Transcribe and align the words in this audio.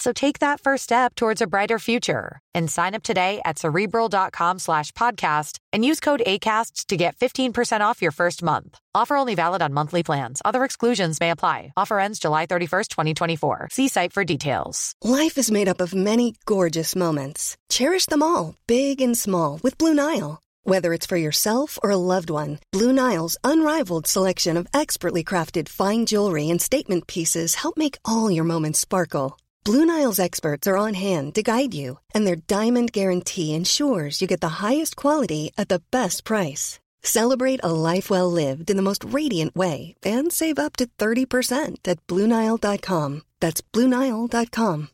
So 0.00 0.14
take 0.14 0.38
that 0.38 0.60
first 0.60 0.84
step 0.84 1.14
towards 1.14 1.42
a 1.42 1.46
brighter 1.46 1.78
future 1.78 2.40
and 2.54 2.70
sign 2.70 2.94
up 2.94 3.02
today 3.02 3.42
at 3.44 3.58
cerebral.com 3.58 4.58
slash 4.58 4.92
podcast 4.92 5.58
and 5.74 5.84
use 5.84 6.00
code 6.00 6.22
ACasts 6.26 6.86
to 6.86 6.96
get 6.96 7.16
15% 7.16 7.82
off 7.82 8.00
your 8.00 8.10
first 8.10 8.42
month. 8.42 8.78
Offer 8.94 9.16
only 9.16 9.34
valid 9.34 9.60
on 9.60 9.74
monthly 9.74 10.02
plans. 10.02 10.40
Other 10.42 10.64
exclusions 10.64 11.20
may 11.20 11.30
apply. 11.30 11.74
Offer 11.76 12.00
ends 12.00 12.18
July 12.18 12.46
31st, 12.46 12.88
2024. 12.88 13.68
See 13.70 13.88
site 13.88 14.14
for 14.14 14.24
details. 14.24 14.94
Life 15.04 15.36
is 15.36 15.50
made 15.50 15.68
up 15.68 15.82
of 15.82 15.94
many 15.94 16.34
gorgeous 16.46 16.96
moments. 16.96 17.58
Cherish 17.68 18.06
them 18.06 18.22
all, 18.22 18.54
big 18.66 19.02
and 19.02 19.18
small, 19.18 19.60
with 19.62 19.76
Blue 19.76 19.94
Nile. 19.94 20.40
Whether 20.64 20.94
it's 20.94 21.06
for 21.06 21.18
yourself 21.18 21.78
or 21.82 21.90
a 21.90 21.96
loved 22.14 22.30
one, 22.30 22.58
Blue 22.72 22.94
Nile's 22.94 23.36
unrivaled 23.44 24.06
selection 24.06 24.56
of 24.56 24.66
expertly 24.72 25.22
crafted 25.24 25.68
fine 25.68 26.06
jewelry 26.06 26.48
and 26.48 26.60
statement 26.60 27.06
pieces 27.06 27.56
help 27.56 27.76
make 27.76 27.98
all 28.06 28.30
your 28.30 28.44
moments 28.44 28.80
sparkle. 28.80 29.36
Blue 29.62 29.84
Nile's 29.84 30.18
experts 30.18 30.66
are 30.66 30.78
on 30.78 30.94
hand 30.94 31.34
to 31.34 31.42
guide 31.42 31.74
you, 31.74 31.98
and 32.14 32.26
their 32.26 32.36
diamond 32.36 32.92
guarantee 32.92 33.52
ensures 33.54 34.22
you 34.22 34.26
get 34.26 34.40
the 34.40 34.62
highest 34.64 34.96
quality 34.96 35.52
at 35.58 35.68
the 35.68 35.82
best 35.90 36.24
price. 36.24 36.80
Celebrate 37.02 37.60
a 37.62 37.70
life 37.70 38.08
well 38.08 38.30
lived 38.30 38.70
in 38.70 38.78
the 38.78 38.82
most 38.82 39.04
radiant 39.04 39.54
way 39.54 39.94
and 40.02 40.32
save 40.32 40.58
up 40.58 40.76
to 40.76 40.86
30% 40.98 41.76
at 41.86 42.06
BlueNile.com. 42.06 43.22
That's 43.40 43.60
BlueNile.com. 43.60 44.88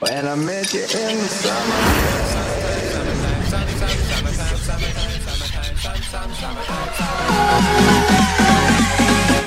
When 0.00 0.28
I 0.28 0.34
met 0.36 0.74
you 0.74 0.82
in 0.82 1.18
the 1.18 1.28
summer. 1.28 2.58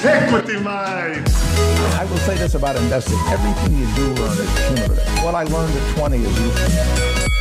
Equity 0.03 0.59
Mind. 0.59 1.27
I 1.29 2.07
will 2.09 2.17
say 2.17 2.35
this 2.35 2.55
about 2.55 2.75
investing. 2.75 3.19
Everything 3.27 3.77
you 3.77 3.85
do 3.95 4.13
learn 4.19 4.35
is 4.35 4.67
cumulative. 4.67 5.23
What 5.23 5.35
I 5.35 5.43
learned 5.43 5.77
at 5.77 5.95
20 5.95 6.17
is 6.17 6.39
useful. 6.39 7.31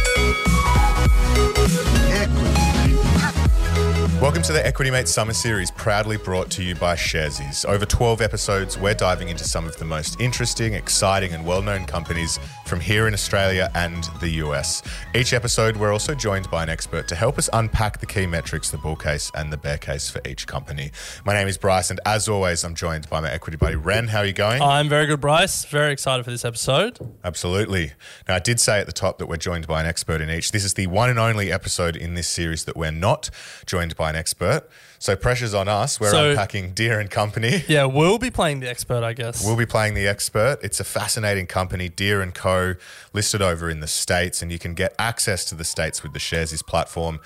Welcome 4.21 4.43
to 4.43 4.53
the 4.53 4.61
Equity 4.65 4.91
Mate 4.91 5.09
Summer 5.09 5.33
Series, 5.33 5.71
proudly 5.71 6.19
brought 6.19 6.51
to 6.51 6.63
you 6.63 6.75
by 6.75 6.95
Sharesies. 6.95 7.65
Over 7.65 7.87
12 7.87 8.21
episodes, 8.21 8.77
we're 8.77 8.93
diving 8.93 9.31
into 9.31 9.45
some 9.45 9.67
of 9.67 9.79
the 9.79 9.87
most 9.87 10.21
interesting, 10.21 10.75
exciting, 10.75 11.33
and 11.33 11.47
well 11.47 11.63
known 11.63 11.87
companies 11.87 12.39
from 12.71 12.79
here 12.79 13.09
in 13.09 13.15
Australia 13.15 13.69
and 13.75 14.05
the 14.21 14.29
US. 14.45 14.81
Each 15.13 15.33
episode, 15.33 15.77
we're 15.77 15.93
also 15.93 16.15
joined 16.15 16.49
by 16.53 16.63
an 16.63 16.69
expert 16.69 17.09
to 17.09 17.17
help 17.17 17.37
us 17.37 17.51
unpack 17.53 17.99
the 17.99 18.07
key 18.07 18.27
metrics, 18.27 18.71
the 18.71 18.79
bull 18.79 18.95
case, 18.95 19.29
and 19.35 19.53
the 19.53 19.57
bear 19.57 19.77
case 19.77 20.09
for 20.09 20.21
each 20.25 20.47
company. 20.47 20.93
My 21.25 21.35
name 21.35 21.49
is 21.49 21.59
Bryce, 21.59 21.91
and 21.91 21.99
as 22.07 22.29
always, 22.29 22.63
I'm 22.63 22.77
joined 22.77 23.11
by 23.11 23.19
my 23.19 23.29
equity 23.29 23.57
buddy, 23.57 23.75
Ren. 23.75 24.07
How 24.07 24.21
are 24.21 24.25
you 24.25 24.33
going? 24.33 24.63
I'm 24.63 24.89
very 24.89 25.07
good, 25.07 25.21
Bryce. 25.21 25.65
Very 25.65 25.93
excited 25.93 26.23
for 26.25 26.31
this 26.31 26.45
episode. 26.45 26.97
Absolutely. 27.25 27.91
Now, 28.29 28.37
I 28.37 28.39
did 28.39 28.61
say 28.61 28.79
at 28.79 28.87
the 28.87 28.93
top 28.93 29.19
that 29.19 29.27
we're 29.27 29.37
joined 29.37 29.67
by 29.67 29.81
an 29.81 29.89
expert 29.89 30.21
in 30.21 30.31
each. 30.31 30.53
This 30.53 30.65
is 30.65 30.75
the 30.75 30.87
one 30.87 31.11
and 31.11 31.19
only 31.19 31.51
episode 31.51 31.97
in 31.97 32.15
this 32.15 32.29
series 32.29 32.67
that 32.67 32.77
we're 32.77 32.93
not 32.93 33.31
joined 33.67 33.97
by 33.97 34.11
an 34.11 34.17
expert. 34.17 34.63
So 35.03 35.17
pressure's 35.17 35.55
on 35.55 35.67
us. 35.67 35.99
We're 35.99 36.11
So- 36.11 36.31
unpacking 36.33 36.73
Deere 36.73 37.01
and 37.01 37.11
Company. 37.11 37.65
Yeah, 37.69 37.87
we'll 37.87 38.19
be 38.19 38.31
playing 38.31 38.61
the 38.61 38.69
expert, 38.69 39.03
I 39.03 39.15
guess. 39.15 39.43
We'll 39.45 39.57
be 39.57 39.65
playing 39.65 39.95
the 39.95 40.07
expert. 40.07 40.59
It's 40.63 40.79
a 40.79 40.85
fascinating 40.85 41.47
company, 41.47 41.89
Deere 41.89 42.21
and 42.21 42.35
Co, 42.35 42.75
listed 43.15 43.41
over 43.41 43.71
in 43.71 43.81
the 43.81 43.87
States, 43.87 44.43
and 44.43 44.53
you 44.53 44.59
can 44.59 44.75
get 44.75 44.95
access 44.99 45.47
to 45.47 45.55
the 45.55 45.65
States 45.65 46.03
with 46.03 46.13
the 46.13 46.19
Sharesies 46.19 46.65
platform. 46.65 47.19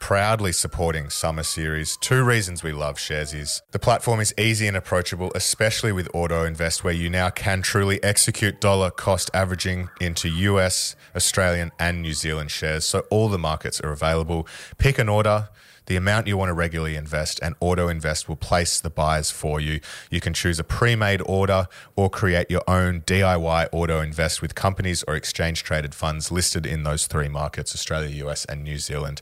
Proudly 0.00 0.52
supporting 0.52 1.10
Summer 1.10 1.42
Series. 1.42 1.98
Two 1.98 2.24
reasons 2.24 2.62
we 2.62 2.72
love 2.72 2.96
Sharesies. 2.96 3.60
The 3.72 3.78
platform 3.78 4.18
is 4.20 4.32
easy 4.38 4.66
and 4.66 4.74
approachable, 4.74 5.30
especially 5.34 5.92
with 5.92 6.08
Auto 6.14 6.44
Invest, 6.44 6.82
where 6.82 6.94
you 6.94 7.10
now 7.10 7.28
can 7.28 7.60
truly 7.60 8.02
execute 8.02 8.62
dollar 8.62 8.90
cost 8.90 9.30
averaging 9.34 9.90
into 10.00 10.30
US, 10.30 10.96
Australian, 11.14 11.70
and 11.78 12.00
New 12.00 12.14
Zealand 12.14 12.50
shares. 12.50 12.86
So 12.86 13.00
all 13.10 13.28
the 13.28 13.36
markets 13.38 13.78
are 13.82 13.92
available. 13.92 14.48
Pick 14.78 14.98
an 14.98 15.10
order 15.10 15.50
the 15.90 15.96
amount 15.96 16.28
you 16.28 16.36
want 16.36 16.48
to 16.48 16.54
regularly 16.54 16.94
invest, 16.94 17.40
and 17.42 17.56
Auto 17.58 17.88
Invest 17.88 18.28
will 18.28 18.36
place 18.36 18.78
the 18.78 18.88
buys 18.88 19.32
for 19.32 19.58
you. 19.58 19.80
You 20.08 20.20
can 20.20 20.32
choose 20.32 20.60
a 20.60 20.62
pre 20.62 20.94
made 20.94 21.20
order 21.26 21.66
or 21.96 22.08
create 22.08 22.48
your 22.48 22.62
own 22.68 23.00
DIY 23.00 23.68
auto 23.72 24.00
invest 24.00 24.40
with 24.40 24.54
companies 24.54 25.02
or 25.08 25.16
exchange 25.16 25.64
traded 25.64 25.92
funds 25.92 26.30
listed 26.30 26.64
in 26.64 26.84
those 26.84 27.08
three 27.08 27.26
markets 27.26 27.74
Australia, 27.74 28.24
US, 28.28 28.44
and 28.44 28.62
New 28.62 28.78
Zealand. 28.78 29.20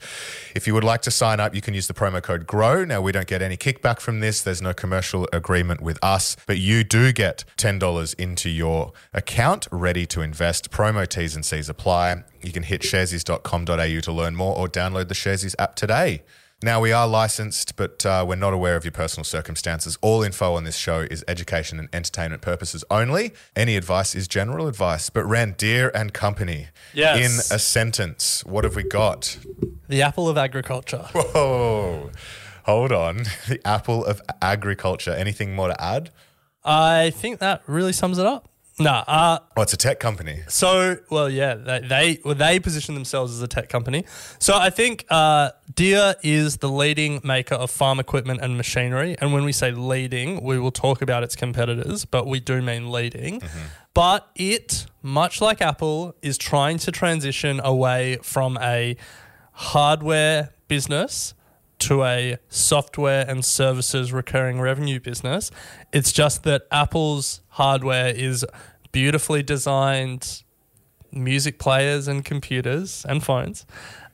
If 0.54 0.66
you 0.66 0.74
would 0.74 0.84
like 0.84 1.00
to 1.02 1.10
sign 1.10 1.40
up, 1.40 1.54
you 1.54 1.62
can 1.62 1.72
use 1.72 1.86
the 1.86 1.94
promo 1.94 2.22
code 2.22 2.46
GROW. 2.46 2.84
Now, 2.84 3.00
we 3.00 3.12
don't 3.12 3.26
get 3.26 3.40
any 3.40 3.56
kickback 3.56 3.98
from 3.98 4.20
this, 4.20 4.42
there's 4.42 4.60
no 4.60 4.74
commercial 4.74 5.26
agreement 5.32 5.80
with 5.80 5.98
us, 6.02 6.36
but 6.46 6.58
you 6.58 6.84
do 6.84 7.12
get 7.12 7.44
$10 7.56 8.14
into 8.18 8.50
your 8.50 8.92
account 9.14 9.68
ready 9.70 10.04
to 10.04 10.20
invest. 10.20 10.70
Promo 10.70 11.08
T's 11.08 11.34
and 11.34 11.46
C's 11.46 11.70
apply. 11.70 12.24
You 12.42 12.52
can 12.52 12.62
hit 12.62 12.82
sharesies.com.au 12.82 14.00
to 14.00 14.12
learn 14.12 14.36
more 14.36 14.56
or 14.56 14.68
download 14.68 15.08
the 15.08 15.14
Sharesies 15.14 15.54
app 15.58 15.74
today. 15.74 16.22
Now, 16.60 16.80
we 16.80 16.90
are 16.90 17.06
licensed, 17.06 17.76
but 17.76 18.04
uh, 18.04 18.24
we're 18.26 18.34
not 18.34 18.52
aware 18.52 18.74
of 18.74 18.84
your 18.84 18.90
personal 18.90 19.22
circumstances. 19.22 19.96
All 20.02 20.24
info 20.24 20.54
on 20.54 20.64
this 20.64 20.76
show 20.76 21.00
is 21.02 21.24
education 21.28 21.78
and 21.78 21.88
entertainment 21.92 22.42
purposes 22.42 22.82
only. 22.90 23.32
Any 23.54 23.76
advice 23.76 24.16
is 24.16 24.26
general 24.26 24.66
advice. 24.66 25.08
But 25.08 25.24
Ren, 25.24 25.54
Deere 25.56 25.92
and 25.94 26.12
Company, 26.12 26.66
Yes. 26.92 27.16
in 27.50 27.54
a 27.54 27.60
sentence, 27.60 28.44
what 28.44 28.64
have 28.64 28.74
we 28.74 28.82
got? 28.82 29.38
the 29.88 30.02
apple 30.02 30.28
of 30.28 30.36
agriculture. 30.36 31.08
Whoa, 31.12 32.10
hold 32.64 32.90
on. 32.92 33.18
The 33.48 33.60
apple 33.64 34.04
of 34.04 34.20
agriculture. 34.42 35.12
Anything 35.12 35.54
more 35.54 35.68
to 35.68 35.80
add? 35.80 36.10
I 36.64 37.10
think 37.10 37.38
that 37.38 37.62
really 37.68 37.92
sums 37.92 38.18
it 38.18 38.26
up. 38.26 38.47
Nah, 38.80 39.04
uh, 39.08 39.38
Oh, 39.56 39.62
it's 39.62 39.72
a 39.72 39.76
tech 39.76 39.98
company. 39.98 40.42
so 40.48 40.98
well, 41.10 41.28
yeah, 41.28 41.54
they 41.54 41.80
they, 41.80 42.20
well, 42.24 42.34
they 42.34 42.60
position 42.60 42.94
themselves 42.94 43.32
as 43.34 43.42
a 43.42 43.48
tech 43.48 43.68
company. 43.68 44.04
So 44.38 44.56
I 44.56 44.70
think 44.70 45.04
uh, 45.10 45.50
Deere 45.74 46.14
is 46.22 46.58
the 46.58 46.68
leading 46.68 47.20
maker 47.24 47.56
of 47.56 47.70
farm 47.70 47.98
equipment 47.98 48.40
and 48.40 48.56
machinery. 48.56 49.16
And 49.20 49.32
when 49.32 49.44
we 49.44 49.52
say 49.52 49.72
leading, 49.72 50.42
we 50.42 50.58
will 50.58 50.70
talk 50.70 51.02
about 51.02 51.22
its 51.24 51.34
competitors, 51.34 52.04
but 52.04 52.26
we 52.26 52.38
do 52.40 52.62
mean 52.62 52.90
leading. 52.92 53.42
But 53.94 54.28
it, 54.36 54.86
much 55.02 55.40
like 55.40 55.60
Apple, 55.60 56.14
is 56.22 56.38
trying 56.38 56.78
to 56.78 56.92
transition 56.92 57.60
away 57.64 58.18
from 58.22 58.56
a 58.62 58.96
hardware 59.52 60.50
business 60.68 61.34
to 61.80 62.04
a 62.04 62.36
software 62.48 63.24
and 63.28 63.44
services 63.44 64.12
recurring 64.12 64.60
revenue 64.60 65.00
business. 65.00 65.50
It's 65.92 66.12
just 66.12 66.42
that 66.44 66.62
Apple's 66.70 67.40
hardware 67.50 68.08
is 68.14 68.44
beautifully 68.92 69.42
designed 69.42 70.42
music 71.12 71.58
players 71.58 72.06
and 72.08 72.24
computers 72.24 73.06
and 73.08 73.22
phones. 73.24 73.64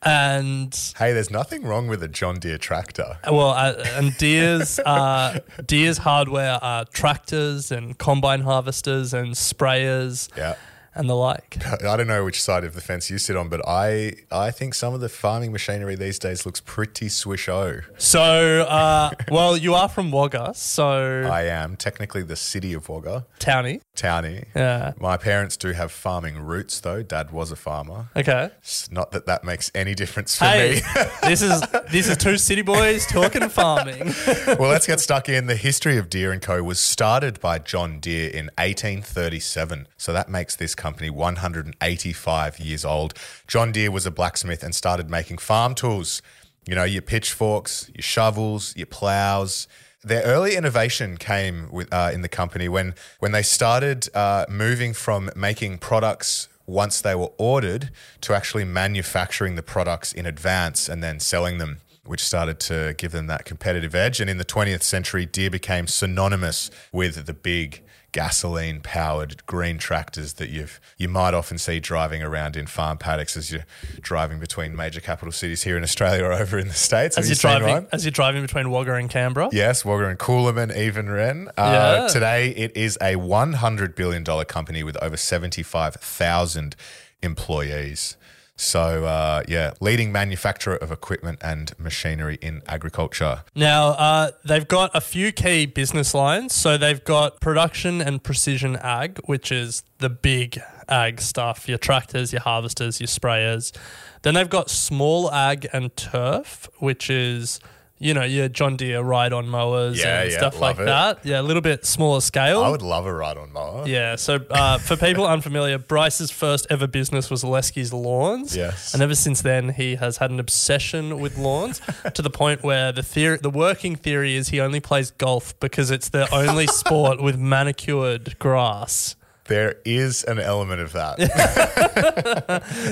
And 0.02 0.78
Hey, 0.98 1.12
there's 1.14 1.30
nothing 1.30 1.62
wrong 1.64 1.88
with 1.88 2.02
a 2.02 2.08
John 2.08 2.38
Deere 2.38 2.58
tractor. 2.58 3.18
well, 3.24 3.50
uh, 3.50 3.72
and 3.94 4.14
Deere's 4.18 4.78
uh, 4.80 5.40
Deere's 5.64 5.98
hardware 5.98 6.58
are 6.62 6.84
tractors 6.84 7.72
and 7.72 7.98
combine 7.98 8.42
harvesters 8.42 9.14
and 9.14 9.32
sprayers 9.32 10.28
Yeah. 10.36 10.56
And 10.94 11.08
the 11.08 11.14
like. 11.14 11.58
I 11.84 11.96
don't 11.96 12.06
know 12.06 12.24
which 12.24 12.42
side 12.42 12.64
of 12.64 12.74
the 12.74 12.80
fence 12.80 13.10
you 13.10 13.18
sit 13.18 13.36
on, 13.36 13.48
but 13.48 13.60
I 13.66 14.14
I 14.30 14.50
think 14.50 14.74
some 14.74 14.94
of 14.94 15.00
the 15.00 15.08
farming 15.08 15.52
machinery 15.52 15.94
these 15.96 16.18
days 16.18 16.44
looks 16.46 16.60
pretty 16.60 17.08
swish-o. 17.08 17.80
So, 17.98 18.62
uh, 18.62 19.10
well, 19.30 19.56
you 19.56 19.74
are 19.74 19.88
from 19.88 20.10
Wagga, 20.10 20.52
so 20.54 21.28
I 21.30 21.42
am 21.44 21.76
technically 21.76 22.22
the 22.22 22.36
city 22.36 22.72
of 22.74 22.88
Wagga, 22.88 23.26
Townie. 23.38 23.80
townie. 23.96 24.44
Yeah. 24.54 24.92
My 24.98 25.16
parents 25.16 25.56
do 25.56 25.72
have 25.72 25.90
farming 25.92 26.38
roots, 26.38 26.80
though. 26.80 27.02
Dad 27.02 27.30
was 27.32 27.50
a 27.50 27.56
farmer. 27.56 28.08
Okay. 28.16 28.50
It's 28.58 28.90
not 28.90 29.12
that 29.12 29.26
that 29.26 29.44
makes 29.44 29.70
any 29.74 29.94
difference 29.94 30.36
for 30.36 30.44
Hey, 30.44 30.74
me. 30.74 30.80
this 31.22 31.42
is 31.42 31.60
this 31.90 32.08
is 32.08 32.16
two 32.16 32.36
city 32.38 32.62
boys 32.62 33.06
talking 33.06 33.48
farming. 33.48 34.12
well, 34.58 34.70
let's 34.70 34.86
get 34.86 35.00
stuck 35.00 35.28
in. 35.28 35.46
The 35.46 35.56
history 35.56 35.96
of 35.98 36.08
Deere 36.10 36.38
& 36.38 36.40
Co. 36.40 36.62
was 36.62 36.78
started 36.80 37.40
by 37.40 37.58
John 37.58 37.98
Deere 38.00 38.30
in 38.30 38.46
1837. 38.58 39.88
So 39.96 40.12
that 40.12 40.28
makes 40.28 40.56
this 40.56 40.74
company 40.84 41.08
185 41.08 42.60
years 42.60 42.84
old. 42.84 43.14
John 43.48 43.72
Deere 43.72 43.90
was 43.90 44.04
a 44.04 44.10
blacksmith 44.10 44.62
and 44.62 44.74
started 44.74 45.08
making 45.08 45.38
farm 45.38 45.74
tools. 45.74 46.20
You 46.66 46.74
know, 46.74 46.84
your 46.84 47.00
pitchforks, 47.00 47.90
your 47.94 48.02
shovels, 48.02 48.76
your 48.76 48.84
plows. 48.84 49.66
Their 50.02 50.22
early 50.24 50.56
innovation 50.56 51.16
came 51.16 51.70
with, 51.72 51.88
uh, 51.90 52.10
in 52.12 52.20
the 52.20 52.28
company 52.28 52.68
when, 52.68 52.94
when 53.18 53.32
they 53.32 53.42
started 53.42 54.14
uh, 54.14 54.44
moving 54.50 54.92
from 54.92 55.30
making 55.34 55.78
products 55.78 56.48
once 56.66 57.00
they 57.00 57.14
were 57.14 57.32
ordered 57.38 57.88
to 58.20 58.34
actually 58.34 58.64
manufacturing 58.64 59.54
the 59.54 59.62
products 59.62 60.12
in 60.12 60.26
advance 60.26 60.86
and 60.86 61.02
then 61.02 61.18
selling 61.18 61.56
them 61.56 61.78
which 62.04 62.22
started 62.22 62.60
to 62.60 62.94
give 62.98 63.12
them 63.12 63.26
that 63.28 63.46
competitive 63.46 63.94
edge. 63.94 64.20
And 64.20 64.28
in 64.28 64.36
the 64.36 64.44
20th 64.44 64.82
century, 64.82 65.24
Deere 65.24 65.48
became 65.48 65.86
synonymous 65.86 66.70
with 66.92 67.24
the 67.24 67.32
big 67.32 67.82
gasoline 68.14 68.80
powered 68.80 69.44
green 69.44 69.76
tractors 69.76 70.34
that 70.34 70.48
you've 70.48 70.80
you 70.96 71.08
might 71.08 71.34
often 71.34 71.58
see 71.58 71.80
driving 71.80 72.22
around 72.22 72.56
in 72.56 72.64
farm 72.64 72.96
paddocks 72.96 73.36
as 73.36 73.50
you're 73.50 73.66
driving 74.00 74.38
between 74.38 74.74
major 74.76 75.00
capital 75.00 75.32
cities 75.32 75.64
here 75.64 75.76
in 75.76 75.82
Australia 75.82 76.24
or 76.24 76.32
over 76.32 76.56
in 76.56 76.68
the 76.68 76.74
States. 76.74 77.18
As 77.18 77.24
you 77.26 77.30
you're 77.30 77.34
seen 77.34 77.50
driving, 77.58 77.74
one? 77.74 77.86
as 77.90 78.04
you're 78.04 78.12
driving 78.12 78.40
between 78.42 78.70
Wagga 78.70 78.94
and 78.94 79.10
Canberra. 79.10 79.48
Yes, 79.50 79.84
Wagga 79.84 80.06
and 80.06 80.18
Coolamon, 80.18 80.74
even 80.76 81.10
Ren. 81.10 81.48
Uh, 81.58 82.02
Yeah. 82.04 82.08
Today, 82.08 82.50
it 82.50 82.76
is 82.76 82.96
a 83.00 83.16
$100 83.16 83.96
billion 83.96 84.24
company 84.44 84.84
with 84.84 84.96
over 85.02 85.16
75,000 85.16 86.76
employees. 87.20 88.16
So, 88.56 89.04
uh, 89.04 89.42
yeah, 89.48 89.72
leading 89.80 90.12
manufacturer 90.12 90.76
of 90.76 90.92
equipment 90.92 91.40
and 91.42 91.76
machinery 91.78 92.38
in 92.40 92.62
agriculture. 92.68 93.42
Now, 93.54 93.88
uh, 93.88 94.30
they've 94.44 94.66
got 94.66 94.92
a 94.94 95.00
few 95.00 95.32
key 95.32 95.66
business 95.66 96.14
lines. 96.14 96.54
So 96.54 96.76
they've 96.76 97.02
got 97.02 97.40
production 97.40 98.00
and 98.00 98.22
precision 98.22 98.76
ag, 98.76 99.18
which 99.24 99.50
is 99.50 99.82
the 99.98 100.08
big 100.08 100.60
ag 100.88 101.20
stuff 101.20 101.68
your 101.68 101.78
tractors, 101.78 102.32
your 102.32 102.42
harvesters, 102.42 103.00
your 103.00 103.08
sprayers. 103.08 103.76
Then 104.22 104.34
they've 104.34 104.48
got 104.48 104.70
small 104.70 105.32
ag 105.32 105.66
and 105.72 105.94
turf, 105.96 106.68
which 106.78 107.10
is, 107.10 107.58
you 108.04 108.12
know, 108.12 108.22
your 108.22 108.48
John 108.48 108.76
Deere 108.76 109.00
ride 109.00 109.32
on 109.32 109.48
mowers 109.48 109.98
Yeah, 109.98 110.20
and 110.20 110.30
yeah, 110.30 110.36
stuff 110.36 110.60
like 110.60 110.78
it. 110.78 110.84
that. 110.84 111.24
Yeah, 111.24 111.40
a 111.40 111.42
little 111.42 111.62
bit 111.62 111.86
smaller 111.86 112.20
scale. 112.20 112.62
I 112.62 112.68
would 112.68 112.82
love 112.82 113.06
a 113.06 113.14
ride 113.14 113.38
on 113.38 113.50
mower. 113.52 113.88
Yeah, 113.88 114.16
so 114.16 114.40
uh, 114.50 114.76
for 114.78 114.96
people 114.96 115.26
unfamiliar, 115.26 115.78
Bryce's 115.78 116.30
first 116.30 116.66
ever 116.68 116.86
business 116.86 117.30
was 117.30 117.42
Lesky's 117.42 117.92
Lawns. 117.94 118.54
Yes. 118.54 118.92
And 118.92 119.02
ever 119.02 119.14
since 119.14 119.40
then, 119.40 119.70
he 119.70 119.94
has 119.96 120.18
had 120.18 120.30
an 120.30 120.38
obsession 120.38 121.18
with 121.18 121.38
lawns 121.38 121.80
to 122.12 122.20
the 122.20 122.28
point 122.30 122.62
where 122.62 122.92
the 122.92 123.02
theory, 123.02 123.38
the 123.40 123.48
working 123.50 123.96
theory 123.96 124.36
is 124.36 124.48
he 124.50 124.60
only 124.60 124.80
plays 124.80 125.10
golf 125.10 125.58
because 125.58 125.90
it's 125.90 126.10
the 126.10 126.28
only 126.34 126.66
sport 126.80 127.22
with 127.22 127.38
manicured 127.38 128.38
grass. 128.38 129.16
There 129.46 129.76
is 129.84 130.24
an 130.24 130.38
element 130.38 130.80
of 130.82 130.92
that. 130.92 131.18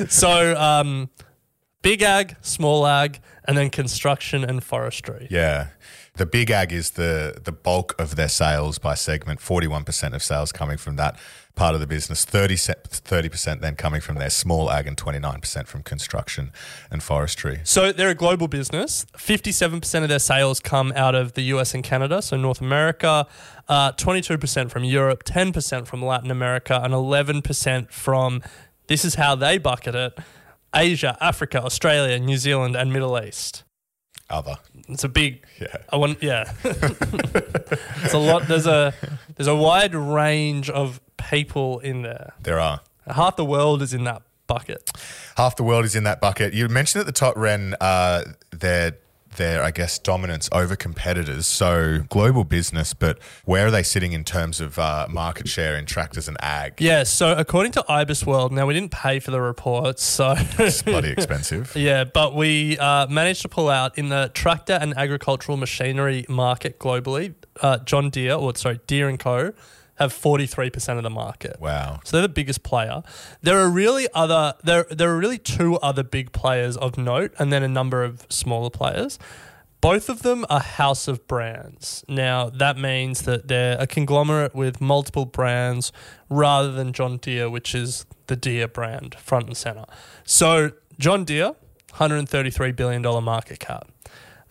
So, 0.11 0.55
um, 0.57 1.11
big 1.83 2.03
ag, 2.03 2.37
small 2.41 2.87
ag, 2.87 3.21
and 3.45 3.59
then 3.59 3.71
construction 3.71 4.45
and 4.45 4.63
forestry. 4.63 5.27
yeah. 5.31 5.69
The 6.15 6.27
big 6.27 6.51
ag 6.51 6.73
is 6.73 6.91
the 6.91 7.41
the 7.43 7.53
bulk 7.53 7.95
of 7.99 8.17
their 8.17 8.29
sales 8.29 8.79
by 8.79 8.95
segment. 8.95 9.41
Forty 9.41 9.67
one 9.67 9.83
percent 9.83 10.15
of 10.15 10.23
sales 10.23 10.53
coming 10.53 10.77
from 10.77 10.97
that 10.97 11.19
part 11.55 11.75
of 11.75 11.81
the 11.81 11.87
business. 11.87 12.27
30 12.27 13.29
percent 13.31 13.63
then 13.63 13.77
coming 13.77 14.03
from 14.03 14.17
their 14.17 14.29
small 14.29 14.71
ag, 14.71 14.87
and 14.87 14.99
twenty 14.99 15.19
nine 15.19 15.41
percent 15.41 15.69
from 15.69 15.83
construction 15.83 16.53
and 16.91 17.03
forestry. 17.03 17.61
So 17.65 17.93
they're 17.93 18.11
a 18.11 18.15
global 18.15 18.47
business. 18.47 19.07
57% 19.17 20.03
of 20.03 20.11
their 20.11 20.19
sales 20.19 20.61
come 20.61 20.93
out 20.95 21.15
of 21.15 21.33
the 21.33 21.43
US 21.55 21.73
and 21.75 21.83
Canada, 21.83 22.21
so 22.21 22.37
North 22.37 22.61
America, 22.61 23.27
uh, 23.69 23.93
22% 23.93 24.71
from 24.71 24.85
Europe, 24.85 25.25
10% 25.25 25.87
from 25.87 26.05
Latin 26.05 26.31
America, 26.31 26.79
and 26.85 26.93
11% 26.93 27.91
from, 27.91 28.43
this 28.87 29.03
is 29.05 29.15
how 29.15 29.35
they 29.35 29.57
bucket 29.57 29.95
it, 29.95 30.19
Asia, 30.75 31.17
Africa, 31.21 31.63
Australia, 31.63 32.19
New 32.19 32.37
Zealand, 32.37 32.77
and 32.77 32.93
Middle 32.93 33.19
East. 33.23 33.65
Other, 34.31 34.57
It's 34.89 35.05
a 35.05 35.09
big, 35.09 35.45
yeah. 35.61 35.77
I 35.91 35.97
want, 35.97 36.23
yeah. 36.23 36.51
it's 36.65 38.15
a 38.15 38.19
lot. 38.19 38.49
There's 38.49 38.67
a, 38.67 38.95
there's 39.37 39.47
a 39.47 39.55
wide 39.55 39.95
range 39.95 40.71
of 40.71 41.01
people 41.19 41.81
in 41.81 42.03
there. 42.03 42.33
There 42.43 42.59
are. 42.59 42.81
Half 43.07 43.37
the 43.37 43.45
world 43.45 43.83
is 43.83 43.93
in 43.93 44.05
that 44.05 44.23
bucket. 44.47 44.91
Half 45.37 45.57
the 45.57 45.65
world 45.65 45.85
is 45.85 45.95
in 45.95 46.05
that 46.05 46.21
bucket. 46.21 46.55
You 46.55 46.69
mentioned 46.69 47.01
at 47.01 47.07
the 47.07 47.13
top, 47.13 47.37
Ren, 47.37 47.75
uh, 47.81 48.23
their 48.51 48.97
their 49.37 49.63
I 49.63 49.71
guess 49.71 49.99
dominance 49.99 50.49
over 50.53 50.77
competitors. 50.77 51.47
So 51.47 52.01
global 52.09 52.45
business, 52.45 52.95
but 52.95 53.19
where 53.45 53.67
are 53.67 53.71
they 53.71 53.83
sitting 53.83 54.13
in 54.13 54.25
terms 54.25 54.61
of 54.61 54.79
uh, 54.79 55.07
market 55.11 55.49
share 55.49 55.77
in 55.77 55.87
tractors 55.87 56.29
and 56.29 56.37
ag? 56.43 56.75
Yeah, 56.81 57.05
so 57.05 57.35
according 57.37 57.73
to 57.73 57.85
IBISWorld, 57.89 58.51
now 58.51 58.67
we 58.67 58.75
didn't 58.75 58.93
pay 58.93 59.19
for 59.19 59.31
the 59.31 59.41
report, 59.41 59.99
so 59.99 60.35
It's 60.59 60.83
bloody 60.83 61.11
expensive. 61.17 61.75
yeah, 61.77 62.05
but 62.05 62.35
we 62.35 62.79
uh, 62.79 63.07
managed 63.09 63.43
to 63.43 63.49
pull 63.49 63.69
out 63.69 63.97
in 63.99 64.09
the 64.09 64.31
tractor 64.35 64.75
and 64.75 64.97
agricultural 64.97 65.57
machinery 65.57 66.25
market 66.29 66.79
globally. 66.79 67.35
Uh, 67.61 67.79
John 67.79 68.11
Deere, 68.11 68.35
or 68.35 68.55
sorry, 68.57 68.81
Deere 68.87 69.09
and 69.09 69.19
Co, 69.19 69.53
have 69.97 70.13
forty 70.13 70.47
three 70.47 70.71
percent 70.71 70.99
of 70.99 71.03
the 71.03 71.11
market. 71.11 71.57
Wow. 71.61 72.01
So 72.05 72.17
they're 72.17 72.23
the 72.27 72.33
biggest 72.33 72.63
player. 72.63 73.03
There 73.43 73.59
are 73.59 73.69
really 73.69 74.09
other 74.15 74.55
there 74.65 74.87
there 74.91 75.11
are 75.11 75.19
really 75.19 75.39
two 75.39 75.77
other 75.77 76.03
big 76.03 76.33
players 76.33 76.77
of 76.77 76.99
note, 76.99 77.33
and 77.39 77.53
then 77.53 77.63
a 77.63 77.69
number 77.69 78.03
of 78.03 78.27
smaller 78.29 78.71
players. 78.71 79.19
Both 79.81 80.09
of 80.09 80.23
them 80.23 80.47
are 80.49 80.61
house 80.61 81.09
of 81.09 81.27
brands. 81.27 82.05
Now 82.09 82.49
that 82.51 82.79
means 82.79 83.23
that 83.23 83.49
they're 83.49 83.77
a 83.81 83.87
conglomerate 83.87 84.55
with 84.55 84.81
multiple 84.81 85.27
brands 85.27 85.93
rather 86.31 86.71
than 86.71 86.93
John 86.93 87.17
Deere, 87.17 87.51
which 87.51 87.75
is 87.75 88.07
the 88.29 88.37
Deere 88.37 88.69
brand 88.69 89.17
front 89.17 89.47
and 89.49 89.57
center. 89.57 89.85
So 90.25 90.71
John 90.99 91.25
Deere, 91.25 91.57
hundred 91.95 92.29
thirty 92.29 92.51
three 92.51 92.73
billion 92.73 93.03
dollar 93.03 93.21
market 93.21 93.59
cap. 93.59 93.91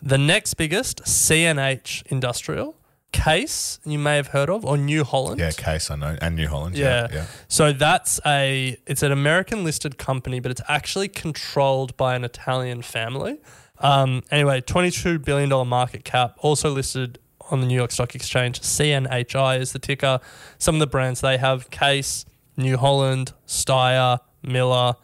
The 0.02 0.18
next 0.18 0.54
biggest, 0.54 1.02
CNH 1.04 2.02
Industrial. 2.06 2.76
Case, 3.12 3.78
you 3.84 3.98
may 3.98 4.16
have 4.16 4.28
heard 4.28 4.48
of, 4.50 4.64
or 4.64 4.76
New 4.76 5.04
Holland. 5.04 5.38
Yeah, 5.38 5.50
Case 5.50 5.90
I 5.90 5.96
know, 5.96 6.16
and 6.20 6.34
New 6.34 6.48
Holland. 6.48 6.76
Yeah. 6.76 7.08
Yeah, 7.10 7.16
yeah. 7.16 7.26
So 7.46 7.72
that's 7.72 8.18
a 8.26 8.76
it's 8.86 9.02
an 9.02 9.12
American 9.12 9.64
listed 9.64 9.98
company, 9.98 10.40
but 10.40 10.50
it's 10.50 10.62
actually 10.68 11.08
controlled 11.08 11.96
by 11.96 12.14
an 12.16 12.24
Italian 12.24 12.82
family. 12.82 13.38
Um, 13.78 14.22
anyway, 14.30 14.60
twenty 14.62 14.90
two 14.90 15.18
billion 15.18 15.48
dollar 15.50 15.64
market 15.66 16.04
cap, 16.04 16.36
also 16.38 16.70
listed 16.70 17.18
on 17.50 17.60
the 17.60 17.66
New 17.66 17.74
York 17.76 17.90
Stock 17.92 18.14
Exchange. 18.14 18.60
CNHI 18.60 19.60
is 19.60 19.72
the 19.72 19.78
ticker. 19.78 20.18
Some 20.58 20.76
of 20.76 20.80
the 20.80 20.86
brands 20.86 21.20
they 21.20 21.36
have: 21.36 21.70
Case, 21.70 22.24
New 22.56 22.76
Holland, 22.78 23.34
Steyr, 23.46 24.20
Miller, 24.42 24.94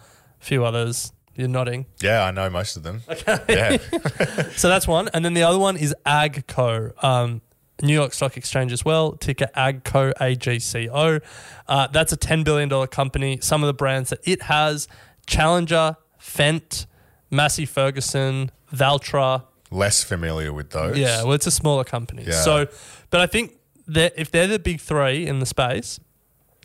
a 0.41 0.45
few 0.45 0.65
others. 0.65 1.13
You're 1.35 1.47
nodding. 1.47 1.87
Yeah, 2.03 2.25
I 2.25 2.31
know 2.33 2.51
most 2.51 2.77
of 2.77 2.83
them. 2.83 3.03
Okay. 3.09 3.39
Yeah. 3.49 3.77
So 4.57 4.69
that's 4.69 4.89
one, 4.89 5.09
and 5.15 5.25
then 5.25 5.35
the 5.35 5.43
other 5.45 5.59
one 5.59 5.77
is 5.77 5.95
Agco. 6.05 6.93
Um, 7.05 7.43
New 7.83 7.95
York 7.95 8.13
Stock 8.13 8.37
Exchange 8.37 8.73
as 8.73 8.85
well, 8.85 9.13
ticker 9.13 9.49
AGCO, 9.57 10.13
AGCO. 10.15 11.21
Uh, 11.69 11.87
that's 11.89 12.13
a 12.13 12.17
$10 12.17 12.45
billion 12.45 12.87
company. 12.89 13.39
Some 13.41 13.63
of 13.63 13.67
the 13.69 13.75
brands 13.75 14.11
that 14.11 14.21
it 14.25 14.43
has 14.43 14.89
Challenger, 15.27 15.97
Fendt, 16.21 16.87
Massey 17.31 17.67
Ferguson, 17.67 18.51
Valtra. 18.73 19.45
Less 19.71 20.03
familiar 20.03 20.53
with 20.53 20.71
those. 20.71 20.97
Yeah, 20.97 21.23
well, 21.23 21.35
it's 21.35 21.47
a 21.47 21.51
smaller 21.51 21.85
company. 21.85 22.25
Yeah. 22.27 22.41
So, 22.43 22.67
but 23.11 23.21
I 23.21 23.27
think 23.27 23.53
that 23.87 24.15
if 24.17 24.31
they're 24.31 24.47
the 24.47 24.59
big 24.59 24.81
three 24.81 25.27
in 25.27 25.39
the 25.41 25.47
space, 25.47 26.01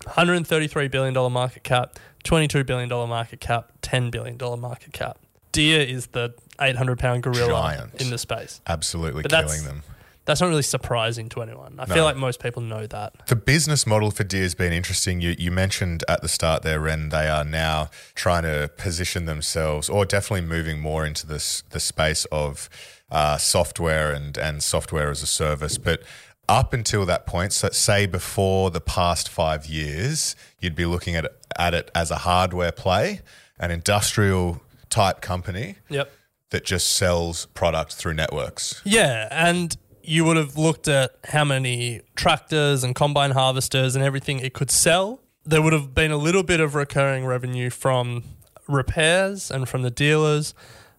$133 0.01 0.89
billion 0.89 1.13
market 1.31 1.63
cap, 1.63 1.99
$22 2.23 2.65
billion 2.65 2.89
market 2.89 3.39
cap, 3.39 3.71
$10 3.81 4.11
billion 4.11 4.37
market 4.59 4.93
cap. 4.93 5.19
Deere 5.51 5.81
is 5.81 6.07
the 6.07 6.33
800 6.59 6.97
pound 6.97 7.23
gorilla 7.23 7.47
Giant. 7.47 8.01
in 8.01 8.09
the 8.09 8.17
space. 8.17 8.61
Absolutely 8.65 9.21
But 9.21 9.31
killing 9.31 9.63
them. 9.63 9.83
That's 10.25 10.39
not 10.39 10.47
really 10.47 10.61
surprising 10.63 11.27
to 11.29 11.41
anyone. 11.41 11.75
I 11.79 11.85
No. 11.85 11.93
feel 11.95 12.03
like 12.05 12.15
most 12.15 12.41
people 12.41 12.61
know 12.61 12.87
that. 12.87 13.13
The 13.27 13.35
business 13.35 13.85
model 13.85 14.09
for 14.09 14.23
Deere 14.23 14.43
has 14.43 14.55
been 14.55 14.71
interesting. 14.71 15.19
You, 15.19 15.35
you 15.37 15.51
mentioned 15.51 16.03
at 16.07 16.21
the 16.21 16.29
start 16.29 16.63
there, 16.63 16.79
Ren, 16.79 17.09
they 17.09 17.27
are 17.27 17.43
now 17.43 17.89
trying 18.15 18.43
to 18.43 18.69
position 18.77 19.25
themselves, 19.25 19.89
or 19.89 20.05
definitely 20.05 20.47
moving 20.47 20.79
more 20.79 21.05
into 21.05 21.27
this 21.27 21.63
the 21.71 21.79
space 21.79 22.23
of 22.31 22.69
uh, 23.11 23.37
software 23.37 24.11
and 24.13 24.37
and 24.37 24.63
software 24.63 25.09
as 25.11 25.21
a 25.23 25.27
service. 25.27 25.77
But 25.77 26.03
Up 26.49 26.73
until 26.73 27.05
that 27.05 27.25
point, 27.25 27.53
so 27.53 27.69
say 27.71 28.05
before 28.05 28.69
the 28.69 28.81
past 28.81 29.29
five 29.29 29.65
years, 29.65 30.35
you'd 30.59 30.75
be 30.75 30.85
looking 30.85 31.15
at 31.15 31.23
it, 31.23 31.45
at 31.57 31.73
it 31.73 31.89
as 31.95 32.11
a 32.11 32.17
hardware 32.17 32.73
play, 32.73 33.21
an 33.57 33.71
industrial 33.71 34.61
type 34.89 35.21
company 35.21 35.77
Yep. 35.89 36.11
that 36.49 36.65
just 36.65 36.87
sells 36.97 37.45
product 37.53 37.93
through 37.95 38.15
networks. 38.15 38.81
Yeah, 38.83 39.29
and 39.31 39.77
you 40.03 40.25
would 40.25 40.37
have 40.37 40.57
looked 40.57 40.87
at 40.87 41.15
how 41.25 41.45
many 41.45 42.01
tractors 42.15 42.83
and 42.83 42.93
combine 42.93 43.31
harvesters 43.31 43.95
and 43.95 44.03
everything 44.03 44.39
it 44.39 44.53
could 44.53 44.69
sell. 44.69 45.21
There 45.45 45.61
would 45.61 45.73
have 45.73 45.95
been 45.95 46.11
a 46.11 46.17
little 46.17 46.43
bit 46.43 46.59
of 46.59 46.75
recurring 46.75 47.25
revenue 47.25 47.69
from 47.69 48.23
repairs 48.67 49.49
and 49.49 49.67
from 49.67 49.81
the 49.81 49.91
dealers, 49.91 50.53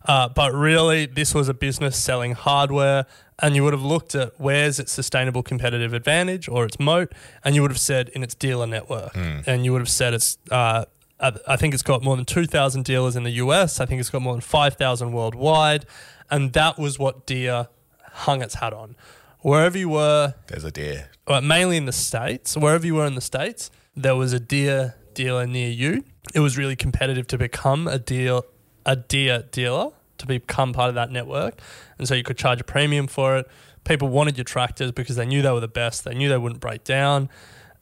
uh, 0.07 0.29
but 0.29 0.53
really 0.55 1.07
this 1.07 1.35
was 1.35 1.49
a 1.49 1.55
business 1.55 1.97
selling 1.97 2.33
hardware. 2.33 3.07
And 3.41 3.57
you 3.57 3.65
would 3.65 3.73
have 3.73 3.83
looked 3.83 4.15
at 4.15 4.33
where's 4.39 4.79
its 4.79 4.93
sustainable 4.93 5.43
competitive 5.43 5.93
advantage 5.93 6.49
or 6.49 6.65
its 6.65 6.79
moat, 6.79 7.13
and 7.43 7.57
you 7.57 7.63
would 7.63 7.73
have 7.73 7.81
said 7.81 8.09
in 8.11 8.23
its 8.23 8.33
dealer 8.35 8.67
network, 8.67 9.17
and 9.17 9.65
you 9.65 9.73
would 9.73 9.81
have 9.81 9.89
said 9.89 10.15
it's. 10.15 10.39
Uh, 10.53 10.85
I 11.19 11.33
I 11.49 11.57
think 11.57 11.75
it's 11.75 11.83
got 11.83 12.03
more 12.05 12.15
than 12.15 12.25
2,000 12.27 12.85
dealers 12.85 13.17
in 13.17 13.25
the 13.25 13.33
US. 13.33 13.81
I 13.81 13.87
think 13.87 13.99
it's 13.99 14.09
got 14.11 14.23
more 14.23 14.35
than 14.35 14.41
5,000 14.41 15.11
worldwide. 15.13 15.85
And 16.31 16.53
that 16.53 16.79
was 16.79 16.97
what 16.99 17.27
Deere 17.27 17.67
hung 18.15 18.43
its 18.43 18.55
hat 18.55 18.73
on. 18.73 18.97
Wherever 19.41 19.77
you 19.77 19.89
were, 19.91 20.35
There's 20.47 20.65
a 20.65 20.71
Deere. 20.71 21.11
well, 21.29 21.41
mainly 21.43 21.77
in 21.77 21.85
the 21.87 21.93
States, 21.93 22.57
wherever 22.57 22.87
you 22.87 22.95
were 22.95 23.07
in 23.07 23.15
the 23.15 23.21
States, 23.21 23.71
there 23.95 24.17
was 24.17 24.33
a 24.33 24.41
Deere 24.41 24.95
dealer 25.13 25.47
near 25.47 25.69
you. 25.69 26.05
It 26.35 26.41
was 26.41 26.57
really 26.57 26.77
competitive 26.77 27.27
to 27.29 27.39
become 27.39 27.87
a 27.87 27.99
deal, 27.99 28.45
a 28.87 28.97
Deere 28.97 29.45
dealer, 29.51 29.91
to 30.19 30.27
become 30.27 30.73
part 30.73 30.89
of 30.89 30.95
that 30.95 31.11
network. 31.11 31.61
And 31.99 32.09
so 32.09 32.15
you 32.15 32.23
could 32.23 32.39
charge 32.39 32.61
a 32.61 32.65
premium 32.65 33.07
for 33.07 33.37
it. 33.37 33.47
People 33.85 34.09
wanted 34.09 34.39
your 34.39 34.45
tractors 34.45 34.93
because 34.93 35.17
they 35.17 35.27
knew 35.27 35.43
they 35.43 35.51
were 35.51 35.61
the 35.61 35.69
best. 35.69 36.05
They 36.05 36.15
knew 36.15 36.29
they 36.31 36.39
wouldn't 36.39 36.61
break 36.61 36.85
down. 36.85 37.29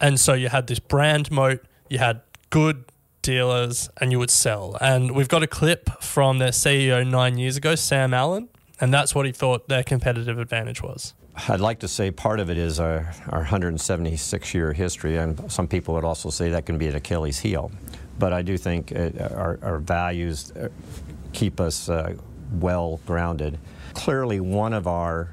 And 0.01 0.19
so 0.19 0.33
you 0.35 0.49
had 0.49 0.67
this 0.67 0.81
brand 0.81 1.31
moat, 1.31 1.65
you 1.89 1.99
had 1.99 2.23
good 2.51 2.85
dealers, 3.23 3.89
and 4.01 4.11
you 4.11 4.19
would 4.19 4.31
sell. 4.31 4.77
And 4.81 5.12
we've 5.12 5.29
got 5.29 5.45
a 5.45 5.47
clip 5.47 5.89
from 6.03 6.39
their 6.39 6.51
CEO 6.51 7.07
nine 7.09 7.39
years 7.39 7.57
ago, 7.57 7.77
Sam 7.77 8.12
Allen, 8.12 8.49
and 8.83 8.93
that's 8.93 9.15
what 9.15 9.25
he 9.25 9.33
thought 9.33 9.69
their 9.69 9.85
competitive 9.85 10.41
advantage 10.41 10.83
was. 10.83 11.15
I'd 11.49 11.61
like 11.61 11.79
to 11.79 11.89
say 11.89 12.11
part 12.11 12.41
of 12.41 12.51
it 12.51 12.59
is 12.59 12.81
our, 12.81 13.15
our 13.29 13.39
176 13.39 14.55
year 14.55 14.73
history, 14.73 15.17
and 15.17 15.51
some 15.51 15.69
people 15.69 15.95
would 15.95 16.05
also 16.05 16.31
say 16.31 16.51
that 16.51 16.67
can 16.67 16.79
be 16.79 16.89
an 16.89 16.97
Achilles 16.97 17.39
heel. 17.39 17.71
But 18.19 18.33
I 18.33 18.43
do 18.43 18.59
think 18.59 18.93
uh, 18.93 19.11
our, 19.31 19.59
our 19.62 19.79
values 19.79 20.51
uh, 20.51 20.69
keep 21.33 21.61
us 21.61 21.89
uh, 21.89 22.17
well 22.59 23.01
grounded. 23.07 23.57
Clearly, 23.95 24.41
one 24.41 24.73
of 24.73 24.89
our 24.89 25.33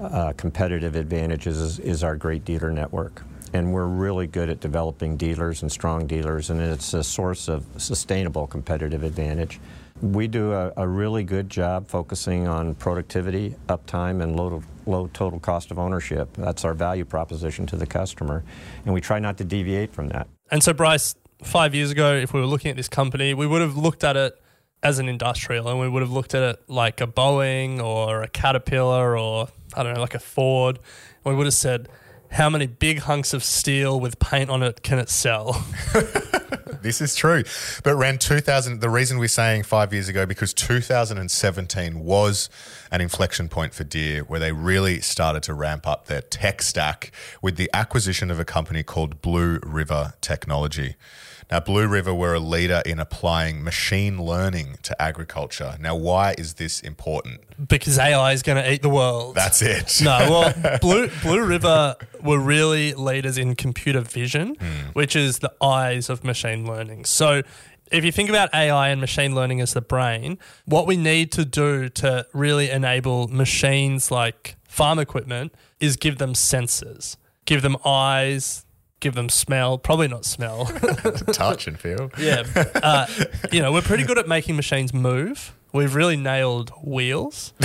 uh, 0.00 0.32
competitive 0.38 0.96
advantages 0.96 1.58
is, 1.58 1.78
is 1.80 2.02
our 2.02 2.16
great 2.16 2.46
dealer 2.46 2.72
network. 2.72 3.22
And 3.52 3.72
we're 3.72 3.86
really 3.86 4.26
good 4.26 4.48
at 4.48 4.60
developing 4.60 5.16
dealers 5.16 5.60
and 5.62 5.70
strong 5.70 6.06
dealers, 6.06 6.48
and 6.50 6.60
it's 6.60 6.94
a 6.94 7.04
source 7.04 7.48
of 7.48 7.66
sustainable 7.76 8.46
competitive 8.46 9.02
advantage. 9.02 9.60
We 10.00 10.28
do 10.28 10.52
a, 10.52 10.72
a 10.76 10.86
really 10.86 11.24
good 11.24 11.50
job 11.50 11.88
focusing 11.88 12.46
on 12.46 12.74
productivity, 12.74 13.56
uptime, 13.68 14.22
and 14.22 14.36
low, 14.36 14.62
low 14.86 15.08
total 15.12 15.40
cost 15.40 15.70
of 15.70 15.78
ownership. 15.78 16.28
That's 16.34 16.64
our 16.64 16.74
value 16.74 17.04
proposition 17.04 17.66
to 17.66 17.76
the 17.76 17.86
customer, 17.86 18.44
and 18.84 18.94
we 18.94 19.00
try 19.00 19.18
not 19.18 19.38
to 19.38 19.44
deviate 19.44 19.92
from 19.92 20.08
that. 20.10 20.28
And 20.50 20.62
so, 20.62 20.72
Bryce, 20.72 21.14
five 21.42 21.74
years 21.74 21.90
ago, 21.90 22.14
if 22.14 22.32
we 22.32 22.40
were 22.40 22.46
looking 22.46 22.70
at 22.70 22.76
this 22.76 22.88
company, 22.88 23.34
we 23.34 23.46
would 23.46 23.60
have 23.60 23.76
looked 23.76 24.04
at 24.04 24.16
it 24.16 24.40
as 24.82 24.98
an 24.98 25.08
industrial 25.08 25.68
and 25.68 25.80
we 25.80 25.88
would 25.88 26.02
have 26.02 26.10
looked 26.10 26.34
at 26.34 26.42
it 26.42 26.62
like 26.68 27.00
a 27.00 27.06
Boeing 27.06 27.82
or 27.82 28.22
a 28.22 28.28
Caterpillar 28.28 29.18
or, 29.18 29.48
I 29.74 29.82
don't 29.82 29.94
know, 29.94 30.00
like 30.00 30.14
a 30.14 30.20
Ford. 30.20 30.78
We 31.24 31.34
would 31.34 31.46
have 31.46 31.54
said, 31.54 31.88
how 32.30 32.50
many 32.50 32.66
big 32.66 33.00
hunks 33.00 33.32
of 33.32 33.42
steel 33.42 33.98
with 33.98 34.18
paint 34.18 34.50
on 34.50 34.62
it 34.62 34.82
can 34.82 34.98
it 34.98 35.08
sell? 35.08 35.66
This 36.82 37.00
is 37.00 37.14
true. 37.14 37.44
But 37.82 37.96
Ren, 37.96 38.18
2000, 38.18 38.80
the 38.80 38.90
reason 38.90 39.18
we're 39.18 39.28
saying 39.28 39.64
five 39.64 39.92
years 39.92 40.08
ago, 40.08 40.26
because 40.26 40.54
2017 40.54 42.00
was 42.00 42.48
an 42.90 43.00
inflection 43.00 43.48
point 43.48 43.74
for 43.74 43.84
Deere 43.84 44.22
where 44.24 44.40
they 44.40 44.52
really 44.52 45.00
started 45.00 45.42
to 45.44 45.54
ramp 45.54 45.86
up 45.86 46.06
their 46.06 46.22
tech 46.22 46.62
stack 46.62 47.12
with 47.42 47.56
the 47.56 47.70
acquisition 47.74 48.30
of 48.30 48.38
a 48.38 48.44
company 48.44 48.82
called 48.82 49.20
Blue 49.20 49.58
River 49.62 50.14
Technology. 50.20 50.96
Now, 51.50 51.60
Blue 51.60 51.86
River 51.86 52.12
were 52.12 52.34
a 52.34 52.40
leader 52.40 52.82
in 52.84 52.98
applying 52.98 53.64
machine 53.64 54.22
learning 54.22 54.78
to 54.82 55.00
agriculture. 55.00 55.76
Now, 55.80 55.96
why 55.96 56.34
is 56.36 56.54
this 56.54 56.80
important? 56.80 57.40
because 57.66 57.98
AI 57.98 58.32
is 58.32 58.42
going 58.42 58.62
to 58.62 58.72
eat 58.72 58.82
the 58.82 58.88
world. 58.88 59.34
That's 59.34 59.62
it. 59.62 60.00
No, 60.02 60.18
well, 60.30 60.78
Blue 60.80 61.08
Blue 61.22 61.44
River 61.44 61.96
were 62.22 62.38
really 62.38 62.94
leaders 62.94 63.36
in 63.36 63.56
computer 63.56 64.00
vision, 64.00 64.54
hmm. 64.54 64.90
which 64.92 65.16
is 65.16 65.40
the 65.40 65.52
eyes 65.60 66.08
of 66.08 66.22
machine 66.22 66.66
learning. 66.66 67.04
So, 67.04 67.42
if 67.90 68.04
you 68.04 68.12
think 68.12 68.28
about 68.28 68.54
AI 68.54 68.90
and 68.90 69.00
machine 69.00 69.34
learning 69.34 69.60
as 69.60 69.72
the 69.72 69.80
brain, 69.80 70.38
what 70.66 70.86
we 70.86 70.96
need 70.96 71.32
to 71.32 71.44
do 71.44 71.88
to 71.88 72.26
really 72.32 72.70
enable 72.70 73.28
machines 73.28 74.10
like 74.10 74.56
farm 74.68 74.98
equipment 74.98 75.54
is 75.80 75.96
give 75.96 76.18
them 76.18 76.34
sensors, 76.34 77.16
give 77.46 77.62
them 77.62 77.76
eyes, 77.84 78.66
give 79.00 79.14
them 79.14 79.28
smell. 79.28 79.78
Probably 79.78 80.08
not 80.08 80.24
smell. 80.24 80.66
Touch 81.32 81.66
and 81.66 81.78
feel. 81.78 82.10
yeah, 82.18 82.42
uh, 82.82 83.06
you 83.52 83.60
know, 83.62 83.72
we're 83.72 83.82
pretty 83.82 84.04
good 84.04 84.18
at 84.18 84.28
making 84.28 84.56
machines 84.56 84.92
move. 84.94 85.54
We've 85.72 85.94
really 85.94 86.16
nailed 86.16 86.70
wheels. 86.82 87.52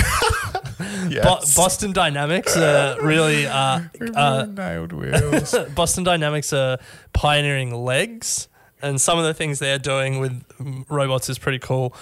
Bo- 0.78 1.08
Yes. 1.08 1.54
Boston 1.56 1.92
Dynamics 1.92 2.56
are 2.56 3.00
really 3.00 3.46
uh, 3.46 3.80
uh, 4.14 4.46
nailed 4.50 4.92
wheels. 4.92 5.54
Boston 5.74 6.04
Dynamics 6.04 6.52
are 6.52 6.78
pioneering 7.12 7.72
legs, 7.74 8.48
and 8.82 9.00
some 9.00 9.18
of 9.18 9.24
the 9.24 9.34
things 9.34 9.58
they're 9.58 9.78
doing 9.78 10.18
with 10.20 10.42
robots 10.88 11.28
is 11.28 11.38
pretty 11.38 11.58
cool. 11.58 11.94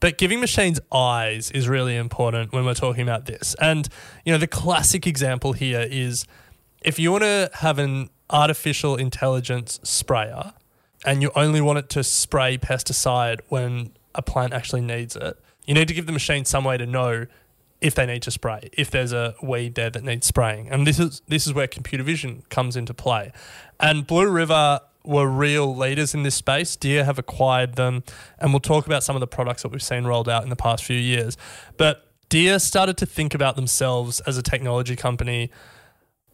But 0.00 0.18
giving 0.18 0.40
machines 0.40 0.80
eyes 0.90 1.50
is 1.52 1.68
really 1.68 1.96
important 1.96 2.52
when 2.52 2.64
we're 2.64 2.74
talking 2.74 3.02
about 3.02 3.26
this. 3.26 3.54
And 3.60 3.88
you 4.24 4.32
know, 4.32 4.38
the 4.38 4.48
classic 4.48 5.06
example 5.06 5.52
here 5.52 5.86
is 5.88 6.26
if 6.82 6.98
you 6.98 7.12
want 7.12 7.22
to 7.24 7.50
have 7.54 7.78
an 7.78 8.10
artificial 8.32 8.96
intelligence 8.96 9.78
sprayer 9.82 10.54
and 11.04 11.22
you 11.22 11.30
only 11.34 11.60
want 11.60 11.78
it 11.78 11.88
to 11.90 12.04
spray 12.04 12.56
pesticide 12.58 13.40
when 13.48 13.92
a 14.14 14.22
plant 14.22 14.52
actually 14.52 14.80
needs 14.80 15.16
it, 15.16 15.36
you 15.66 15.74
need 15.74 15.88
to 15.88 15.94
give 15.94 16.06
the 16.06 16.12
machine 16.12 16.44
some 16.44 16.64
way 16.64 16.76
to 16.76 16.86
know 16.86 17.26
if 17.80 17.94
they 17.96 18.06
need 18.06 18.22
to 18.22 18.30
spray, 18.30 18.70
if 18.72 18.90
there's 18.90 19.12
a 19.12 19.34
weed 19.42 19.74
there 19.74 19.90
that 19.90 20.04
needs 20.04 20.26
spraying. 20.26 20.68
And 20.68 20.86
this 20.86 21.00
is 21.00 21.20
this 21.26 21.46
is 21.46 21.52
where 21.52 21.66
computer 21.66 22.04
vision 22.04 22.44
comes 22.48 22.76
into 22.76 22.94
play. 22.94 23.32
And 23.80 24.06
Blue 24.06 24.28
River 24.28 24.80
were 25.04 25.26
real 25.26 25.74
leaders 25.74 26.14
in 26.14 26.22
this 26.22 26.36
space. 26.36 26.76
Deere 26.76 27.04
have 27.04 27.18
acquired 27.18 27.74
them, 27.74 28.04
and 28.38 28.52
we'll 28.52 28.60
talk 28.60 28.86
about 28.86 29.02
some 29.02 29.16
of 29.16 29.20
the 29.20 29.26
products 29.26 29.62
that 29.62 29.72
we've 29.72 29.82
seen 29.82 30.04
rolled 30.04 30.28
out 30.28 30.44
in 30.44 30.48
the 30.48 30.56
past 30.56 30.84
few 30.84 30.96
years. 30.96 31.36
But 31.76 32.06
Deere 32.28 32.60
started 32.60 32.96
to 32.98 33.06
think 33.06 33.34
about 33.34 33.56
themselves 33.56 34.20
as 34.20 34.38
a 34.38 34.42
technology 34.42 34.94
company 34.94 35.50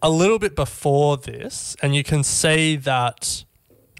a 0.02 0.11
little 0.11 0.38
bit 0.38 0.55
before 0.55 1.17
this, 1.17 1.76
and 1.83 1.95
you 1.95 2.05
can 2.05 2.23
see 2.23 2.76
that 2.76 3.45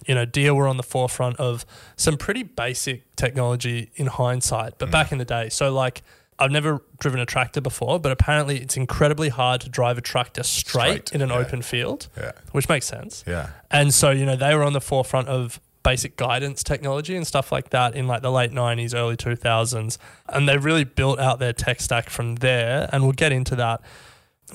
you 0.07 0.14
know 0.14 0.25
Deere 0.25 0.55
were 0.55 0.69
on 0.69 0.76
the 0.76 0.83
forefront 0.83 1.37
of 1.38 1.67
some 1.97 2.17
pretty 2.17 2.43
basic 2.43 3.14
technology 3.17 3.90
in 3.97 4.07
hindsight, 4.07 4.78
but 4.78 4.88
mm. 4.88 4.93
back 4.93 5.12
in 5.12 5.19
the 5.19 5.25
day. 5.25 5.49
So 5.49 5.73
like 5.73 6.02
I've 6.38 6.52
never 6.52 6.83
driven 7.00 7.19
a 7.21 7.26
tractor 7.26 7.61
before, 7.61 7.99
but 7.99 8.12
apparently 8.12 8.59
it's 8.59 8.76
incredibly 8.76 9.28
hard 9.28 9.61
to 9.62 9.69
drive 9.69 9.99
a 9.99 10.00
tractor 10.00 10.45
straight, 10.45 11.09
Straight, 11.09 11.12
in 11.12 11.21
an 11.21 11.31
yeah. 11.31 11.37
open 11.37 11.62
field, 11.62 12.09
Yeah. 12.17 12.33
which 12.52 12.69
makes 12.69 12.87
sense. 12.87 13.25
Yeah. 13.26 13.50
And 13.71 13.93
so, 13.93 14.11
you 14.11 14.25
know, 14.25 14.37
they 14.37 14.55
were 14.55 14.62
on 14.62 14.73
the 14.73 14.81
forefront 14.81 15.28
of 15.28 15.61
basic 15.83 16.17
guidance 16.17 16.62
technology 16.62 17.17
and 17.17 17.26
stuff 17.26 17.50
like 17.50 17.71
that 17.71 17.97
in 17.97 18.07
like 18.07 18.23
the 18.23 18.31
late 18.31 18.52
90s, 18.52 18.95
early 18.95 19.17
2000s. 19.17 19.99
And 20.28 20.49
they 20.49 20.59
really 20.59 20.85
built 20.85 21.19
out 21.19 21.40
their 21.40 21.52
tech 21.52 21.81
stack 21.81 22.09
from 22.09 22.37
there. 22.37 22.88
And 22.93 23.02
we'll 23.02 23.12
get 23.12 23.33
into 23.33 23.57
that. 23.57 23.81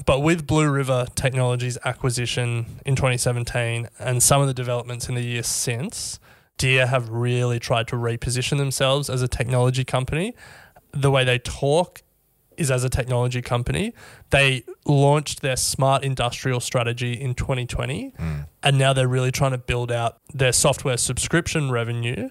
But 0.06 0.22
with 0.22 0.48
Blue 0.48 0.70
River 0.70 1.06
Technologies 1.16 1.78
acquisition 1.86 2.80
in 2.86 2.96
2017 2.96 3.88
and 4.00 4.24
some 4.24 4.42
of 4.42 4.48
the 4.48 4.54
developments 4.54 5.08
in 5.08 5.16
the 5.16 5.22
years 5.22 5.48
since, 5.48 6.20
Deere 6.58 6.88
have 6.88 7.10
really 7.10 7.60
tried 7.60 7.88
to 7.90 7.96
reposition 7.96 8.58
themselves 8.58 9.10
as 9.10 9.22
a 9.22 9.28
technology 9.28 9.84
company. 9.84 10.34
The 10.92 11.12
way 11.12 11.24
they 11.24 11.40
talk 11.40 12.02
is 12.58 12.72
as 12.72 12.84
a 12.84 12.90
technology 12.90 13.42
company. 13.42 13.94
They 14.30 14.64
launched 14.86 15.42
their 15.42 15.58
smart 15.58 16.04
industrial 16.04 16.60
strategy 16.60 17.14
in 17.14 17.34
2020, 17.36 18.14
hmm. 18.18 18.40
and 18.62 18.78
now 18.78 18.94
they're 18.94 19.08
really 19.08 19.32
trying 19.32 19.52
to 19.52 19.58
build 19.58 19.92
out 19.92 20.20
their 20.34 20.54
software 20.54 20.98
subscription 20.98 21.72
revenue. 21.72 22.30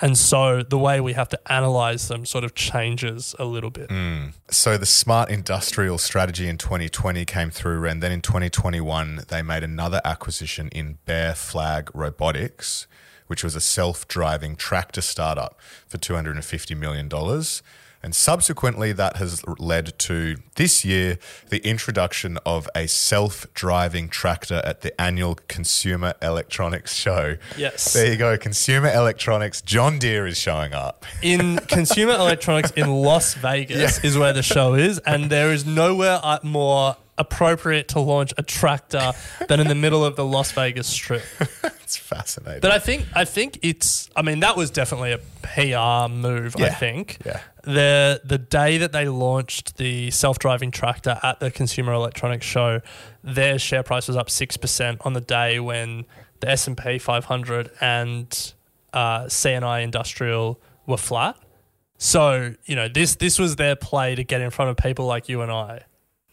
And 0.00 0.18
so 0.18 0.62
the 0.62 0.78
way 0.78 1.00
we 1.00 1.12
have 1.12 1.28
to 1.30 1.52
analyze 1.52 2.08
them 2.08 2.26
sort 2.26 2.44
of 2.44 2.54
changes 2.54 3.34
a 3.38 3.44
little 3.44 3.70
bit. 3.70 3.88
Mm. 3.88 4.32
So 4.50 4.76
the 4.76 4.86
smart 4.86 5.30
industrial 5.30 5.98
strategy 5.98 6.48
in 6.48 6.58
2020 6.58 7.24
came 7.24 7.50
through, 7.50 7.86
and 7.86 8.02
then 8.02 8.12
in 8.12 8.20
2021 8.20 9.24
they 9.28 9.42
made 9.42 9.62
another 9.62 10.00
acquisition 10.04 10.68
in 10.68 10.98
Bear 11.06 11.34
Flag 11.34 11.90
Robotics, 11.94 12.86
which 13.26 13.44
was 13.44 13.54
a 13.54 13.60
self-driving 13.60 14.56
tractor 14.56 15.00
startup 15.00 15.58
for 15.86 15.98
250 15.98 16.74
million 16.74 17.08
dollars. 17.08 17.62
And 18.04 18.14
subsequently, 18.14 18.92
that 18.92 19.16
has 19.16 19.42
led 19.58 19.98
to 20.00 20.36
this 20.56 20.84
year 20.84 21.18
the 21.48 21.66
introduction 21.66 22.38
of 22.44 22.68
a 22.74 22.86
self 22.86 23.46
driving 23.54 24.10
tractor 24.10 24.60
at 24.62 24.82
the 24.82 25.00
annual 25.00 25.36
Consumer 25.48 26.12
Electronics 26.20 26.94
Show. 26.94 27.38
Yes. 27.56 27.94
There 27.94 28.12
you 28.12 28.18
go. 28.18 28.36
Consumer 28.36 28.92
Electronics. 28.92 29.62
John 29.62 29.98
Deere 29.98 30.26
is 30.26 30.36
showing 30.36 30.74
up. 30.74 31.06
in 31.22 31.56
consumer 31.60 32.12
electronics 32.12 32.72
in 32.72 32.90
Las 32.90 33.32
Vegas 33.32 34.04
is 34.04 34.18
where 34.18 34.34
the 34.34 34.42
show 34.42 34.74
is, 34.74 34.98
and 34.98 35.30
there 35.30 35.50
is 35.50 35.64
nowhere 35.64 36.20
uh, 36.22 36.40
more 36.42 36.96
appropriate 37.18 37.88
to 37.88 38.00
launch 38.00 38.32
a 38.38 38.42
tractor 38.42 39.12
than 39.48 39.60
in 39.60 39.68
the 39.68 39.74
middle 39.74 40.04
of 40.04 40.16
the 40.16 40.24
Las 40.24 40.52
Vegas 40.52 40.86
Strip. 40.86 41.22
It's 41.84 41.98
fascinating. 41.98 42.60
But 42.62 42.70
I 42.70 42.78
think 42.78 43.04
I 43.14 43.26
think 43.26 43.58
it's 43.60 44.08
I 44.16 44.22
mean 44.22 44.40
that 44.40 44.56
was 44.56 44.70
definitely 44.70 45.12
a 45.12 45.18
PR 45.42 46.10
move. 46.12 46.56
I 46.58 46.70
think 46.70 47.18
Yeah. 47.26 47.40
the 47.62 48.22
the 48.24 48.38
day 48.38 48.78
that 48.78 48.92
they 48.92 49.06
launched 49.06 49.76
the 49.76 50.10
self 50.10 50.38
driving 50.38 50.70
tractor 50.70 51.20
at 51.22 51.40
the 51.40 51.50
Consumer 51.50 51.92
Electronics 51.92 52.46
Show, 52.46 52.80
their 53.22 53.58
share 53.58 53.82
price 53.82 54.08
was 54.08 54.16
up 54.16 54.30
six 54.30 54.56
percent 54.56 55.02
on 55.04 55.12
the 55.12 55.20
day 55.20 55.60
when 55.60 56.06
the 56.40 56.48
S 56.50 56.66
and 56.66 56.76
P 56.76 56.98
500 56.98 57.70
and 57.82 58.54
uh, 58.94 59.24
CNH 59.24 59.82
Industrial 59.84 60.58
were 60.86 60.96
flat. 60.96 61.36
So 61.98 62.54
you 62.64 62.74
know 62.76 62.88
this 62.88 63.16
this 63.16 63.38
was 63.38 63.56
their 63.56 63.76
play 63.76 64.14
to 64.14 64.24
get 64.24 64.40
in 64.40 64.48
front 64.50 64.70
of 64.70 64.78
people 64.78 65.04
like 65.04 65.28
you 65.28 65.42
and 65.42 65.52
I, 65.52 65.82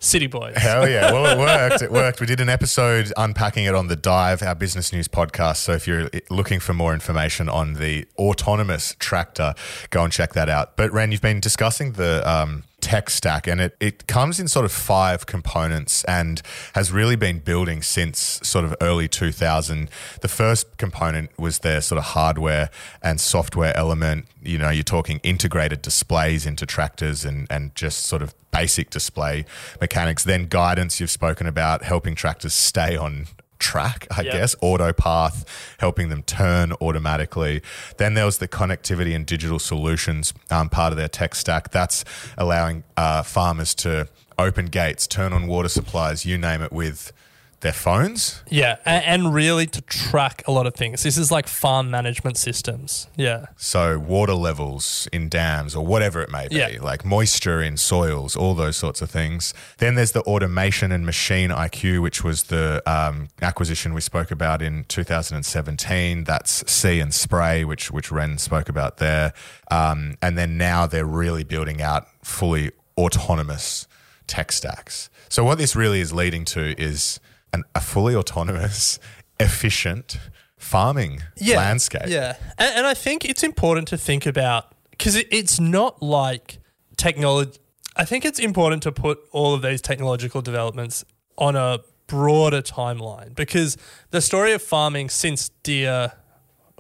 city 0.02 0.28
boys. 0.28 0.58
Hell 0.58 0.90
yeah. 0.90 1.12
Well, 1.12 1.26
it 1.26 1.38
worked. 1.70 1.82
It 1.82 1.92
worked. 1.92 2.20
We 2.20 2.26
did 2.26 2.42
an 2.42 2.50
episode 2.50 3.14
unpacking 3.16 3.66
it 3.66 3.76
on 3.76 3.88
The 3.88 3.96
Dive, 3.96 4.42
our 4.42 4.56
business 4.56 4.92
news 4.92 5.08
podcast. 5.08 5.58
So 5.58 5.72
if 5.74 5.88
you're 5.88 6.10
looking 6.30 6.60
for 6.60 6.74
more 6.74 6.94
information 6.94 7.48
on 7.48 7.76
the 7.76 8.06
autonomous 8.18 8.96
tractor, 9.00 9.54
go 9.92 10.04
and 10.04 10.12
check 10.12 10.34
that 10.34 10.50
out. 10.50 10.76
But 10.76 10.92
Ren, 10.92 11.12
you've 11.12 11.22
been 11.22 11.40
discussing 11.40 11.94
the 11.94 12.28
um, 12.30 12.64
tech 12.82 13.12
stack 13.12 13.46
and 13.46 13.62
it, 13.62 13.78
it 13.80 14.08
comes 14.08 14.40
in 14.40 14.48
sort 14.48 14.66
of 14.66 14.72
five 14.72 15.28
components 15.28 16.04
and 16.06 16.42
has 16.74 16.92
really 16.92 17.16
been 17.16 17.38
building 17.38 17.84
since 17.84 18.40
sort 18.44 18.66
of 18.66 18.76
early 18.82 19.08
2000. 19.08 19.88
The 20.22 20.28
first 20.28 20.78
component 20.78 21.30
was 21.38 21.60
their 21.60 21.80
sort 21.80 22.00
of 22.00 22.06
hardware 22.06 22.72
and 23.04 23.22
software 23.22 23.78
element. 23.78 24.26
You 24.42 24.58
know, 24.58 24.72
you're 24.72 24.84
talking 24.84 25.20
integrated 25.22 25.84
displays 25.84 26.48
into 26.48 26.66
tractors 26.66 27.24
and, 27.24 27.46
and 27.52 27.76
just 27.76 28.06
sort 28.06 28.24
of 28.24 28.34
basic 28.52 28.90
display 28.90 29.46
mechanics. 29.80 30.24
Then 30.24 30.46
guidance, 30.48 31.00
you've 31.00 31.12
spoken 31.12 31.48
about 31.48 31.84
helping 31.84 32.16
tractors 32.16 32.54
stay 32.54 32.96
on 32.96 33.28
track, 33.60 34.08
I 34.10 34.24
Yep. 34.24 34.34
guess, 34.34 34.56
autopath, 34.56 35.46
helping 35.80 36.10
them 36.10 36.24
turn 36.24 36.74
automatically. 36.82 37.62
Then 37.98 38.16
there 38.16 38.26
was 38.26 38.40
the 38.40 38.48
connectivity 38.48 39.16
and 39.16 39.26
digital 39.26 39.60
solutions 39.60 40.34
um, 40.50 40.68
part 40.70 40.92
of 40.94 40.98
their 40.98 41.08
tech 41.08 41.36
stack. 41.36 41.70
That's 41.72 42.04
allowing 42.38 42.84
uh, 42.98 43.22
farmers 43.24 43.76
to 43.76 44.08
open 44.40 44.66
gates, 44.66 45.06
turn 45.06 45.32
on 45.34 45.46
water 45.48 45.70
supplies, 45.70 46.26
you 46.26 46.38
name 46.38 46.62
it, 46.64 46.72
with 46.74 47.14
their 47.62 47.72
phones. 47.72 48.42
Yeah, 48.50 48.78
and, 48.86 49.06
and 49.06 49.34
really 49.34 49.66
to 49.68 49.82
track 49.82 50.44
a 50.48 50.52
lot 50.52 50.68
of 50.68 50.74
things. 50.76 51.04
This 51.04 51.18
is 51.18 51.32
like 51.32 51.48
farm 51.48 51.90
management 51.90 52.38
systems. 52.38 53.08
Yeah. 53.16 53.46
So 53.56 53.98
water 54.00 54.34
levels 54.34 55.08
in 55.14 55.30
dams 55.30 55.76
or 55.76 55.86
whatever 55.86 56.22
it 56.22 56.30
may 56.30 56.48
be, 56.48 56.56
Yeah. 56.58 56.78
like 56.82 57.06
moisture 57.06 57.62
in 57.62 57.78
soils, 57.78 58.36
all 58.36 58.54
those 58.56 58.78
sorts 58.78 59.02
of 59.02 59.10
things. 59.10 59.54
Then 59.78 59.96
there's 59.96 60.12
the 60.12 60.22
automation 60.24 60.92
and 60.92 61.06
machine 61.06 61.50
IQ, 61.52 62.02
which 62.02 62.24
was 62.24 62.44
the 62.44 62.82
um, 62.86 63.30
acquisition 63.42 63.94
we 63.94 64.02
spoke 64.02 64.32
about 64.32 64.62
in 64.62 64.84
2017. 64.86 66.24
That's 66.24 66.64
See 66.72 67.00
and 67.00 67.14
Spray, 67.14 67.64
which 67.64 67.92
which 67.92 68.12
Ren 68.12 68.38
spoke 68.38 68.70
about 68.70 68.98
there. 68.98 69.34
Um, 69.70 70.16
and 70.22 70.38
then 70.38 70.58
now 70.58 70.88
they're 70.88 71.06
really 71.06 71.44
building 71.44 71.82
out 71.82 72.08
fully 72.24 72.72
autonomous 72.98 73.88
tech 74.28 74.52
stacks. 74.52 75.10
So 75.30 75.44
what 75.44 75.58
this 75.58 75.76
really 75.76 76.00
is 76.02 76.12
leading 76.14 76.44
to 76.46 76.80
is 76.82 77.20
an, 77.54 77.64
a 77.76 77.82
fully 77.82 78.16
autonomous, 78.16 79.00
efficient 79.40 80.20
farming 80.58 81.22
landscape. 81.46 82.08
Yeah, 82.08 82.36
and, 82.58 82.78
and 82.78 82.88
I 82.88 82.94
think 82.94 83.26
it's 83.26 83.44
important 83.44 83.88
to 83.90 83.98
think 83.98 84.26
about 84.26 84.74
because 84.92 85.16
it, 85.16 85.28
it's 85.32 85.60
not 85.60 86.02
like 86.02 86.60
technology. 86.98 87.60
I 87.96 88.06
think 88.06 88.24
it's 88.24 88.40
important 88.40 88.84
to 88.84 88.92
put 88.92 89.20
all 89.32 89.54
of 89.54 89.62
these 89.62 89.82
technological 89.82 90.42
developments 90.42 91.04
on 91.38 91.56
a 91.56 91.80
broader 92.08 92.62
timeline 92.62 93.36
because 93.36 93.78
the 94.12 94.22
story 94.22 94.54
of 94.54 94.62
farming 94.62 95.10
since 95.10 95.50
Deere 95.64 96.14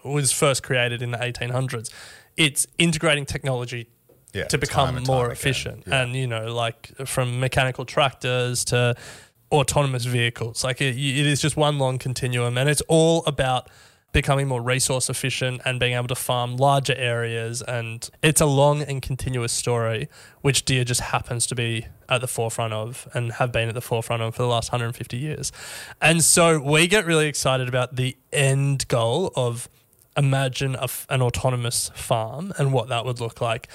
was 0.04 0.32
first 0.32 0.64
created 0.64 1.02
in 1.02 1.12
the 1.12 1.18
1800s, 1.18 1.90
it's 2.38 2.68
integrating 2.78 3.26
technology 3.26 3.88
Yeah, 4.34 4.46
to 4.46 4.58
become 4.58 5.04
more 5.04 5.32
efficient. 5.32 5.84
Yeah. 5.88 6.02
And, 6.02 6.16
you 6.16 6.28
know, 6.28 6.54
like 6.54 6.92
from 7.06 7.40
mechanical 7.40 7.86
tractors 7.86 8.66
to 8.66 8.96
autonomous 9.52 10.06
vehicles, 10.06 10.64
like 10.64 10.82
it, 10.82 10.96
it 10.96 11.26
is 11.26 11.42
just 11.42 11.58
one 11.58 11.78
long 11.78 11.98
continuum. 11.98 12.58
And 12.58 12.70
it's 12.70 12.82
all 12.88 13.24
about 13.26 13.70
becoming 14.12 14.48
more 14.48 14.62
resource 14.62 15.10
efficient 15.10 15.62
and 15.64 15.80
being 15.80 15.94
able 15.94 16.08
to 16.08 16.16
farm 16.16 16.58
larger 16.58 16.96
areas. 16.96 17.62
And 17.62 18.10
it's 18.22 18.42
a 18.42 18.46
long 18.46 18.82
and 18.82 19.02
continuous 19.02 19.54
story, 19.54 20.10
which 20.42 20.66
Deere 20.66 20.84
just 20.84 21.02
happens 21.02 21.48
to 21.48 21.56
be 21.56 21.88
at 22.10 22.22
the 22.22 22.28
forefront 22.28 22.74
of 22.74 23.08
and 23.14 23.34
have 23.34 23.52
been 23.52 23.70
at 23.70 23.74
the 23.74 23.82
forefront 23.82 24.22
of 24.22 24.36
for 24.36 24.42
the 24.42 24.50
last 24.50 24.72
150 24.72 25.18
years. 25.18 25.52
And 26.02 26.24
so 26.24 26.60
we 26.60 26.88
get 26.88 27.06
really 27.06 27.28
excited 27.28 27.68
about 27.70 27.96
the 27.96 28.18
end 28.34 28.88
goal 28.88 29.32
of 29.36 29.70
imagine 30.18 30.76
a 30.76 30.90
an 31.10 31.22
autonomous 31.22 31.90
farm 31.96 32.52
and 32.58 32.74
what 32.74 32.90
that 32.90 33.06
would 33.06 33.22
look 33.22 33.40
like. 33.40 33.70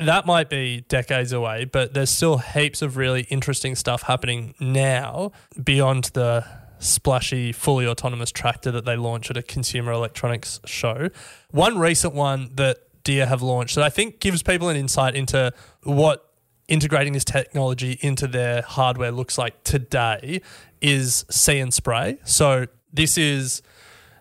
That 0.00 0.24
might 0.24 0.48
be 0.48 0.80
decades 0.88 1.30
away, 1.32 1.66
but 1.66 1.92
there's 1.92 2.10
still 2.10 2.38
heaps 2.38 2.80
of 2.80 2.96
really 2.96 3.22
interesting 3.28 3.74
stuff 3.74 4.02
happening 4.02 4.54
now 4.58 5.32
beyond 5.62 6.04
the 6.14 6.44
splashy, 6.78 7.52
fully 7.52 7.86
autonomous 7.86 8.30
tractor 8.30 8.70
that 8.70 8.86
they 8.86 8.96
launched 8.96 9.30
at 9.30 9.36
a 9.36 9.42
consumer 9.42 9.92
electronics 9.92 10.58
show. 10.64 11.10
One 11.50 11.78
recent 11.78 12.14
one 12.14 12.50
that 12.54 12.78
Deere 13.04 13.26
have 13.26 13.42
launched 13.42 13.74
that 13.74 13.84
I 13.84 13.90
think 13.90 14.20
gives 14.20 14.42
people 14.42 14.70
an 14.70 14.76
insight 14.76 15.14
into 15.14 15.52
what 15.82 16.32
integrating 16.68 17.12
this 17.12 17.24
technology 17.24 17.98
into 18.00 18.26
their 18.26 18.62
hardware 18.62 19.10
looks 19.10 19.36
like 19.36 19.62
today 19.64 20.40
is 20.80 21.26
see 21.28 21.58
and 21.58 21.74
spray. 21.74 22.18
So 22.24 22.66
this 22.92 23.18
is 23.18 23.60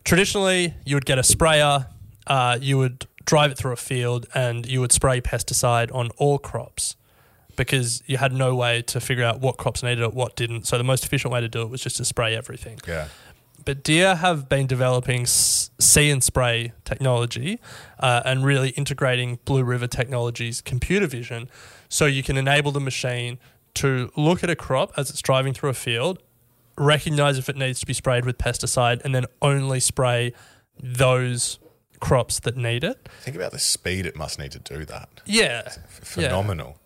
traditionally 0.04 0.74
you 0.86 0.96
would 0.96 1.06
get 1.06 1.20
a 1.20 1.24
sprayer, 1.24 1.88
uh, 2.28 2.58
you 2.60 2.78
would 2.78 3.08
drive 3.26 3.52
it 3.52 3.58
through 3.58 3.74
a 3.74 3.78
field, 3.78 4.28
and 4.34 4.66
you 4.66 4.80
would 4.82 4.92
spray 4.92 5.22
pesticide 5.22 5.94
on 5.94 6.10
all 6.18 6.38
crops 6.38 6.96
because 7.56 8.02
you 8.06 8.18
had 8.18 8.32
no 8.32 8.56
way 8.56 8.82
to 8.82 9.02
figure 9.02 9.24
out 9.24 9.42
what 9.42 9.58
crops 9.58 9.84
needed 9.84 10.02
it, 10.02 10.14
what 10.14 10.36
didn't. 10.36 10.66
So 10.66 10.78
the 10.78 10.84
most 10.84 11.04
efficient 11.04 11.34
way 11.34 11.42
to 11.42 11.50
do 11.50 11.62
it 11.62 11.70
was 11.70 11.82
just 11.82 11.98
to 11.98 12.06
spray 12.06 12.36
everything. 12.36 12.80
Yeah. 12.88 13.10
But 13.66 13.84
Deere 13.84 14.16
have 14.16 14.48
been 14.48 14.66
developing 14.66 15.26
see 15.26 16.10
and 16.10 16.24
spray 16.24 16.72
technology 16.86 17.60
uh, 18.00 18.22
and 18.24 18.46
really 18.46 18.70
integrating 18.70 19.40
Blue 19.44 19.64
River 19.64 19.88
Technologies 19.88 20.62
computer 20.62 21.08
vision 21.08 21.50
so 21.90 22.06
you 22.06 22.24
can 22.24 22.38
enable 22.38 22.72
the 22.72 22.80
machine 22.80 23.38
to 23.76 24.12
look 24.16 24.44
at 24.44 24.50
a 24.50 24.56
crop 24.56 24.94
as 24.98 25.10
it's 25.10 25.22
driving 25.22 25.54
through 25.54 25.70
a 25.70 25.74
field, 25.74 26.20
recognize 26.78 27.38
if 27.38 27.50
it 27.50 27.58
needs 27.58 27.80
to 27.82 27.86
be 27.86 27.94
sprayed 27.94 28.26
with 28.26 28.38
pesticide, 28.38 29.04
and 29.04 29.14
then 29.14 29.26
only 29.42 29.80
spray 29.80 30.34
those 30.82 31.60
crops 32.00 32.40
that 32.42 32.58
need 32.58 32.84
it. 32.84 33.10
Think 33.22 33.36
about 33.36 33.52
the 33.52 33.60
speed 33.60 34.06
it 34.06 34.16
must 34.16 34.40
need 34.40 34.52
to 34.52 34.60
do 34.60 34.86
that. 34.86 35.22
Yeah. 35.26 35.70
Phenomenal. 35.90 36.78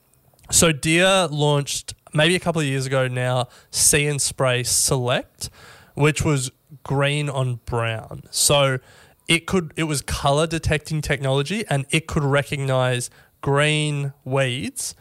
So 0.52 0.72
Deere 0.72 1.28
launched 1.28 1.94
maybe 2.14 2.36
a 2.36 2.40
couple 2.40 2.62
of 2.62 2.68
years 2.68 2.86
ago 2.86 3.08
now 3.08 3.48
See 3.72 4.06
and 4.08 4.22
Spray 4.22 4.64
Select, 4.64 5.50
which 5.96 6.24
was 6.24 6.52
green 6.84 7.30
on 7.30 7.60
brown. 7.66 8.24
So 8.30 8.80
it 9.28 9.46
could 9.46 9.74
it 9.76 9.84
was 9.84 10.02
color 10.02 10.48
detecting 10.48 11.02
technology 11.02 11.64
and 11.70 11.86
it 11.90 12.08
could 12.08 12.24
recognize 12.24 13.10
green 13.42 14.14
weeds 14.24 14.96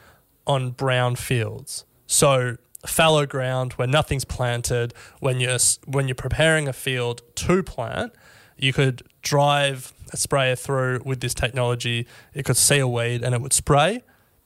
on 0.46 0.70
brown 0.70 1.16
fields. 1.16 1.84
So 2.06 2.56
fallow 2.86 3.26
ground 3.26 3.74
where 3.74 3.88
nothing's 3.88 4.24
planted 4.24 4.92
when 5.20 5.40
you're 5.40 5.58
when 5.86 6.08
you're 6.08 6.14
preparing 6.14 6.68
a 6.68 6.72
field 6.72 7.22
to 7.36 7.62
plant, 7.62 8.12
you 8.56 8.72
could 8.72 9.02
drive 9.22 9.92
a 10.12 10.16
sprayer 10.16 10.56
through 10.56 11.00
with 11.04 11.20
this 11.20 11.34
technology. 11.34 12.06
It 12.34 12.44
could 12.44 12.56
see 12.56 12.78
a 12.78 12.86
weed 12.86 13.22
and 13.22 13.34
it 13.34 13.40
would 13.40 13.52
spray, 13.52 14.02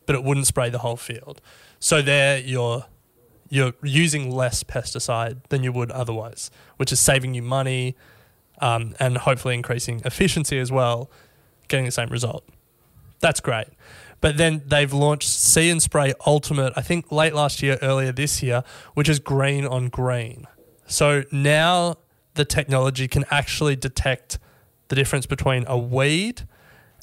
but 0.06 0.14
it 0.14 0.24
wouldn't 0.24 0.46
spray 0.46 0.70
the 0.70 0.78
whole 0.78 0.96
field. 0.96 1.40
So 1.78 2.02
there 2.02 2.38
you're 2.38 2.86
you're 3.48 3.74
using 3.82 4.30
less 4.30 4.64
pesticide 4.64 5.44
than 5.50 5.62
you 5.62 5.70
would 5.72 5.90
otherwise, 5.92 6.50
which 6.78 6.90
is 6.90 6.98
saving 6.98 7.34
you 7.34 7.42
money 7.42 7.94
um, 8.60 8.94
and 8.98 9.18
hopefully 9.18 9.54
increasing 9.54 10.02
efficiency 10.04 10.58
as 10.58 10.72
well, 10.72 11.10
getting 11.68 11.84
the 11.84 11.92
same 11.92 12.08
result. 12.08 12.44
That's 13.20 13.40
great. 13.40 13.68
But 14.20 14.36
then 14.36 14.62
they've 14.66 14.92
launched 14.92 15.28
See 15.28 15.70
and 15.70 15.82
Spray 15.82 16.14
Ultimate, 16.26 16.72
I 16.76 16.82
think 16.82 17.12
late 17.12 17.34
last 17.34 17.62
year, 17.62 17.78
earlier 17.82 18.12
this 18.12 18.42
year, 18.42 18.64
which 18.94 19.08
is 19.08 19.18
green 19.18 19.66
on 19.66 19.88
green. 19.88 20.46
So 20.86 21.24
now 21.30 21.96
the 22.34 22.44
technology 22.44 23.08
can 23.08 23.24
actually 23.30 23.76
detect 23.76 24.38
the 24.88 24.94
difference 24.96 25.26
between 25.26 25.64
a 25.66 25.76
weed 25.76 26.42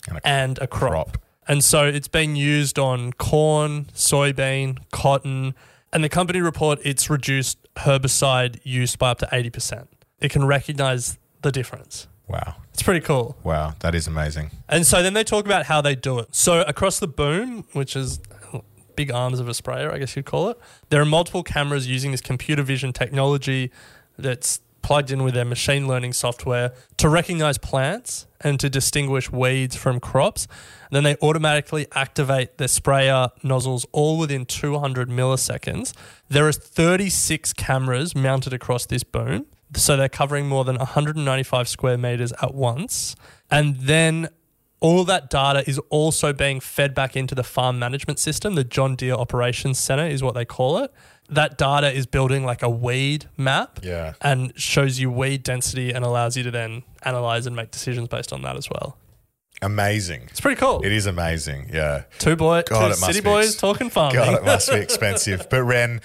And 0.08 0.18
a 0.18 0.28
and 0.28 0.58
a 0.60 0.68
crop. 0.68 0.92
crop. 0.92 1.18
And 1.48 1.64
so 1.64 1.86
it's 1.86 2.08
been 2.08 2.36
used 2.36 2.80
on 2.80 3.14
corn, 3.14 3.86
soybean, 3.94 4.78
cotton, 4.92 5.56
and 5.92 6.04
the 6.04 6.10
company 6.10 6.40
report 6.42 6.80
it's 6.84 7.10
reduced 7.10 7.58
herbicide 7.76 8.60
use 8.64 8.96
by 8.96 9.12
up 9.12 9.20
to 9.20 9.26
80%. 9.28 9.88
It 10.20 10.32
can 10.32 10.46
recognize 10.46 11.18
the 11.42 11.52
difference. 11.52 12.08
Wow. 12.28 12.56
It's 12.74 12.82
pretty 12.82 13.02
cool. 13.02 13.38
Wow. 13.44 13.74
That 13.82 13.94
is 13.94 14.08
amazing. 14.08 14.52
And 14.70 14.88
so 14.88 15.04
then 15.04 15.14
they 15.14 15.24
talk 15.24 15.46
about 15.46 15.66
how 15.66 15.82
they 15.82 15.96
do 15.96 16.20
it. 16.20 16.34
So 16.34 16.62
across 16.62 17.00
the 17.00 17.08
boom, 17.08 17.66
which 17.74 17.96
is 17.96 18.20
big 18.96 19.12
arms 19.12 19.40
of 19.40 19.48
a 19.48 19.54
sprayer, 19.54 19.92
I 19.92 19.98
guess 19.98 20.16
you'd 20.16 20.26
call 20.26 20.50
it, 20.50 20.58
there 20.90 21.02
are 21.02 21.06
multiple 21.06 21.44
cameras 21.44 21.88
using 21.88 22.12
this 22.12 22.22
computer 22.22 22.64
vision 22.64 22.94
technology 22.94 23.72
that's 24.18 24.62
plugged 24.84 25.10
in 25.10 25.24
with 25.24 25.34
their 25.34 25.46
machine 25.46 25.88
learning 25.88 26.14
software 26.14 26.74
to 26.98 27.10
recognize 27.10 27.58
plants 27.58 28.28
and 28.42 28.60
to 28.60 28.70
distinguish 28.70 29.32
weeds 29.32 29.76
from 29.76 30.00
crops. 30.00 30.48
And 30.92 30.96
then 30.96 31.04
they 31.04 31.16
automatically 31.26 31.88
activate 31.94 32.58
their 32.60 32.68
sprayer 32.68 33.30
nozzles 33.42 33.86
all 33.92 34.20
within 34.20 34.46
200 34.46 35.10
milliseconds. 35.10 35.94
There 36.30 36.48
are 36.48 36.52
36 36.52 37.54
cameras 37.54 38.14
mounted 38.14 38.54
across 38.54 38.86
this 38.86 39.04
boom. 39.04 39.48
So 39.76 39.98
they're 39.98 40.10
covering 40.10 40.48
more 40.48 40.64
than 40.64 40.78
195 40.78 41.68
square 41.68 41.98
meters 41.98 42.32
at 42.42 42.54
once. 42.54 43.16
And 43.50 43.78
then 43.78 44.30
all 44.84 45.06
that 45.06 45.30
data 45.30 45.68
is 45.68 45.80
also 45.90 46.34
being 46.34 46.60
fed 46.60 46.94
back 46.94 47.16
into 47.16 47.34
the 47.34 47.44
farm 47.44 47.80
management 47.80 48.20
system. 48.20 48.56
The 48.56 48.66
John 48.66 48.96
Deere 48.96 49.14
Operations 49.14 49.80
Center 49.80 50.06
is 50.06 50.22
what 50.22 50.36
they 50.36 50.44
call 50.44 50.78
it. 50.80 50.92
That 51.34 51.58
data 51.58 51.92
is 51.92 52.06
building 52.06 52.46
like 52.46 52.62
a 52.64 52.70
weed 52.70 53.26
map 53.38 53.80
Yeah. 53.84 54.14
and 54.22 54.54
shows 54.56 55.00
you 55.00 55.12
weed 55.12 55.44
density 55.44 55.92
and 55.92 56.04
allows 56.06 56.38
you 56.38 56.44
to 56.44 56.52
then 56.52 56.84
analyze 57.04 57.46
and 57.48 57.56
make 57.56 57.72
decisions 57.72 58.08
based 58.08 58.32
on 58.34 58.42
that 58.44 58.56
as 58.56 58.70
well. 58.70 58.98
Amazing. 59.62 60.24
It's 60.30 60.42
pretty 60.42 60.60
cool. 60.60 60.82
It 60.84 60.92
is 60.92 61.06
amazing. 61.06 61.70
Yeah. 61.72 62.04
Two 62.20 62.36
boy, 62.36 62.64
God, 62.68 62.90
two 62.90 62.94
city 62.96 63.22
boys 63.22 63.48
ex- 63.54 63.56
talking 63.56 63.90
farming. 63.90 64.16
God, 64.16 64.34
it 64.36 64.44
must 64.44 64.70
be 64.70 64.76
expensive. 64.88 65.48
But 65.50 65.64
Ren, 65.64 66.02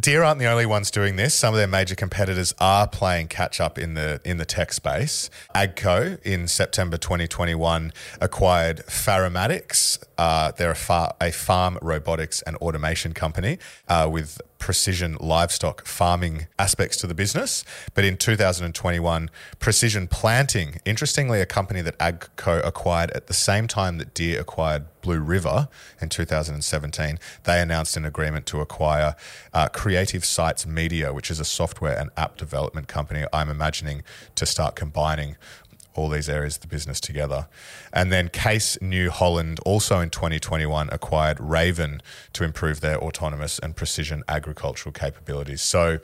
Deere 0.00 0.22
aren't 0.22 0.38
the 0.38 0.46
only 0.46 0.64
ones 0.64 0.90
doing 0.90 1.16
this. 1.16 1.34
Some 1.34 1.52
of 1.52 1.58
their 1.58 1.66
major 1.66 1.94
competitors 1.94 2.54
are 2.58 2.88
playing 2.88 3.28
catch 3.28 3.60
up 3.60 3.78
in 3.78 3.92
the 3.92 4.22
in 4.24 4.38
the 4.38 4.46
tech 4.46 4.72
space. 4.72 5.28
Agco 5.54 6.18
in 6.22 6.48
September 6.48 6.96
2021 6.96 7.92
acquired 8.18 8.78
Faromatics. 8.88 10.02
Uh, 10.16 10.52
they're 10.52 10.70
a, 10.70 10.74
far, 10.74 11.14
a 11.20 11.30
farm 11.30 11.78
robotics 11.82 12.40
and 12.42 12.56
automation 12.56 13.12
company 13.12 13.58
uh, 13.88 14.08
with 14.10 14.40
precision 14.62 15.16
livestock 15.18 15.84
farming 15.84 16.46
aspects 16.56 16.96
to 16.96 17.08
the 17.08 17.14
business. 17.14 17.64
But 17.94 18.04
in 18.04 18.16
2021, 18.16 19.28
Precision 19.58 20.06
Planting, 20.06 20.80
interestingly, 20.84 21.40
a 21.40 21.46
company 21.46 21.82
that 21.82 21.98
Agco 21.98 22.64
acquired 22.64 23.10
at 23.10 23.26
the 23.26 23.34
same 23.34 23.66
time 23.66 23.98
that 23.98 24.14
Deere 24.14 24.40
acquired 24.40 24.84
Blue 25.02 25.18
River 25.18 25.68
in 26.00 26.10
2017, 26.10 27.18
they 27.42 27.60
announced 27.60 27.96
an 27.96 28.04
agreement 28.04 28.46
to 28.46 28.60
acquire 28.60 29.16
uh, 29.52 29.66
Creative 29.66 30.24
Sites 30.24 30.64
Media, 30.64 31.12
which 31.12 31.28
is 31.28 31.40
a 31.40 31.44
software 31.44 31.98
and 31.98 32.10
app 32.16 32.36
development 32.36 32.86
company. 32.86 33.24
I'm 33.32 33.50
imagining 33.50 34.04
to 34.36 34.46
start 34.46 34.76
combining 34.76 35.36
all 35.94 36.08
these 36.08 36.28
areas 36.28 36.56
of 36.56 36.62
the 36.62 36.68
business 36.68 37.00
together. 37.00 37.48
And 37.92 38.12
then 38.12 38.28
Case 38.28 38.78
New 38.80 39.10
Holland 39.10 39.60
also 39.66 40.00
in 40.00 40.10
2021 40.10 40.88
acquired 40.90 41.38
Raven 41.40 42.02
to 42.32 42.44
improve 42.44 42.80
their 42.80 42.98
autonomous 42.98 43.58
and 43.58 43.76
precision 43.76 44.22
agricultural 44.28 44.92
capabilities. 44.92 45.62
So 45.62 45.98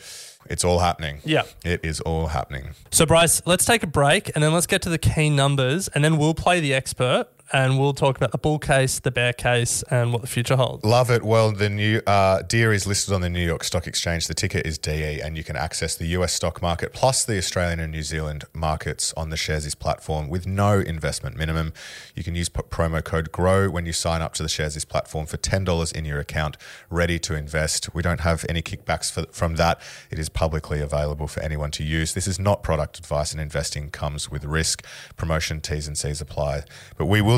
it's 0.47 0.65
all 0.65 0.81
happening. 0.81 1.21
Yeah. 1.25 1.45
It 1.65 1.85
is 1.85 2.01
all 2.01 2.29
happening. 2.29 2.71
So, 2.91 3.07
Bryce, 3.07 3.43
let's 3.47 3.65
take 3.65 3.83
a 3.83 3.87
break 3.87 4.31
and 4.35 4.43
then 4.43 4.53
let's 4.53 4.67
get 4.67 4.83
to 4.83 4.89
the 4.89 4.99
key 4.99 5.31
numbers 5.31 5.89
and 5.89 6.05
then 6.05 6.17
we'll 6.17 6.35
play 6.35 6.61
the 6.61 6.75
expert 6.75 7.29
and 7.53 7.79
we'll 7.79 7.95
talk 7.95 8.17
about 8.17 8.33
the 8.33 8.39
bull 8.39 8.59
case, 8.59 9.01
the 9.01 9.11
bear 9.11 9.33
case, 9.33 9.83
and 9.85 10.13
what 10.13 10.23
the 10.23 10.29
future 10.29 10.57
holds. 10.57 10.85
Love 10.85 11.11
it. 11.11 11.23
Well, 11.23 11.53
the 11.53 11.71
new 11.71 12.01
uh, 12.07 12.43
Deere 12.43 12.73
is 12.73 12.87
listed 12.87 13.15
on 13.15 13.21
the 13.21 13.31
New 13.31 13.45
York 13.45 13.65
Stock 13.65 13.87
Exchange. 13.87 14.27
The 14.27 14.35
ticker 14.35 14.59
is 14.59 14.79
DE, 14.79 15.21
and 15.21 15.37
you 15.37 15.45
can 15.45 15.57
access 15.57 15.97
the 15.97 16.07
US 16.09 16.33
stock 16.33 16.61
market 16.61 16.93
plus 16.93 17.25
the 17.25 17.39
Australian 17.39 17.81
and 17.81 17.93
New 17.93 18.03
Zealand 18.03 18.45
markets 18.53 19.15
on 19.17 19.31
the 19.31 19.37
Sharesies 19.37 19.79
platform 19.79 20.29
with 20.29 20.47
no 20.47 20.79
investment 20.79 21.37
minimum. 21.37 21.73
You 22.15 22.23
can 22.23 22.35
use 22.35 22.49
p- 22.49 22.63
promo 22.63 23.03
code 23.03 23.33
GROW 23.33 23.71
when 23.71 23.87
you 23.87 23.93
sign 23.93 24.23
up 24.23 24.35
to 24.35 24.43
the 24.43 24.49
Sharesies 24.49 24.87
platform 24.87 25.27
for 25.27 25.37
$10 25.37 25.93
in 25.93 26.05
your 26.05 26.21
account, 26.21 26.57
ready 26.91 27.19
to 27.21 27.35
invest. 27.35 27.95
We 27.95 28.03
don't 28.03 28.21
have 28.21 28.45
any 28.49 28.63
kickbacks 28.63 29.11
for, 29.11 29.25
from 29.33 29.57
that. 29.57 29.81
It 30.11 30.19
is 30.19 30.29
publicly 30.29 30.81
available 30.81 31.27
for 31.27 31.41
anyone 31.41 31.71
to 31.73 31.85
use. 31.85 32.15
This 32.15 32.27
is 32.27 32.39
not 32.39 32.63
product 32.63 32.99
advice, 32.99 33.33
and 33.33 33.41
investing 33.41 33.91
comes 33.91 34.31
with 34.31 34.45
risk. 34.45 34.85
Promotion 35.17 35.61
T's 35.61 35.87
and 35.87 35.97
C's 35.97 36.21
apply. 36.21 36.63
But 36.97 37.07
we 37.07 37.23
will 37.23 37.38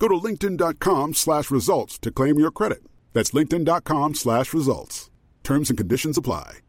Go 0.00 0.08
to 0.08 0.14
linkedin.com 0.14 1.14
slash 1.14 1.50
results 1.50 1.98
to 1.98 2.10
claim 2.10 2.38
your 2.38 2.50
credit. 2.50 2.82
That's 3.12 3.32
linkedin.com 3.32 4.14
slash 4.14 4.54
results. 4.54 5.10
Terms 5.44 5.68
and 5.70 5.78
conditions 5.78 6.18
apply. 6.18 6.60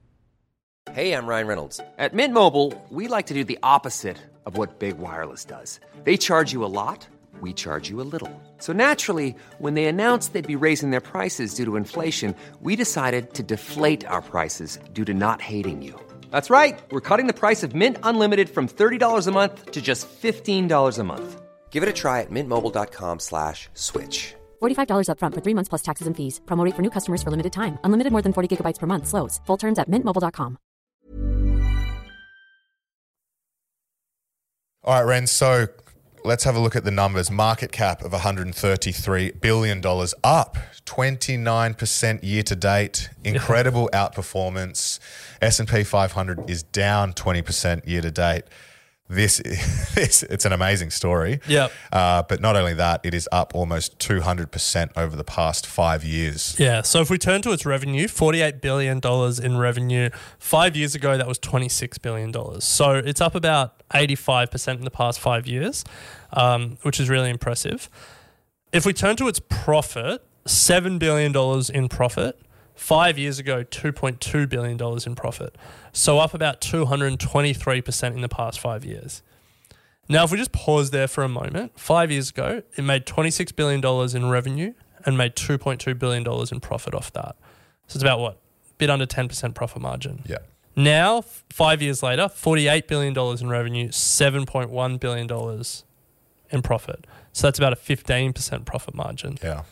Hey, 0.92 1.14
I'm 1.14 1.28
Ryan 1.28 1.48
Reynolds. 1.48 1.80
At 1.98 2.14
Mint 2.14 2.34
Mobile, 2.34 2.74
we 2.90 3.08
like 3.08 3.28
to 3.28 3.34
do 3.34 3.44
the 3.44 3.60
opposite 3.64 4.18
of 4.46 4.58
what 4.58 4.80
Big 4.80 4.98
Wireless 4.98 5.46
does. 5.46 5.80
They 6.04 6.18
charge 6.18 6.52
you 6.52 6.66
a 6.66 6.74
lot, 6.82 7.08
we 7.40 7.54
charge 7.54 7.90
you 7.90 8.02
a 8.02 8.10
little. 8.14 8.30
So 8.58 8.74
naturally, 8.74 9.34
when 9.60 9.76
they 9.76 9.86
announced 9.86 10.34
they'd 10.34 10.60
be 10.60 10.66
raising 10.68 10.90
their 10.90 11.00
prices 11.00 11.54
due 11.54 11.66
to 11.66 11.78
inflation, 11.78 12.36
we 12.62 12.76
decided 12.76 13.34
to 13.36 13.44
deflate 13.44 14.06
our 14.06 14.22
prices 14.22 14.80
due 14.92 15.06
to 15.06 15.14
not 15.14 15.40
hating 15.40 15.82
you. 15.82 15.94
That's 16.32 16.50
right. 16.50 16.82
We're 16.92 17.08
cutting 17.10 17.28
the 17.28 17.42
price 17.46 17.64
of 17.64 17.74
Mint 17.76 17.98
Unlimited 18.04 18.50
from 18.50 18.68
$30 18.68 19.28
a 19.28 19.32
month 19.32 19.72
to 19.72 19.82
just 19.82 20.08
$15 20.22 21.00
a 21.00 21.04
month. 21.04 21.42
Give 21.72 21.84
it 21.84 21.90
a 21.90 21.94
try 21.94 22.22
at 22.22 22.30
mintmobile.com 22.30 23.20
slash 23.20 23.70
switch. 23.74 24.36
$45 24.62 25.08
upfront 25.08 25.34
for 25.34 25.42
three 25.42 25.56
months 25.56 25.70
plus 25.70 25.82
taxes 25.82 26.08
and 26.08 26.16
fees. 26.18 26.42
Promo 26.46 26.66
rate 26.66 26.76
for 26.76 26.82
new 26.82 26.92
customers 26.92 27.24
for 27.24 27.32
limited 27.32 27.54
time. 27.54 27.80
Unlimited 27.86 28.12
more 28.12 28.22
than 28.22 28.34
40 28.34 28.50
gigabytes 28.52 28.80
per 28.80 28.88
month. 28.88 29.08
Slows. 29.08 29.40
Full 29.46 29.58
terms 29.58 29.80
at 29.80 29.90
mintmobile.com. 29.90 30.58
All 34.84 34.96
right, 34.96 35.08
Ren. 35.08 35.28
So 35.28 35.68
let's 36.24 36.44
have 36.44 36.56
a 36.56 36.60
look 36.60 36.76
at 36.76 36.84
the 36.84 36.92
numbers. 36.92 37.30
Market 37.30 37.72
cap 37.72 38.02
of 38.02 38.12
$133 38.12 39.40
billion, 39.40 39.80
up 40.24 40.58
29% 40.86 42.24
year 42.24 42.44
to 42.44 42.56
date. 42.56 43.10
Incredible 43.24 43.90
outperformance. 43.94 45.00
S&P 45.40 45.84
500 45.84 46.50
is 46.50 46.64
down 46.64 47.14
20% 47.14 47.88
year 47.88 48.02
to 48.02 48.10
date. 48.12 48.46
This, 49.12 49.38
this 49.96 50.24
it's 50.24 50.46
an 50.46 50.54
amazing 50.54 50.90
story. 50.90 51.42
Yep. 51.48 51.72
Uh, 51.92 52.24
but 52.24 52.40
not 52.40 52.56
only 52.56 52.74
that, 52.76 53.02
it 53.04 53.14
is 53.14 53.28
up 53.32 53.54
almost 53.54 54.00
200% 54.00 54.92
over 54.96 55.16
the 55.16 55.24
past 55.24 55.68
five 55.68 56.04
years. 56.06 56.56
Yeah. 56.58 56.82
So 56.82 57.02
if 57.02 57.10
we 57.10 57.18
turn 57.18 57.42
to 57.42 57.52
its 57.52 57.66
revenue, 57.66 58.08
$48 58.08 58.62
billion 58.62 59.02
in 59.44 59.58
revenue. 59.58 60.10
Five 60.40 60.78
years 60.78 60.96
ago, 60.96 61.18
that 61.18 61.28
was 61.28 61.40
$26 61.40 62.02
billion. 62.02 62.62
So 62.62 62.94
it's 62.94 63.20
up 63.20 63.36
about 63.36 63.88
85% 63.90 64.76
in 64.76 64.86
the 64.86 64.92
past 64.92 65.20
five 65.20 65.46
years, 65.46 65.84
um, 66.32 66.78
which 66.84 67.00
is 67.00 67.10
really 67.10 67.30
impressive. 67.30 67.90
If 68.72 68.86
we 68.86 68.94
turn 68.94 69.18
to 69.18 69.28
its 69.28 69.42
profit, 69.42 70.26
$7 70.46 71.00
billion 71.00 71.36
in 71.74 71.90
profit. 71.90 72.40
Five 72.82 73.20
years 73.20 73.38
ago, 73.38 73.64
$2.2 73.64 74.50
billion 74.50 75.00
in 75.06 75.16
profit. 75.16 75.56
So 75.94 76.18
up 76.18 76.34
about 76.34 76.62
223% 76.62 78.16
in 78.16 78.22
the 78.22 78.28
past 78.28 78.60
five 78.60 78.84
years. 78.84 79.22
Now, 80.10 80.24
if 80.24 80.32
we 80.32 80.40
just 80.40 80.52
pause 80.52 80.90
there 80.90 81.08
for 81.08 81.24
a 81.24 81.30
moment, 81.30 81.80
five 81.80 82.10
years 82.10 82.32
ago, 82.32 82.64
it 82.76 82.82
made 82.82 83.06
$26 83.06 83.56
billion 83.56 83.86
in 84.18 84.32
revenue 84.32 84.74
and 85.06 85.16
made 85.16 85.36
$2.2 85.36 86.00
billion 86.00 86.26
in 86.52 86.60
profit 86.60 86.96
off 86.96 87.14
that. 87.14 87.36
So 87.86 87.98
it's 87.98 88.04
about 88.04 88.20
what? 88.20 88.34
A 88.34 88.74
bit 88.80 88.90
under 88.90 89.06
10% 89.06 89.54
profit 89.54 89.80
margin. 89.80 90.24
Yeah. 90.26 90.40
Now, 90.76 91.22
five 91.52 91.84
years 91.84 92.02
later, 92.02 92.24
$48 92.24 92.88
billion 92.88 93.16
in 93.16 93.48
revenue, 93.48 93.90
$7.1 93.90 95.00
billion 95.00 95.64
in 96.50 96.62
profit. 96.64 97.06
So 97.32 97.46
that's 97.46 97.60
about 97.60 97.74
a 97.74 97.76
15% 97.76 98.66
profit 98.66 98.96
margin. 98.96 99.38
Yeah. 99.44 99.66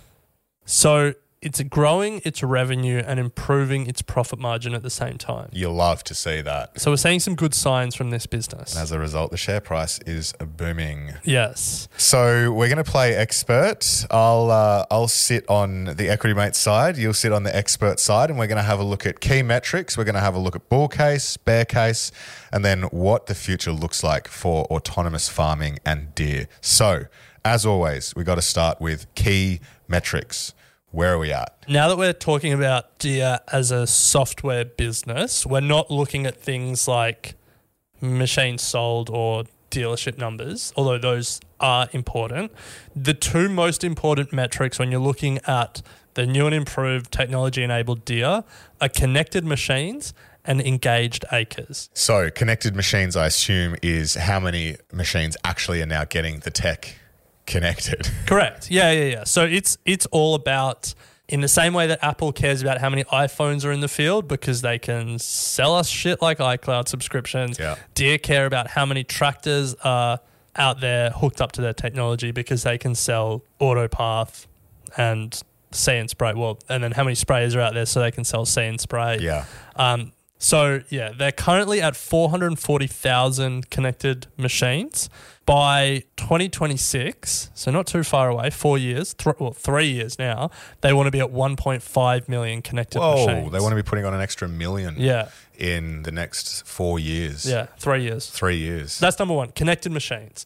So 0.65 1.15
it's 1.41 1.61
growing 1.63 2.21
its 2.25 2.43
revenue 2.43 3.01
and 3.05 3.19
improving 3.19 3.87
its 3.87 4.01
profit 4.01 4.39
margin 4.39 4.73
at 4.73 4.83
the 4.83 4.89
same 4.89 5.17
time. 5.17 5.49
You 5.53 5.71
love 5.71 6.03
to 6.05 6.13
see 6.13 6.41
that. 6.41 6.79
So 6.79 6.91
we're 6.91 6.97
seeing 6.97 7.21
some 7.21 7.35
good 7.35 7.53
signs 7.53 7.95
from 7.95 8.09
this 8.09 8.25
business. 8.25 8.73
And 8.73 8.83
as 8.83 8.91
a 8.91 8.99
result, 8.99 9.31
the 9.31 9.37
share 9.37 9.61
price 9.61 9.99
is 9.99 10.33
booming. 10.33 11.13
Yes. 11.23 11.87
So 11.95 12.51
we're 12.51 12.67
going 12.67 12.83
to 12.83 12.89
play 12.89 13.15
expert. 13.15 14.05
I'll 14.11 14.51
uh, 14.51 14.85
I'll 14.91 15.07
sit 15.07 15.49
on 15.49 15.85
the 15.95 16.09
equity 16.09 16.33
mate 16.33 16.55
side. 16.55 16.97
You'll 16.97 17.13
sit 17.13 17.31
on 17.31 17.43
the 17.43 17.55
expert 17.55 17.99
side, 17.99 18.29
and 18.29 18.37
we're 18.37 18.47
going 18.47 18.57
to 18.57 18.63
have 18.63 18.79
a 18.79 18.83
look 18.83 19.05
at 19.05 19.21
key 19.21 19.41
metrics. 19.41 19.97
We're 19.97 20.03
going 20.03 20.15
to 20.15 20.21
have 20.21 20.35
a 20.35 20.39
look 20.39 20.55
at 20.55 20.67
bull 20.67 20.89
case, 20.89 21.37
bear 21.37 21.63
case, 21.63 22.11
and 22.51 22.65
then 22.65 22.83
what 22.83 23.27
the 23.27 23.35
future 23.35 23.71
looks 23.71 24.03
like 24.03 24.27
for 24.27 24.65
autonomous 24.65 25.29
farming 25.29 25.79
and 25.85 26.13
Deere. 26.15 26.47
So 26.59 27.05
as 27.45 27.65
always, 27.65 28.13
we 28.15 28.25
got 28.25 28.35
to 28.35 28.41
start 28.41 28.81
with 28.81 29.13
key 29.15 29.61
metrics. 29.87 30.53
Where 30.91 31.13
are 31.13 31.19
we 31.19 31.31
at? 31.31 31.65
Now 31.67 31.87
that 31.87 31.97
we're 31.97 32.13
talking 32.13 32.51
about 32.51 32.97
Deere 32.97 33.39
as 33.51 33.69
a 33.69 33.85
software 33.85 34.65
business, 34.65 35.45
we're 35.45 35.59
not 35.59 35.91
looking 35.91 36.25
at 36.25 36.41
things 36.41 36.87
like 36.87 37.35
machines 38.01 38.63
sold 38.63 39.09
or 39.09 39.43
dealership 39.69 40.17
numbers, 40.17 40.73
although 40.75 40.97
those 40.97 41.39
are 41.59 41.87
important. 41.91 42.51
The 42.95 43.13
two 43.13 43.49
most 43.49 43.83
important 43.83 44.33
metrics 44.33 44.79
when 44.79 44.89
you're 44.89 44.99
looking 44.99 45.39
at 45.45 45.83
the 46.15 46.25
new 46.25 46.47
and 46.47 46.55
improved 46.55 47.11
technology 47.11 47.61
enabled 47.63 48.03
Deere 48.03 48.43
are 48.81 48.89
connected 48.89 49.45
machines 49.45 50.13
and 50.43 50.59
engaged 50.61 51.23
acres. 51.31 51.89
So 51.93 52.31
connected 52.31 52.75
machines, 52.75 53.15
I 53.15 53.27
assume, 53.27 53.75
is 53.83 54.15
how 54.15 54.39
many 54.39 54.77
machines 54.91 55.37
actually 55.43 55.81
are 55.83 55.85
now 55.85 56.05
getting 56.05 56.39
the 56.39 56.49
tech 56.49 56.95
connected. 57.49 58.09
Correct. 58.25 58.71
Yeah, 58.71 58.91
yeah, 58.91 59.05
yeah. 59.05 59.23
So 59.25 59.43
it's 59.43 59.77
it's 59.85 60.05
all 60.07 60.35
about 60.35 60.93
in 61.27 61.41
the 61.41 61.47
same 61.47 61.73
way 61.73 61.87
that 61.87 62.03
Apple 62.03 62.31
cares 62.31 62.61
about 62.61 62.79
how 62.79 62.89
many 62.89 63.03
iPhones 63.05 63.65
are 63.65 63.71
in 63.71 63.81
the 63.81 63.87
field 63.87 64.27
because 64.27 64.61
they 64.61 64.79
can 64.79 65.19
sell 65.19 65.75
us 65.75 65.87
shit 65.87 66.21
like 66.21 66.39
iCloud 66.39 66.87
subscriptions. 66.87 67.59
Yeah. 67.59 67.75
Deere 67.93 68.17
care 68.17 68.45
about 68.45 68.67
how 68.67 68.85
many 68.85 69.03
tractors 69.03 69.75
are 69.83 70.19
out 70.55 70.81
there 70.81 71.11
hooked 71.11 71.39
up 71.39 71.51
to 71.53 71.61
their 71.61 71.73
technology 71.73 72.31
because 72.31 72.63
they 72.63 72.77
can 72.77 72.95
sell 72.95 73.43
Autopath 73.61 74.47
and 74.97 75.39
See 75.71 75.95
and 75.95 76.09
Spray. 76.09 76.33
Well, 76.33 76.57
and 76.67 76.83
then 76.83 76.91
how 76.91 77.03
many 77.03 77.15
sprayers 77.15 77.55
are 77.55 77.61
out 77.61 77.75
there 77.75 77.85
so 77.85 77.99
they 77.99 78.11
can 78.11 78.23
sell 78.23 78.45
See 78.45 78.63
and 78.63 78.81
Spray. 78.81 79.19
Yeah. 79.19 79.45
Um, 79.75 80.11
so 80.39 80.81
yeah, 80.89 81.11
they're 81.15 81.31
currently 81.33 81.81
at 81.81 81.95
440,000 81.95 83.69
connected 83.69 84.27
machines. 84.37 85.09
By 85.45 86.03
2026, 86.17 87.49
so 87.55 87.71
not 87.71 87.87
too 87.87 88.03
far 88.03 88.29
away, 88.29 88.51
four 88.51 88.77
years, 88.77 89.15
th- 89.15 89.35
well, 89.39 89.51
three 89.51 89.87
years 89.89 90.19
now, 90.19 90.51
they 90.81 90.93
want 90.93 91.07
to 91.07 91.11
be 91.11 91.19
at 91.19 91.31
1.5 91.31 92.29
million 92.29 92.61
connected 92.61 92.99
Whoa, 92.99 93.25
machines. 93.25 93.51
they 93.51 93.59
want 93.59 93.71
to 93.71 93.75
be 93.75 93.81
putting 93.81 94.05
on 94.05 94.13
an 94.13 94.21
extra 94.21 94.47
million 94.47 94.93
Yeah. 94.99 95.29
in 95.57 96.03
the 96.03 96.11
next 96.11 96.67
four 96.67 96.99
years. 96.99 97.47
Yeah, 97.47 97.65
three 97.79 98.03
years. 98.03 98.29
Three 98.29 98.57
years. 98.57 98.99
That's 98.99 99.17
number 99.17 99.33
one, 99.33 99.49
connected 99.53 99.91
machines. 99.91 100.45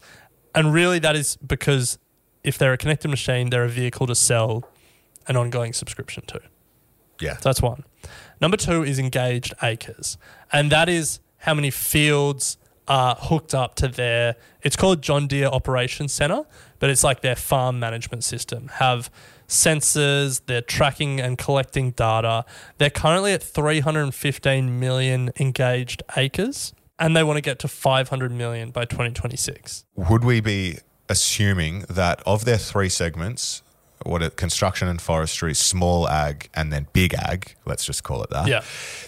And 0.56 0.74
really, 0.74 1.00
that 1.00 1.18
is 1.18 1.36
because 1.36 1.98
if 2.46 2.58
they're 2.58 2.72
a 2.72 2.78
connected 2.78 3.10
machine, 3.10 3.50
they're 3.50 3.66
a 3.66 3.70
vehicle 3.70 4.08
to 4.08 4.16
sell 4.16 4.64
an 5.28 5.36
ongoing 5.36 5.74
subscription 5.74 6.24
to. 6.28 6.40
yeah. 7.20 7.34
So 7.38 7.50
that's 7.50 7.62
one. 7.62 7.84
Number 8.44 8.58
two 8.58 8.84
is 8.84 9.00
engaged 9.00 9.54
acres. 9.64 10.18
And 10.52 10.70
that 10.70 10.90
is 10.90 11.22
how 11.38 11.54
many 11.54 11.72
fields 11.72 12.58
are 12.90 13.16
hooked 13.16 13.56
up 13.56 13.76
to 13.76 13.88
their, 13.88 14.36
it's 14.62 14.76
called 14.76 15.02
John 15.02 15.28
Deere 15.28 15.48
Operations 15.48 16.12
Center, 16.12 16.44
but 16.80 16.90
it's 16.90 17.06
like 17.06 17.22
their 17.22 17.38
farm 17.38 17.80
management 17.80 18.26
system. 18.26 18.68
Have 18.74 19.10
sensors, 19.48 20.42
they're 20.46 20.62
tracking 20.62 21.22
and 21.22 21.38
collecting 21.38 21.92
data. 21.92 22.44
They're 22.80 22.90
currently 22.90 23.32
at 23.32 23.42
315 23.42 24.78
million 24.78 25.32
engaged 25.40 26.04
acres, 26.18 26.74
and 27.00 27.16
they 27.16 27.24
want 27.24 27.38
to 27.38 27.42
get 27.42 27.60
to 27.60 27.70
500 27.70 28.30
million 28.30 28.72
by 28.72 28.84
2026. 28.84 29.86
Would 29.96 30.26
we 30.26 30.42
be 30.42 30.80
assuming 31.08 31.86
that 31.90 32.22
of 32.26 32.44
their 32.44 32.58
three 32.58 32.90
segments, 32.90 33.63
what 34.06 34.22
it, 34.22 34.36
construction 34.36 34.88
and 34.88 35.02
forestry, 35.02 35.54
small 35.54 36.08
ag, 36.10 36.50
and 36.54 36.72
then 36.72 36.88
big 36.94 37.14
ag, 37.14 37.56
let's 37.66 37.86
just 37.86 38.04
call 38.04 38.24
it 38.24 38.30
that. 38.30 38.48
Yeah. 38.48 38.64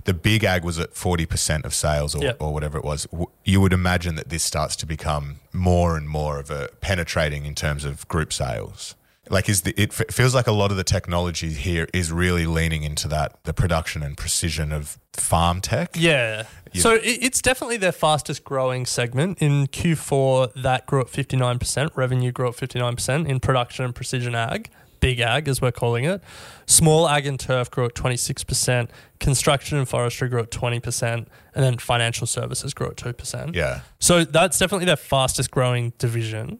The 0.05 0.13
big 0.13 0.43
ag 0.43 0.63
was 0.63 0.79
at 0.79 0.93
40% 0.93 1.65
of 1.65 1.73
sales 1.73 2.15
or, 2.15 2.23
Yeah. 2.23 2.33
or 2.39 2.53
whatever 2.53 2.77
it 2.77 2.83
was. 2.83 3.07
You 3.43 3.61
would 3.61 3.73
imagine 3.73 4.15
that 4.15 4.29
this 4.29 4.43
starts 4.43 4.75
to 4.77 4.85
become 4.85 5.39
more 5.53 5.97
and 5.97 6.07
more 6.09 6.39
of 6.39 6.49
a 6.51 6.69
penetrating 6.81 7.45
in 7.45 7.55
terms 7.55 7.85
of 7.85 8.07
group 8.07 8.31
sales. 8.33 8.95
Like 9.27 9.49
is 9.49 9.61
the, 9.61 9.73
it 9.75 9.89
f- 9.99 10.13
feels 10.13 10.35
like 10.35 10.45
a 10.45 10.51
lot 10.51 10.69
of 10.69 10.77
the 10.77 10.83
technology 10.83 11.51
here 11.51 11.87
is 11.95 12.11
really 12.11 12.45
leaning 12.45 12.83
into 12.83 13.07
that 13.07 13.35
the 13.43 13.55
production 13.55 14.03
and 14.03 14.15
precision 14.15 14.71
of 14.71 14.99
farm 15.13 15.61
tech. 15.61 15.95
Yeah. 15.95 16.43
You- 16.71 16.81
So 16.81 16.91
it, 16.93 17.01
it's 17.03 17.41
definitely 17.41 17.77
their 17.77 17.91
fastest 17.91 18.43
growing 18.43 18.85
segment. 18.85 19.39
In 19.41 19.65
Q4, 19.65 20.61
that 20.61 20.85
grew 20.85 21.01
at 21.01 21.07
59%. 21.07 21.89
Revenue 21.95 22.31
grew 22.31 22.49
at 22.49 22.53
59% 22.55 23.27
in 23.27 23.39
production 23.39 23.83
and 23.85 23.95
precision 23.95 24.35
ag, 24.35 24.69
big 24.99 25.19
ag 25.19 25.47
as 25.47 25.61
we're 25.61 25.71
calling 25.71 26.05
it. 26.05 26.21
Small 26.65 27.07
ag 27.07 27.25
and 27.25 27.39
turf 27.39 27.69
grew 27.69 27.85
at 27.85 27.93
26%. 27.93 28.89
Construction 29.19 29.77
and 29.77 29.87
forestry 29.87 30.29
grew 30.29 30.41
at 30.41 30.51
20%. 30.51 31.13
And 31.13 31.27
then 31.53 31.77
financial 31.77 32.27
services 32.27 32.73
grew 32.73 32.87
at 32.87 32.95
2%. 32.95 33.55
Yeah. 33.55 33.81
So 33.99 34.23
that's 34.23 34.57
definitely 34.57 34.85
their 34.85 34.95
fastest 34.95 35.51
growing 35.51 35.93
division. 35.97 36.59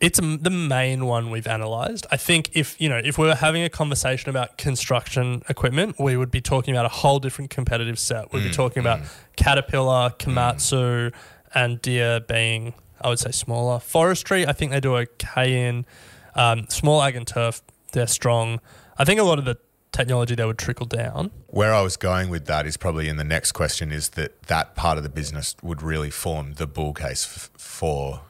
It's 0.00 0.18
the 0.18 0.50
main 0.50 1.06
one 1.06 1.30
we've 1.30 1.46
analyzed. 1.46 2.06
I 2.10 2.16
think 2.16 2.50
if 2.54 2.80
you 2.80 2.88
know 2.88 3.00
if 3.04 3.18
we 3.18 3.26
were 3.28 3.36
having 3.36 3.62
a 3.62 3.68
conversation 3.68 4.30
about 4.30 4.58
construction 4.58 5.44
equipment, 5.48 5.94
we 6.00 6.16
would 6.16 6.32
be 6.32 6.40
talking 6.40 6.74
about 6.74 6.86
a 6.86 6.88
whole 6.88 7.20
different 7.20 7.50
competitive 7.50 8.00
set. 8.00 8.32
We'd 8.32 8.42
be 8.42 8.48
mm, 8.48 8.54
talking 8.54 8.80
about 8.80 8.98
mm. 8.98 9.08
Caterpillar, 9.36 10.10
mm. 10.10 10.18
Komatsu, 10.18 11.12
and 11.54 11.80
Deere 11.80 12.18
being, 12.18 12.74
I 13.00 13.10
would 13.10 13.20
say, 13.20 13.30
smaller. 13.30 13.78
Forestry, 13.78 14.44
I 14.44 14.52
think 14.52 14.72
they 14.72 14.80
do 14.80 14.96
okay 14.96 15.68
in. 15.68 15.86
Um, 16.34 16.66
small 16.68 17.02
ag 17.02 17.16
and 17.16 17.26
turf, 17.26 17.62
they're 17.92 18.06
strong. 18.06 18.60
I 18.98 19.04
think 19.04 19.20
a 19.20 19.22
lot 19.24 19.38
of 19.38 19.44
the 19.44 19.58
technology 19.92 20.34
there 20.34 20.46
would 20.46 20.58
trickle 20.58 20.86
down. 20.86 21.30
Where 21.48 21.74
I 21.74 21.82
was 21.82 21.96
going 21.96 22.30
with 22.30 22.46
that 22.46 22.66
is 22.66 22.76
probably 22.76 23.08
in 23.08 23.16
the 23.16 23.24
next 23.24 23.52
question 23.52 23.92
is 23.92 24.10
that 24.10 24.42
that 24.44 24.74
part 24.74 24.96
of 24.96 25.02
the 25.04 25.10
business 25.10 25.54
would 25.62 25.82
really 25.82 26.10
form 26.10 26.54
the 26.54 26.66
bull 26.66 26.94
case 26.94 27.24
f- 27.26 27.50
for 27.60 28.22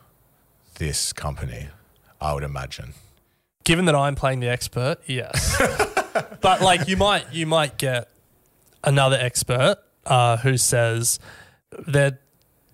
this 0.78 1.12
company, 1.12 1.68
I 2.20 2.34
would 2.34 2.42
imagine. 2.42 2.94
given 3.64 3.84
that 3.84 3.94
I'm 3.94 4.16
playing 4.16 4.40
the 4.40 4.48
expert, 4.48 4.98
yes. 5.06 5.56
but 6.40 6.60
like 6.60 6.88
you 6.88 6.96
might 6.96 7.32
you 7.32 7.46
might 7.46 7.78
get 7.78 8.08
another 8.82 9.16
expert 9.20 9.76
uh, 10.06 10.38
who 10.38 10.56
says 10.56 11.20
their 11.86 12.18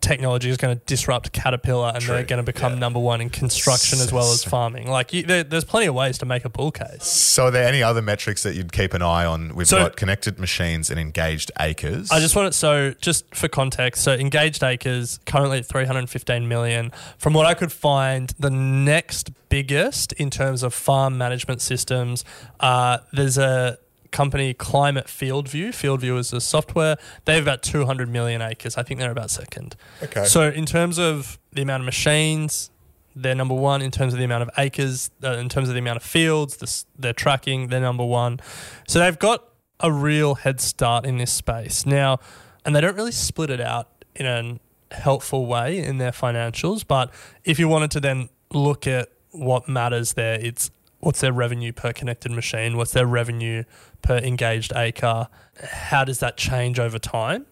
technology 0.00 0.48
is 0.48 0.56
going 0.56 0.78
to 0.78 0.84
disrupt 0.86 1.32
Caterpillar 1.32 1.92
and 1.94 2.02
they're 2.02 2.24
going 2.24 2.38
to 2.38 2.42
become 2.42 2.74
yeah. 2.74 2.78
number 2.78 2.98
one 2.98 3.20
in 3.20 3.30
construction 3.30 3.98
as 4.00 4.12
well 4.12 4.30
as 4.32 4.44
farming. 4.44 4.88
Like 4.88 5.12
you, 5.12 5.22
there, 5.24 5.44
there's 5.44 5.64
plenty 5.64 5.86
of 5.86 5.94
ways 5.94 6.18
to 6.18 6.26
make 6.26 6.44
a 6.44 6.48
bull 6.48 6.70
case. 6.70 7.04
So, 7.04 7.46
are 7.46 7.50
there 7.50 7.66
any 7.66 7.82
other 7.82 8.02
metrics 8.02 8.42
that 8.44 8.54
you'd 8.54 8.72
keep 8.72 8.94
an 8.94 9.02
eye 9.02 9.24
on? 9.24 9.54
We've 9.54 9.66
So- 9.66 9.78
got 9.78 9.96
connected 9.96 10.38
machines 10.38 10.90
and 10.90 10.98
engaged 11.00 11.50
acres. 11.58 12.10
I 12.10 12.20
just 12.20 12.36
want 12.36 12.48
it 12.48 12.54
so 12.54 12.94
just 13.00 13.34
for 13.34 13.48
context. 13.48 14.02
So 14.02 14.12
engaged 14.12 14.62
acres 14.62 15.18
currently 15.26 15.58
at 15.58 15.66
315 15.66 16.48
million. 16.48 16.92
From 17.18 17.32
what 17.32 17.46
I 17.46 17.54
could 17.54 17.72
find, 17.72 18.32
the 18.38 18.50
next 18.50 19.30
biggest 19.48 20.12
in 20.12 20.30
terms 20.30 20.62
of 20.62 20.74
farm 20.74 21.18
management 21.18 21.60
systems, 21.60 22.24
uh, 22.60 22.98
there's 23.12 23.38
a 23.38 23.78
company 24.10 24.54
Climate 24.54 25.06
FieldView. 25.06 25.68
FieldView 25.68 26.18
is 26.18 26.32
a 26.32 26.40
software. 26.40 26.96
They 27.24 27.34
have 27.34 27.44
about 27.44 27.62
200 27.62 28.08
million 28.08 28.42
acres. 28.42 28.76
I 28.76 28.82
think 28.82 29.00
they're 29.00 29.10
about 29.10 29.30
second. 29.30 29.76
Okay. 30.02 30.24
So 30.24 30.48
in 30.48 30.66
terms 30.66 30.98
of 30.98 31.38
the 31.52 31.62
amount 31.62 31.82
of 31.82 31.84
machines. 31.86 32.70
They're 33.16 33.34
number 33.34 33.54
one 33.54 33.82
in 33.82 33.90
terms 33.90 34.12
of 34.12 34.18
the 34.20 34.24
amount 34.24 34.44
of 34.44 34.50
acres, 34.56 35.10
uh, 35.24 35.32
in 35.38 35.48
terms 35.48 35.68
of 35.68 35.74
the 35.74 35.80
amount 35.80 35.96
of 35.96 36.04
fields, 36.04 36.58
this, 36.58 36.86
they're 36.96 37.12
tracking, 37.12 37.66
they're 37.66 37.80
number 37.80 38.04
one. 38.04 38.38
So 38.86 39.00
they've 39.00 39.18
got 39.18 39.44
a 39.80 39.90
real 39.90 40.36
head 40.36 40.60
start 40.60 41.04
in 41.04 41.18
this 41.18 41.32
space. 41.32 41.84
Now, 41.84 42.20
and 42.64 42.76
they 42.76 42.80
don't 42.80 42.94
really 42.94 43.12
split 43.12 43.50
it 43.50 43.60
out 43.60 44.04
in 44.14 44.26
a 44.26 44.94
helpful 44.94 45.46
way 45.46 45.78
in 45.78 45.98
their 45.98 46.12
financials, 46.12 46.84
but 46.86 47.10
if 47.44 47.58
you 47.58 47.66
wanted 47.66 47.90
to 47.92 48.00
then 48.00 48.28
look 48.52 48.86
at 48.86 49.08
what 49.30 49.68
matters 49.68 50.12
there, 50.12 50.38
it's 50.40 50.70
what's 51.00 51.20
their 51.20 51.32
revenue 51.32 51.72
per 51.72 51.92
connected 51.92 52.32
machine, 52.32 52.76
what's 52.76 52.92
their 52.92 53.06
revenue 53.06 53.64
per 54.02 54.18
engaged 54.18 54.72
acre, 54.74 55.28
how 55.62 56.04
does 56.04 56.18
that 56.20 56.36
change 56.36 56.78
over 56.78 56.98
time? 56.98 57.46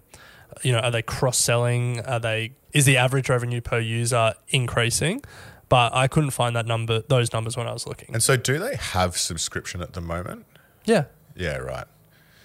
You 0.63 0.73
know, 0.73 0.79
are 0.79 0.91
they 0.91 1.03
cross 1.03 1.39
selling? 1.39 2.01
Are 2.01 2.21
they 2.21 2.53
is 2.73 2.85
the 2.85 2.97
average 2.97 3.29
revenue 3.29 3.61
per 3.61 3.79
user 3.79 4.35
increasing? 4.49 5.23
But 5.69 5.95
I 5.95 6.07
couldn't 6.07 6.31
find 6.31 6.55
that 6.55 6.67
number, 6.67 7.03
those 7.09 7.33
numbers 7.33 7.57
when 7.57 7.67
I 7.67 7.73
was 7.73 7.87
looking. 7.87 8.15
and 8.15 8.23
so, 8.23 8.37
do 8.37 8.59
they 8.59 8.77
have 8.77 9.17
subscription 9.17 9.83
at 9.83 9.95
the 9.95 10.01
moment? 10.01 10.47
Yeah. 10.85 11.05
Yeah, 11.35 11.57
right. 11.57 11.87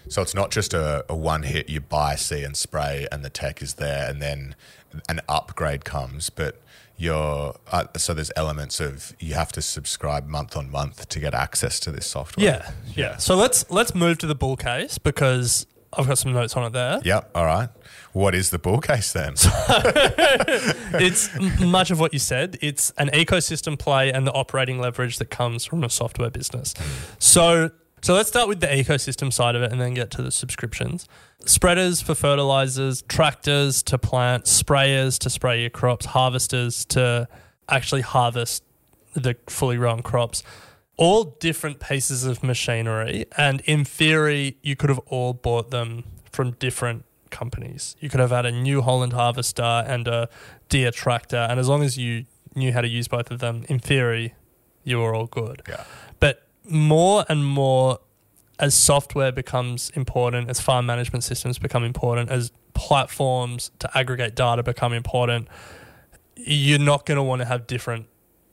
So 0.10 0.22
it's 0.22 0.34
not 0.34 0.50
just 0.50 0.74
a, 0.74 1.06
a 1.08 1.16
one 1.16 1.44
hit, 1.44 1.70
you 1.70 1.80
buy, 1.80 2.16
see, 2.16 2.44
and 2.44 2.58
spray, 2.58 3.08
and 3.12 3.24
the 3.24 3.30
tech 3.30 3.62
is 3.62 3.76
there, 3.76 4.10
and 4.10 4.22
then 4.22 4.56
an 5.08 5.22
upgrade 5.30 5.86
comes. 5.86 6.32
But 6.32 6.60
you're, 7.02 7.56
uh, 7.72 7.86
so 7.98 8.14
there's 8.14 8.32
elements 8.36 8.80
of 8.80 9.16
you 9.20 9.34
have 9.34 9.52
to 9.54 9.62
subscribe 9.62 10.28
month 10.28 10.56
on 10.56 10.70
month 10.70 11.10
to 11.10 11.20
get 11.20 11.34
access 11.34 11.80
to 11.82 11.92
this 11.92 12.06
software. 12.06 12.46
Yeah, 12.46 12.72
yeah. 12.96 13.18
So 13.18 13.36
let's 13.36 13.70
let's 13.72 13.96
move 13.96 14.20
to 14.20 14.28
the 14.28 14.36
bull 14.36 14.56
case 14.56 15.00
because 15.00 15.66
I've 15.94 16.08
got 16.08 16.20
some 16.20 16.32
notes 16.32 16.56
on 16.56 16.64
it 16.66 16.74
there. 16.74 17.02
Yep. 17.04 17.32
All 17.34 17.46
right. 17.46 17.70
What 18.14 18.36
is 18.36 18.52
the 18.52 18.60
bull 18.60 18.80
case 18.80 19.14
then? 19.14 19.34
it's 21.02 21.36
m- 21.36 21.70
much 21.70 21.90
of 21.90 22.00
what 22.00 22.14
you 22.14 22.20
said. 22.20 22.58
It's 22.62 22.92
an 22.98 23.10
ecosystem 23.10 23.80
play 23.80 24.12
and 24.12 24.28
the 24.28 24.32
operating 24.34 24.80
leverage 24.80 25.18
that 25.18 25.32
comes 25.32 25.66
from 25.66 25.84
a 25.84 25.90
software 25.90 26.30
business. 26.30 26.76
So, 27.20 27.72
so 28.02 28.14
let's 28.14 28.30
start 28.30 28.48
with 28.48 28.60
the 28.60 28.68
ecosystem 28.68 29.34
side 29.34 29.56
of 29.56 29.64
it 29.64 29.72
and 29.72 29.82
then 29.82 29.94
get 29.94 30.12
to 30.12 30.22
the 30.22 30.32
subscriptions. 30.32 31.08
Spreaders 31.46 32.02
for 32.02 32.16
fertilizers, 32.16 33.02
tractors 33.04 33.82
to 33.84 33.98
plant, 33.98 34.46
sprayers 34.46 35.18
to 35.20 35.30
spray 35.30 35.62
your 35.62 35.70
crops, 35.70 36.08
harvesters 36.08 36.86
to 36.86 37.28
actually 37.68 38.02
harvest 38.02 38.64
the 39.14 39.36
fully 39.48 39.78
grown 39.78 40.02
crops. 40.02 40.44
All 40.98 41.24
different 41.40 41.80
pieces 41.80 42.26
of 42.26 42.44
machinery, 42.44 43.26
and 43.38 43.62
in 43.62 43.86
theory, 43.86 44.58
you 44.62 44.76
could 44.76 44.90
have 44.90 45.00
all 45.08 45.34
bought 45.34 45.72
them 45.72 46.04
from 46.32 46.52
different 46.52 47.06
companies. 47.32 47.96
You 48.00 48.10
could 48.10 48.20
have 48.20 48.30
had 48.30 48.46
a 48.46 48.52
New 48.52 48.82
Holland 48.82 49.14
harvester 49.14 49.64
and 49.64 50.08
a 50.08 50.30
Deere 50.70 50.92
tractor, 50.92 51.48
and 51.50 51.60
as 51.60 51.68
long 51.68 51.82
as 51.82 51.98
you 51.98 52.26
knew 52.54 52.72
how 52.72 52.82
to 52.82 52.88
use 52.88 53.08
both 53.08 53.32
of 53.32 53.40
them, 53.40 53.66
in 53.68 53.80
theory, 53.80 54.36
you 54.84 55.00
were 55.00 55.16
all 55.16 55.28
good. 55.28 55.64
Yeah. 55.68 55.84
But 56.20 56.48
more 56.64 57.26
and 57.28 57.46
more, 57.46 58.00
as 58.62 58.76
software 58.76 59.32
becomes 59.32 59.89
important, 59.95 60.50
as 60.50 60.62
farm 60.62 60.86
management 60.86 61.24
systems 61.24 61.58
become 61.58 61.84
important, 61.84 62.30
as 62.30 62.52
platforms 62.76 63.71
to 63.80 63.97
aggregate 63.97 64.36
data 64.36 64.62
become 64.62 64.93
important, 64.93 65.47
you're 66.36 66.80
not 66.80 67.06
going 67.08 67.17
to 67.17 67.24
want 67.24 67.41
to 67.41 67.45
have 67.45 67.65
different 67.65 68.06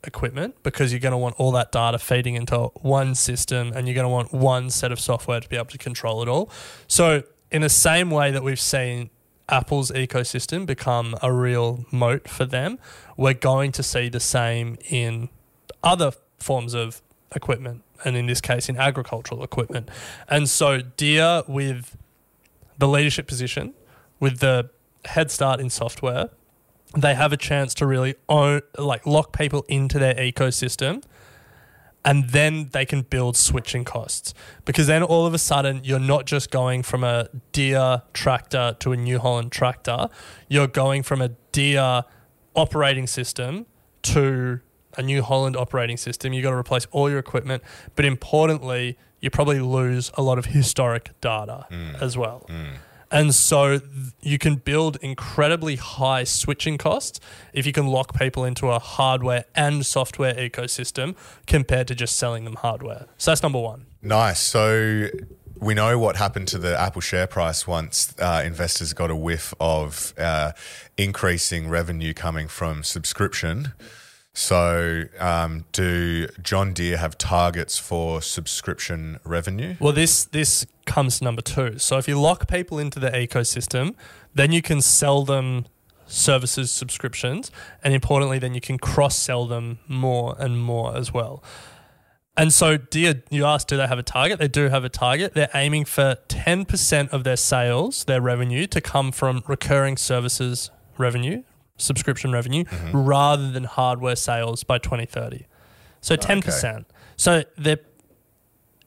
equipment 0.05 0.55
because 0.63 0.93
you're 0.93 1.01
going 1.01 1.13
to 1.13 1.19
want 1.19 1.35
all 1.39 1.53
that 1.53 1.71
data 1.71 1.99
feeding 1.99 2.35
into 2.35 2.57
one 2.81 3.15
system 3.15 3.73
and 3.75 3.87
you're 3.87 3.95
going 3.95 4.05
to 4.05 4.09
want 4.09 4.33
one 4.33 4.71
set 4.71 4.91
of 4.91 4.99
software 4.99 5.41
to 5.41 5.49
be 5.49 5.57
able 5.57 5.67
to 5.67 5.79
control 5.79 6.23
it 6.23 6.29
all. 6.29 6.51
So, 6.87 7.23
in 7.51 7.63
the 7.63 7.69
same 7.69 8.11
way 8.11 8.31
that 8.31 8.43
we've 8.43 8.61
seen 8.61 9.11
Apple's 9.49 9.91
ecosystem 9.91 10.67
become 10.67 11.17
a 11.23 11.33
real 11.33 11.85
moat 11.91 12.29
for 12.29 12.45
them, 12.45 12.79
we're 13.17 13.35
going 13.35 13.73
to 13.73 13.83
see 13.83 14.09
the 14.09 14.21
same 14.21 14.77
in 14.91 15.29
other 15.83 16.13
forms 16.39 16.75
of 16.75 17.03
equipment, 17.35 17.83
and 18.05 18.17
in 18.17 18.27
this 18.27 18.41
case, 18.41 18.69
in 18.69 18.77
agricultural 18.77 19.43
equipment. 19.43 19.91
And 20.29 20.49
so, 20.49 20.81
Deere, 20.81 21.43
with 21.47 21.97
the 22.79 22.89
leadership 22.89 23.27
position, 23.27 23.75
with 24.21 24.39
the 24.39 24.71
head 25.05 25.31
start 25.31 25.61
in 25.61 25.71
software, 25.71 26.31
they 26.97 27.15
have 27.15 27.33
a 27.33 27.37
chance 27.37 27.75
to 27.75 27.87
really 27.87 28.15
own, 28.29 28.63
like 28.79 29.07
lock 29.07 29.37
people 29.37 29.65
into 29.69 29.99
their 29.99 30.15
ecosystem 30.15 31.03
and 32.05 32.31
then 32.31 32.71
they 32.73 32.87
can 32.87 33.03
build 33.03 33.37
switching 33.37 33.85
costs 33.85 34.33
because 34.65 34.87
then 34.87 35.03
all 35.03 35.27
of 35.27 35.35
a 35.35 35.39
sudden 35.39 35.81
you're 35.85 35.99
not 35.99 36.25
just 36.27 36.51
going 36.51 36.83
from 36.83 37.05
a 37.05 37.29
Deere 37.53 38.03
tractor 38.15 38.77
to 38.79 38.93
a 38.93 38.97
New 38.97 39.19
Holland 39.19 39.53
tractor 39.53 40.09
you're 40.49 40.69
going 40.69 41.03
from 41.03 41.21
a 41.21 41.29
Deere 41.53 42.05
operating 42.55 43.07
system 43.07 43.67
to 44.03 44.61
a 44.99 45.03
New 45.03 45.23
Holland 45.23 45.57
operating 45.57 45.97
system 45.97 46.33
you've 46.33 46.43
got 46.43 46.51
to 46.51 46.57
replace 46.57 46.87
all 46.91 47.09
your 47.09 47.19
equipment 47.19 47.63
but 47.97 48.05
importantly 48.05 48.99
you 49.21 49.31
probably 49.31 49.61
lose 49.61 50.11
a 50.15 50.23
lot 50.23 50.39
of 50.39 50.47
historic 50.47 51.19
data 51.21 51.67
as 52.01 52.17
well 52.19 52.47
and 53.11 53.35
so 53.35 53.81
you 54.21 54.39
can 54.39 54.57
build 54.57 54.99
incredibly 55.01 55.77
high 55.77 56.25
switching 56.25 56.77
costs 56.77 57.21
if 57.53 57.65
you 57.67 57.73
can 57.73 57.87
lock 57.87 58.17
people 58.19 58.45
into 58.45 58.69
a 58.69 58.79
hardware 58.79 59.45
and 59.55 59.85
software 59.87 60.35
ecosystem 60.35 61.17
compared 61.47 61.89
to 61.89 61.95
just 61.95 62.17
selling 62.17 62.45
them 62.45 62.57
hardware. 62.57 63.07
So 63.17 63.31
that's 63.31 63.43
number 63.43 63.61
one. 63.61 63.87
Nice. 64.03 64.41
So 64.41 65.09
we 65.59 65.75
know 65.75 65.99
what 65.99 66.17
happened 66.17 66.49
to 66.49 66.59
the 66.59 66.79
Apple 66.79 67.01
share 67.01 67.27
price 67.27 67.67
once 67.67 68.15
uh, 68.19 68.43
investors 68.45 68.93
got 68.93 69.11
a 69.11 69.17
whiff 69.17 69.55
of 69.59 70.13
uh, 70.19 70.53
increasing 70.97 71.69
revenue 71.69 72.13
coming 72.13 72.47
from 72.47 72.83
subscription. 72.83 73.73
So, 74.35 75.05
um, 75.19 75.65
do 75.73 76.29
John 76.43 76.73
Deere 76.73 76.99
have 76.99 77.19
targets 77.19 77.79
for 77.79 78.23
subscription 78.23 79.19
revenue? 79.25 79.77
Well, 79.81 79.93
this 79.93 80.25
this 80.27 80.67
comes 80.87 81.21
number 81.21 81.43
two. 81.43 81.79
So 81.79 81.99
if 81.99 82.07
you 82.09 82.21
lock 82.21 82.49
people 82.49 82.79
into 82.79 83.01
the 83.01 83.11
ecosystem, 83.11 83.95
then 84.35 84.53
you 84.53 84.63
can 84.63 84.81
sell 84.81 85.25
them 85.25 85.67
services 86.07 86.71
subscriptions, 86.71 87.51
and 87.85 87.93
importantly, 87.93 88.39
then 88.39 88.55
you 88.55 88.61
can 88.61 88.79
cross 88.79 89.17
sell 89.17 89.47
them 89.47 89.79
more 89.87 90.35
and 90.39 90.61
more 90.61 90.97
as 90.97 91.13
well. 91.13 91.43
And 92.37 92.53
so, 92.53 92.77
Deere, 92.77 93.23
you 93.31 93.45
asked, 93.45 93.67
do 93.67 93.77
they 93.77 93.89
have 93.89 93.99
a 93.99 94.03
target? 94.05 94.39
They 94.39 94.47
do 94.47 94.69
have 94.69 94.85
a 94.85 94.89
target. 94.89 95.35
They're 95.35 95.51
aiming 95.55 95.87
for 95.87 96.17
10% 96.29 97.09
of 97.11 97.25
their 97.25 97.37
sales, 97.37 98.05
their 98.05 98.21
revenue, 98.21 98.69
to 98.69 98.81
come 98.81 99.11
from 99.11 99.43
recurring 99.49 99.97
services 99.97 100.71
revenue, 100.97 101.43
subscription 101.79 102.33
revenue, 102.33 102.65
mm-hmm. 102.65 102.97
rather 102.97 103.51
than 103.51 103.65
hardware 103.65 104.17
sales 104.17 104.65
by 104.65 104.79
2030. 104.79 105.47
So 106.01 106.17
10%. 106.17 106.85
So 107.17 107.45
they're, 107.57 107.79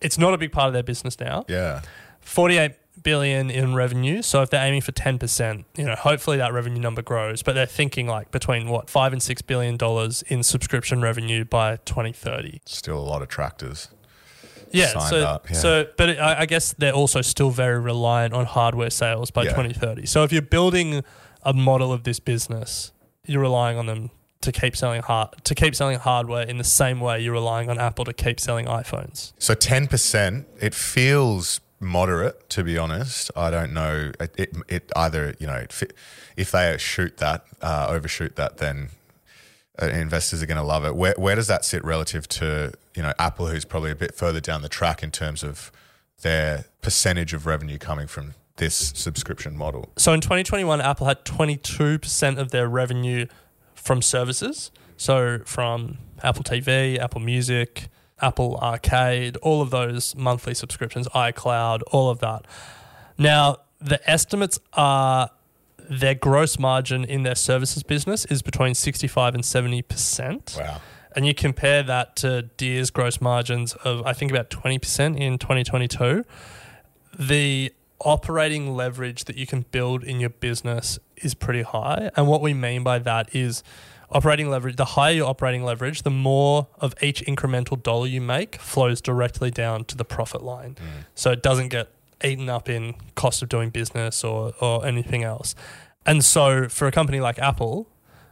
it's 0.01 0.17
not 0.17 0.34
a 0.34 0.38
big 0.38 0.51
part 0.51 0.67
of 0.67 0.73
their 0.73 0.84
business 0.84 1.19
now. 1.19 1.45
Yeah. 1.47 1.82
48 2.21 2.73
billion 3.04 3.49
in 3.49 3.73
revenue. 3.73 4.21
So 4.21 4.41
if 4.41 4.49
they're 4.49 4.65
aiming 4.65 4.82
for 4.82 4.91
10%, 4.91 5.65
you 5.77 5.86
know, 5.86 5.95
hopefully 5.95 6.38
that 6.38 6.54
revenue 6.54 6.80
number 6.80 7.01
grows, 7.01 7.41
but 7.43 7.54
they're 7.54 7.65
thinking 7.65 8.08
like 8.08 8.32
between 8.32 8.69
what, 8.69 8.89
5 8.89 9.13
and 9.13 9.23
6 9.23 9.41
billion 9.43 9.77
dollars 9.77 10.21
in 10.23 10.43
subscription 10.43 11.01
revenue 11.01 11.45
by 11.45 11.77
2030. 11.77 12.62
Still 12.65 12.99
a 12.99 13.01
lot 13.01 13.21
of 13.21 13.27
tractors. 13.27 13.89
Yeah, 14.71 14.88
signed 14.88 15.10
so 15.10 15.23
up, 15.23 15.49
yeah. 15.49 15.58
so 15.58 15.88
but 15.97 16.17
I, 16.17 16.41
I 16.41 16.45
guess 16.45 16.73
they're 16.73 16.93
also 16.93 17.19
still 17.21 17.49
very 17.49 17.77
reliant 17.77 18.34
on 18.34 18.45
hardware 18.45 18.89
sales 18.89 19.30
by 19.30 19.43
Yeah. 19.43 19.49
2030. 19.49 20.06
So 20.06 20.23
if 20.23 20.32
you're 20.32 20.41
building 20.41 21.04
a 21.43 21.54
model 21.54 21.91
of 21.91 22.04
this 22.04 22.19
business, 22.19 22.91
you're 23.25 23.41
relying 23.41 23.77
on 23.77 23.86
them 23.86 24.12
to 24.41 24.51
keep 24.51 24.75
selling 24.75 25.01
hard 25.01 25.30
to 25.43 25.56
keep 25.56 25.75
selling 25.75 25.99
hardware 25.99 26.43
in 26.43 26.58
the 26.58 26.63
same 26.63 26.99
way 26.99 27.19
you're 27.19 27.34
relying 27.34 27.69
on 27.69 27.77
Apple 27.77 28.06
to 28.06 28.13
keep 28.13 28.39
selling 28.39 28.65
iPhones. 28.65 29.34
So 29.38 29.54
ten 29.54 29.88
percent, 29.88 30.47
it 30.60 30.73
feels 30.73 31.62
moderate 31.80 32.49
to 32.51 32.63
be 32.63 32.77
honest. 32.77 33.32
I 33.36 33.49
don't 33.51 33.73
know. 33.73 34.12
It, 34.19 34.34
it, 34.38 34.58
it 34.67 34.91
either 34.95 35.36
you 35.39 35.47
know 35.47 35.56
it, 35.56 35.71
fi- 35.71 35.91
if 36.36 36.51
they 36.51 36.75
shoot 36.77 37.17
that, 37.17 37.45
uh, 37.62 37.88
overshoot 37.89 38.36
that, 38.36 38.58
then 38.58 38.89
uh, 39.82 39.88
investors 39.88 40.41
are 40.41 40.45
going 40.45 40.58
to 40.58 40.63
love 40.63 40.86
it. 40.86 40.95
Where 40.95 41.15
where 41.17 41.36
does 41.36 41.47
that 41.47 41.63
sit 41.65 41.84
relative 41.84 42.27
to 42.30 42.73
you 42.95 43.04
know 43.04 43.13
Apple, 43.19 43.47
who's 43.47 43.65
probably 43.65 43.91
a 43.91 43.95
bit 43.95 44.15
further 44.15 44.39
down 44.39 44.62
the 44.62 44.69
track 44.69 45.04
in 45.04 45.12
terms 45.12 45.43
of 45.43 45.71
their 46.21 46.65
percentage 46.82 47.34
of 47.34 47.45
revenue 47.45 47.77
coming 47.77 48.08
from 48.08 48.34
this 48.62 48.93
subscription 48.95 49.58
model? 49.58 49.91
So 49.97 50.13
in 50.13 50.21
2021, 50.21 50.80
Apple 50.80 51.08
had 51.08 51.26
22% 51.26 52.38
of 52.38 52.52
their 52.52 52.69
revenue 52.69 53.26
from 53.74 54.02
services. 54.02 54.71
So 54.95 55.39
from 55.45 55.97
Apple 56.24 56.43
TV, 56.43 57.00
Apple 57.00 57.21
Music, 57.21 57.89
Apple 58.21 58.58
Arcade, 58.62 59.36
all 59.38 59.63
of 59.63 59.71
those 59.71 60.15
monthly 60.15 60.54
subscriptions, 60.54 61.08
iCloud, 61.10 61.82
all 61.88 62.12
of 62.12 62.19
that. 62.19 62.45
Now, 63.17 63.58
the 63.80 64.00
estimates 64.10 64.60
are 64.74 65.32
their 65.89 66.13
gross 66.13 66.60
margin 66.60 67.04
in 67.04 67.24
their 67.24 67.36
services 67.36 67.82
business 67.82 68.26
is 68.26 68.43
between 68.43 68.76
65 68.76 69.34
and 69.34 69.43
70%. 69.43 70.60
Wow. 70.60 70.82
And 71.15 71.26
you 71.26 71.34
compare 71.34 71.82
that 71.82 72.15
to 72.17 72.43
Deere's 72.56 72.91
gross 72.91 73.19
margins 73.19 73.74
of, 73.74 74.06
I 74.06 74.13
think, 74.13 74.32
about 74.32 74.52
20% 74.52 75.17
in 75.17 75.39
2022 75.39 76.24
the 77.17 77.74
operating 78.06 78.76
leverage 78.76 79.26
that 79.26 79.38
you 79.38 79.46
can 79.46 79.66
build 79.72 80.04
in 80.04 80.20
your 80.20 80.30
business 80.30 81.00
is 81.18 81.34
pretty 81.34 81.62
high. 81.62 82.12
And 82.16 82.28
what 82.28 82.42
we 82.42 82.54
mean 82.54 82.84
by 82.84 83.00
that 83.00 83.34
is 83.36 83.64
operating 84.12 84.50
leverage, 84.50 84.76
the 84.76 84.86
higher 84.86 85.14
your 85.14 85.30
operating 85.30 85.64
leverage, 85.64 86.04
the 86.04 86.10
more 86.10 86.68
of 86.80 86.94
each 87.02 87.24
incremental 87.26 87.82
dollar 87.82 88.08
you 88.08 88.22
make 88.22 88.58
flows 88.58 89.02
directly 89.02 89.50
down 89.52 89.86
to 89.86 89.96
the 89.96 90.04
profit 90.06 90.44
line. 90.44 90.76
Mm. 90.76 91.06
So 91.16 91.32
it 91.32 91.42
doesn't 91.42 91.70
get 91.70 91.90
eaten 92.24 92.50
up 92.50 92.70
in 92.70 92.96
cost 93.16 93.42
of 93.42 93.50
doing 93.50 93.70
business 93.70 94.24
or, 94.24 94.54
or 94.60 94.86
anything 94.86 95.24
else. 95.24 95.56
And 96.06 96.24
so 96.24 96.68
for 96.68 96.88
a 96.88 96.92
company 96.92 97.20
like 97.20 97.40
Apple, 97.40 97.88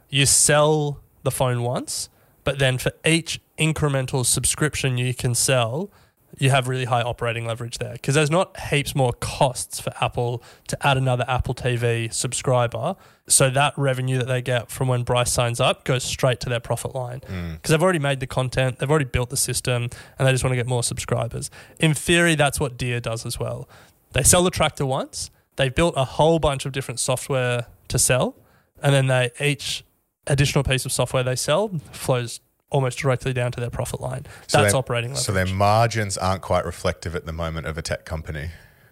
you 0.08 0.26
sell 0.26 1.00
the 1.22 1.30
phone 1.30 1.62
once, 1.62 2.08
but 2.44 2.58
then 2.58 2.78
for 2.78 2.92
each 3.04 3.40
incremental 3.58 4.24
subscription 4.24 4.98
you 4.98 5.14
can 5.14 5.34
sell, 5.34 5.90
you 6.38 6.50
have 6.50 6.68
really 6.68 6.84
high 6.84 7.02
operating 7.02 7.46
leverage 7.46 7.78
there 7.78 7.92
because 7.92 8.14
there's 8.14 8.30
not 8.30 8.58
heaps 8.58 8.94
more 8.94 9.12
costs 9.12 9.80
for 9.80 9.92
Apple 10.00 10.42
to 10.68 10.86
add 10.86 10.96
another 10.96 11.24
Apple 11.28 11.54
TV 11.54 12.12
subscriber. 12.12 12.96
So 13.26 13.50
that 13.50 13.74
revenue 13.76 14.18
that 14.18 14.26
they 14.26 14.42
get 14.42 14.70
from 14.70 14.88
when 14.88 15.02
Bryce 15.02 15.32
signs 15.32 15.60
up 15.60 15.84
goes 15.84 16.02
straight 16.02 16.40
to 16.40 16.48
their 16.48 16.60
profit 16.60 16.94
line 16.94 17.20
mm. 17.20 17.54
because 17.54 17.70
they've 17.70 17.82
already 17.82 17.98
made 17.98 18.20
the 18.20 18.26
content, 18.26 18.78
they've 18.78 18.90
already 18.90 19.04
built 19.04 19.30
the 19.30 19.36
system, 19.36 19.88
and 20.18 20.26
they 20.26 20.32
just 20.32 20.42
want 20.42 20.52
to 20.52 20.56
get 20.56 20.66
more 20.66 20.82
subscribers. 20.82 21.50
In 21.78 21.94
theory, 21.94 22.34
that's 22.34 22.58
what 22.58 22.76
Deere 22.76 23.00
does 23.00 23.26
as 23.26 23.38
well. 23.38 23.68
they 24.12 24.22
sell 24.22 24.42
the 24.42 24.50
tractor 24.50 24.86
once, 24.86 25.30
they've 25.56 25.74
built 25.74 25.94
a 25.96 26.04
whole 26.04 26.38
bunch 26.38 26.66
of 26.66 26.72
different 26.72 26.98
software 26.98 27.66
to 27.88 27.98
sell, 27.98 28.36
and 28.82 28.94
then 28.94 29.06
they 29.06 29.30
each 29.40 29.84
additional 30.26 30.62
piece 30.64 30.84
of 30.84 30.92
software 30.92 31.22
they 31.22 31.36
sell 31.36 31.68
flows 31.92 32.40
almost 32.70 32.98
directly 32.98 33.32
down 33.32 33.52
to 33.52 33.60
their 33.60 33.70
profit 33.70 34.00
line. 34.00 34.26
So 34.46 34.62
That's 34.62 34.74
operating 34.74 35.10
leverage. 35.10 35.26
So 35.26 35.32
their 35.32 35.46
margins 35.46 36.16
aren't 36.16 36.42
quite 36.42 36.64
reflective 36.64 37.14
at 37.16 37.26
the 37.26 37.32
moment 37.32 37.66
of 37.66 37.76
a 37.76 37.82
tech 37.82 38.04
company. 38.04 38.50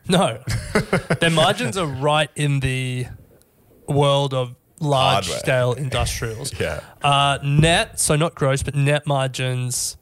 No. 0.08 0.42
Their 1.20 1.30
margins 1.30 1.76
are 1.76 1.86
right 1.86 2.30
in 2.34 2.60
the 2.60 3.06
world 3.86 4.32
of 4.32 4.54
large 4.80 5.26
Hardware. 5.26 5.38
scale 5.38 5.72
industrials. 5.74 6.52
Yeah. 6.60 6.80
Uh, 7.02 7.38
net, 7.44 8.00
so 8.00 8.16
not 8.16 8.34
gross, 8.34 8.62
but 8.62 8.74
net 8.74 9.06
margins, 9.06 9.96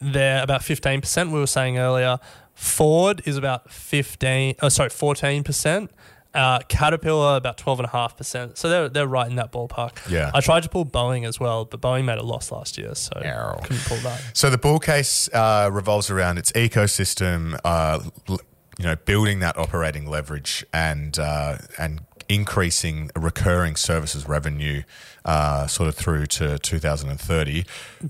they're 0.00 0.42
about 0.42 0.62
15%, 0.62 1.30
we 1.30 1.38
were 1.38 1.46
saying 1.46 1.78
earlier. 1.78 2.18
Ford 2.54 3.22
is 3.26 3.36
about 3.36 3.70
15, 3.70 4.56
oh, 4.62 4.68
sorry, 4.68 4.88
14%. 4.90 5.88
Uh, 6.34 6.60
Caterpillar 6.68 7.36
about 7.36 7.58
12.5%. 7.58 8.56
So 8.56 8.68
they're, 8.70 8.88
they're 8.88 9.06
right 9.06 9.28
in 9.28 9.36
that 9.36 9.52
ballpark. 9.52 10.10
Yeah. 10.10 10.30
I 10.32 10.40
tried 10.40 10.62
to 10.62 10.68
pull 10.70 10.86
Boeing 10.86 11.26
as 11.26 11.38
well, 11.38 11.66
but 11.66 11.80
Boeing 11.80 12.04
made 12.04 12.18
a 12.18 12.22
loss 12.22 12.50
last 12.50 12.78
year, 12.78 12.94
so 12.94 13.20
couldn't 13.62 13.84
pull 13.84 13.98
that. 13.98 14.22
So 14.32 14.48
the 14.48 14.56
bull 14.56 14.78
case 14.78 15.28
uh, 15.34 15.68
revolves 15.70 16.10
around 16.10 16.38
its 16.38 16.50
ecosystem, 16.52 17.58
uh, 17.64 18.00
you 18.78 18.84
know, 18.84 18.96
building 18.96 19.40
that 19.40 19.58
operating 19.58 20.08
leverage 20.08 20.64
and 20.72 21.18
uh, 21.18 21.58
and 21.78 22.00
increasing 22.28 23.10
recurring 23.14 23.76
services 23.76 24.26
revenue, 24.26 24.82
uh, 25.24 25.66
sort 25.66 25.88
of 25.88 25.94
through 25.94 26.26
to 26.26 26.58
2030. 26.58 27.64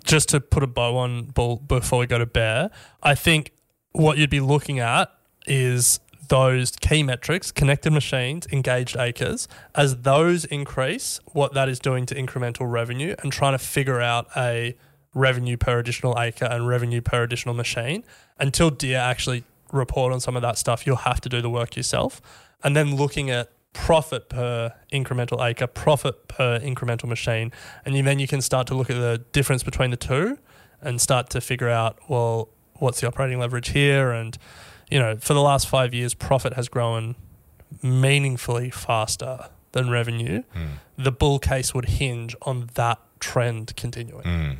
just 0.04 0.28
to 0.28 0.40
put 0.40 0.62
a 0.62 0.66
bow 0.66 0.96
on 0.96 1.24
bull 1.24 1.56
before 1.56 1.98
we 1.98 2.06
go 2.06 2.18
to 2.18 2.26
bear, 2.26 2.70
I 3.02 3.14
think 3.14 3.52
what 3.92 4.18
you'd 4.18 4.30
be 4.30 4.40
looking 4.40 4.78
at 4.78 5.12
is 5.46 6.00
those 6.32 6.70
key 6.76 7.02
metrics, 7.02 7.52
connected 7.52 7.92
machines, 7.92 8.46
engaged 8.50 8.96
acres, 8.96 9.46
as 9.74 9.98
those 9.98 10.46
increase, 10.46 11.20
what 11.32 11.52
that 11.52 11.68
is 11.68 11.78
doing 11.78 12.06
to 12.06 12.14
incremental 12.14 12.72
revenue 12.72 13.14
and 13.22 13.30
trying 13.30 13.52
to 13.52 13.58
figure 13.58 14.00
out 14.00 14.26
a 14.34 14.74
revenue 15.12 15.58
per 15.58 15.78
additional 15.78 16.18
acre 16.18 16.46
and 16.46 16.66
revenue 16.66 17.02
per 17.02 17.22
additional 17.22 17.54
machine. 17.54 18.02
Until 18.38 18.70
Deere 18.70 18.96
actually 18.96 19.44
report 19.72 20.10
on 20.10 20.20
some 20.20 20.34
of 20.34 20.40
that 20.40 20.56
stuff, 20.56 20.86
you'll 20.86 20.96
have 20.96 21.20
to 21.20 21.28
do 21.28 21.42
the 21.42 21.50
work 21.50 21.76
yourself. 21.76 22.22
And 22.64 22.74
then 22.74 22.96
looking 22.96 23.28
at 23.28 23.50
profit 23.74 24.30
per 24.30 24.72
incremental 24.90 25.46
acre, 25.46 25.66
profit 25.66 26.28
per 26.28 26.58
incremental 26.60 27.10
machine, 27.10 27.52
and 27.84 27.94
then 28.06 28.18
you 28.18 28.26
can 28.26 28.40
start 28.40 28.66
to 28.68 28.74
look 28.74 28.88
at 28.88 28.96
the 28.96 29.22
difference 29.32 29.62
between 29.62 29.90
the 29.90 29.98
two 29.98 30.38
and 30.80 30.98
start 30.98 31.28
to 31.28 31.42
figure 31.42 31.68
out, 31.68 31.98
well, 32.08 32.48
what's 32.76 33.02
the 33.02 33.06
operating 33.06 33.38
leverage 33.38 33.68
here? 33.68 34.12
And, 34.12 34.38
you 34.92 34.98
know, 34.98 35.16
for 35.16 35.32
the 35.32 35.40
last 35.40 35.68
five 35.68 35.94
years, 35.94 36.12
profit 36.12 36.52
has 36.52 36.68
grown 36.68 37.16
meaningfully 37.82 38.68
faster 38.70 39.48
than 39.72 39.88
revenue. 39.88 40.42
The 40.98 41.10
bull 41.10 41.38
case 41.38 41.74
would 41.74 41.86
hinge 41.86 42.36
on 42.42 42.68
that 42.74 42.98
trend 43.18 43.74
continuing. 43.74 44.22
Mm. 44.22 44.56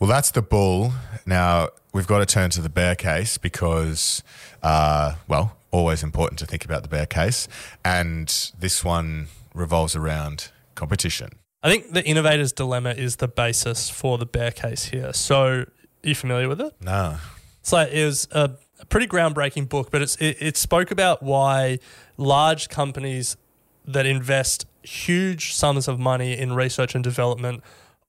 Well, 0.00 0.10
that's 0.10 0.32
the 0.32 0.42
bull. 0.42 0.92
Now 1.24 1.68
we've 1.94 2.06
got 2.06 2.18
to 2.18 2.26
turn 2.26 2.50
to 2.50 2.60
the 2.60 2.68
bear 2.68 2.96
case 2.96 3.38
because, 3.38 4.24
uh, 4.62 5.14
well, 5.28 5.56
always 5.70 6.02
important 6.02 6.40
to 6.40 6.46
think 6.46 6.64
about 6.64 6.82
the 6.82 6.88
bear 6.88 7.06
case, 7.06 7.46
and 7.84 8.52
this 8.58 8.84
one 8.84 9.28
revolves 9.54 9.94
around 9.94 10.50
competition. 10.74 11.30
I 11.62 11.70
think 11.70 11.92
the 11.92 12.04
innovator's 12.04 12.52
dilemma 12.52 12.90
is 12.90 13.16
the 13.16 13.28
basis 13.28 13.88
for 13.88 14.18
the 14.18 14.26
bear 14.26 14.50
case 14.50 14.86
here. 14.86 15.12
So, 15.12 15.42
are 15.44 15.66
you 16.02 16.14
familiar 16.14 16.48
with 16.48 16.60
it? 16.60 16.74
No. 16.80 17.18
It's 17.60 17.72
like 17.72 17.92
it 17.92 18.04
was 18.04 18.28
a, 18.30 18.52
a 18.78 18.86
pretty 18.86 19.06
groundbreaking 19.06 19.68
book, 19.68 19.90
but 19.90 20.02
it's 20.02 20.16
it, 20.16 20.36
it 20.40 20.56
spoke 20.56 20.90
about 20.90 21.22
why 21.22 21.78
large 22.16 22.68
companies 22.68 23.36
that 23.84 24.06
invest 24.06 24.66
huge 24.82 25.54
sums 25.54 25.88
of 25.88 25.98
money 25.98 26.36
in 26.36 26.52
research 26.52 26.94
and 26.94 27.02
development 27.02 27.62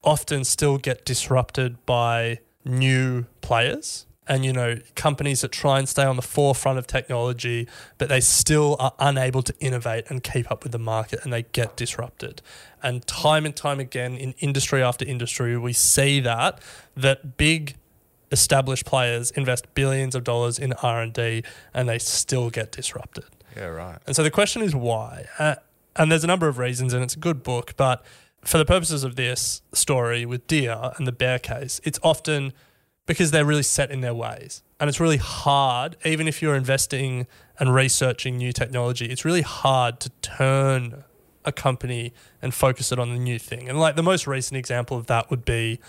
often 0.04 0.44
still 0.44 0.78
get 0.78 1.06
disrupted 1.06 1.86
by 1.86 2.40
new 2.64 3.26
players. 3.42 4.06
And 4.28 4.46
you 4.46 4.54
know, 4.54 4.78
companies 4.96 5.42
that 5.42 5.52
try 5.52 5.80
and 5.80 5.90
stay 5.90 6.04
on 6.04 6.16
the 6.16 6.22
forefront 6.22 6.78
of 6.78 6.86
technology, 6.86 7.68
but 7.98 8.10
they 8.10 8.20
still 8.20 8.76
are 8.80 8.94
unable 9.00 9.42
to 9.42 9.56
innovate 9.60 10.06
and 10.10 10.24
keep 10.24 10.52
up 10.52 10.62
with 10.62 10.72
the 10.72 10.80
market 10.80 11.22
and 11.24 11.34
they 11.34 11.44
get 11.52 11.76
disrupted. 11.76 12.44
And 12.84 13.06
time 13.08 13.44
and 13.44 13.56
time 13.56 13.80
again 13.80 14.16
in 14.16 14.36
industry 14.38 14.84
after 14.84 15.04
industry, 15.04 15.58
we 15.58 15.74
see 15.74 16.20
that 16.20 16.62
that 16.96 17.38
big 17.38 17.76
established 18.32 18.86
players 18.86 19.32
invest 19.32 19.74
billions 19.74 20.16
of 20.16 20.24
dollars 20.24 20.60
in 20.60 20.74
R&D 20.74 21.44
and 21.74 21.90
they 21.90 22.00
still 22.00 22.50
get 22.50 22.72
disrupted. 22.72 23.26
Yeah, 23.56 23.66
right. 23.66 23.98
And 24.06 24.16
so 24.16 24.24
the 24.24 24.32
question 24.32 24.62
is 24.62 24.76
why? 24.76 25.26
Uh, 25.38 25.56
and 25.96 26.12
there's 26.12 26.24
a 26.24 26.28
number 26.28 26.48
of 26.48 26.58
reasons, 26.58 26.94
and 26.94 27.04
it's 27.04 27.16
a 27.16 27.20
good 27.20 27.44
book. 27.44 27.74
But 27.76 28.06
for 28.44 28.58
the 28.58 28.66
purposes 28.66 29.04
of 29.04 29.16
this 29.16 29.62
story 29.74 30.26
with 30.26 30.48
Deere 30.48 30.92
and 30.98 31.06
the 31.06 31.12
bear 31.12 31.40
case, 31.40 31.82
it's 31.84 32.00
often 32.04 32.54
because 33.06 33.32
they're 33.32 33.46
really 33.46 33.64
set 33.64 33.92
in 33.92 34.02
their 34.02 34.14
ways. 34.14 34.64
And 34.80 34.88
it's 34.88 35.00
really 35.00 35.18
hard, 35.18 35.98
even 36.06 36.28
if 36.28 36.42
you're 36.42 36.56
investing 36.56 37.28
and 37.60 37.74
researching 37.74 38.38
new 38.38 38.54
technology, 38.54 39.08
it's 39.08 39.26
really 39.26 39.42
hard 39.42 40.00
to 40.02 40.10
turn 40.22 41.04
a 41.44 41.52
company 41.52 42.14
and 42.42 42.54
focus 42.54 42.92
it 42.92 43.00
on 43.00 43.10
the 43.10 43.20
new 43.20 43.40
thing. 43.40 43.68
And 43.68 43.80
like 43.80 43.96
the 43.96 44.04
most 44.04 44.28
recent 44.28 44.58
example 44.58 44.96
of 44.96 45.08
that 45.08 45.30
would 45.30 45.44
be 45.44 45.80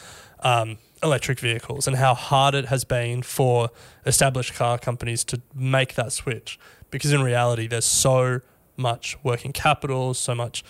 um, 0.40 0.78
electric 1.02 1.40
vehicles 1.40 1.86
and 1.86 1.96
how 1.96 2.14
hard 2.14 2.54
it 2.54 2.66
has 2.66 2.84
been 2.84 3.22
for 3.22 3.70
established 4.06 4.54
car 4.54 4.78
companies 4.78 5.24
to 5.24 5.40
make 5.54 5.94
that 5.94 6.12
switch. 6.12 6.58
Because 6.90 7.12
in 7.12 7.22
reality, 7.22 7.66
there's 7.66 7.84
so 7.84 8.40
much 8.76 9.16
working 9.22 9.52
capital, 9.52 10.14
so 10.14 10.34
much 10.34 10.64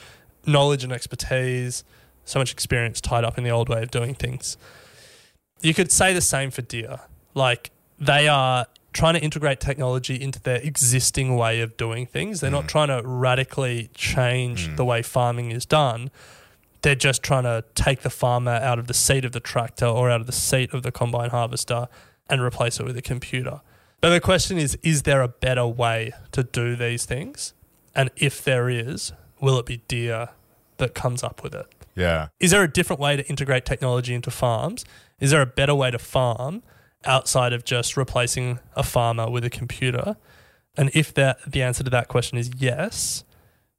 knowledge 0.47 0.85
and 0.85 0.93
expertise, 0.93 1.85
so 2.25 2.39
much 2.39 2.53
experience 2.53 3.01
tied 3.01 3.25
up 3.25 3.39
in 3.39 3.45
the 3.45 3.51
old 3.51 3.69
way 3.69 3.83
of 3.83 3.91
doing 3.91 4.15
things. 4.15 4.57
You 5.63 5.75
could 5.75 5.91
say 5.91 6.13
the 6.13 6.21
same 6.21 6.51
for 6.51 6.63
Deere. 6.63 7.01
Like 7.35 7.71
they 7.99 8.29
are 8.29 8.67
trying 8.93 9.15
to 9.15 9.21
integrate 9.21 9.61
technology 9.61 10.21
into 10.21 10.41
their 10.41 10.57
existing 10.57 11.37
way 11.37 11.61
of 11.61 11.77
doing 11.77 12.07
things. 12.07 12.41
They're 12.41 12.51
not 12.51 12.65
mm. 12.65 12.69
trying 12.69 12.89
to 12.89 13.03
radically 13.07 13.91
change 13.95 14.69
mm. 14.69 14.77
the 14.77 14.85
way 14.85 15.03
farming 15.03 15.53
is 15.53 15.65
done. 15.65 16.11
They're 16.83 16.95
just 16.95 17.23
trying 17.23 17.45
to 17.45 17.65
take 17.75 18.01
the 18.01 18.11
farmer 18.11 18.53
out 18.53 18.79
of 18.79 18.87
the 18.87 18.95
seat 18.95 19.25
of 19.25 19.33
the 19.33 19.41
tractor 19.41 19.87
or 19.87 20.11
out 20.11 20.21
of 20.21 20.27
the 20.27 20.33
seat 20.33 20.73
of 20.73 20.83
the 20.83 20.93
combine 20.93 21.31
harvester 21.31 21.89
and 22.29 22.41
replace 22.41 22.81
it 22.81 22.85
with 22.85 22.97
a 22.97 23.03
computer. 23.03 23.61
But 24.01 24.11
the 24.11 24.21
question 24.21 24.59
is 24.59 24.79
is 24.83 25.03
there 25.03 25.21
a 25.21 25.29
better 25.29 25.67
way 25.67 26.13
to 26.33 26.43
do 26.43 26.77
these 26.77 27.05
things? 27.05 27.53
And 27.95 28.11
if 28.17 28.43
there 28.43 28.69
is, 28.69 29.13
will 29.41 29.59
it 29.59 29.67
be 29.67 29.83
Deere 29.89 30.31
that 30.79 30.95
comes 30.95 31.23
up 31.23 31.43
with 31.43 31.55
it? 31.55 31.67
Yeah. 31.95 32.29
Is 32.39 32.53
there 32.53 32.63
a 32.63 32.69
different 32.69 33.01
way 33.01 33.17
to 33.17 33.27
integrate 33.29 33.67
technology 33.67 34.15
into 34.15 34.31
farms? 34.31 34.85
Is 35.19 35.33
there 35.33 35.43
a 35.43 35.47
better 35.47 35.75
way 35.75 35.91
to 35.91 35.99
farm 35.99 36.63
outside 37.05 37.53
of 37.53 37.65
just 37.65 37.97
replacing 37.97 38.59
a 38.75 38.83
farmer 38.83 39.31
with 39.31 39.45
a 39.45 39.51
computer? 39.51 40.17
And 40.77 40.91
if 40.95 41.13
that 41.15 41.39
the 41.51 41.63
answer 41.63 41.85
to 41.85 41.91
that 41.91 42.09
question 42.09 42.39
is 42.39 42.51
yes, 42.57 43.25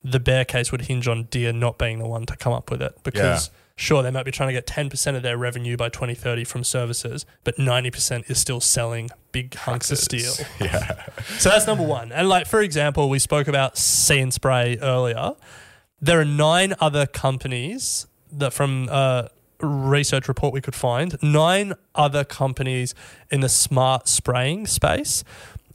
the 0.03 0.19
bear 0.19 0.43
case 0.45 0.71
would 0.71 0.81
hinge 0.81 1.07
on 1.07 1.23
Deere 1.25 1.53
not 1.53 1.77
being 1.77 1.99
the 1.99 2.07
one 2.07 2.25
to 2.25 2.35
come 2.35 2.53
up 2.53 2.71
with 2.71 2.81
it 2.81 2.97
because 3.03 3.47
Yeah. 3.47 3.53
sure 3.75 4.01
they 4.03 4.09
might 4.11 4.25
be 4.25 4.31
trying 4.31 4.49
to 4.49 4.53
get 4.53 4.65
10% 4.65 5.15
of 5.15 5.21
their 5.23 5.37
revenue 5.37 5.77
by 5.77 5.89
2030 5.89 6.43
from 6.43 6.63
services, 6.63 7.25
but 7.43 7.57
90% 7.57 8.29
is 8.29 8.39
still 8.39 8.59
selling 8.59 9.09
big 9.31 9.53
hunks 9.55 9.91
of 9.91 9.97
steel. 9.99 10.33
Yeah. 10.59 11.05
So 11.37 11.49
that's 11.49 11.67
number 11.67 11.83
one. 11.85 12.11
And 12.11 12.27
like 12.27 12.47
for 12.47 12.61
example, 12.61 13.09
we 13.09 13.19
spoke 13.19 13.47
about 13.47 13.77
See 13.77 14.19
and 14.19 14.33
Spray 14.33 14.77
earlier. 14.81 15.33
There 16.01 16.19
are 16.19 16.25
nine 16.25 16.73
other 16.79 17.05
companies 17.05 18.07
that 18.31 18.53
from 18.53 18.89
a 18.89 19.29
research 19.59 20.27
report 20.27 20.51
we 20.51 20.61
could 20.61 20.73
find, 20.73 21.15
nine 21.21 21.73
other 21.93 22.23
companies 22.23 22.95
in 23.29 23.41
the 23.41 23.49
smart 23.49 24.07
spraying 24.07 24.65
space, 24.65 25.23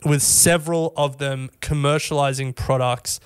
with 0.04 0.20
several 0.22 0.92
of 0.96 1.18
them 1.18 1.50
commercializing 1.60 2.56
products 2.56 3.20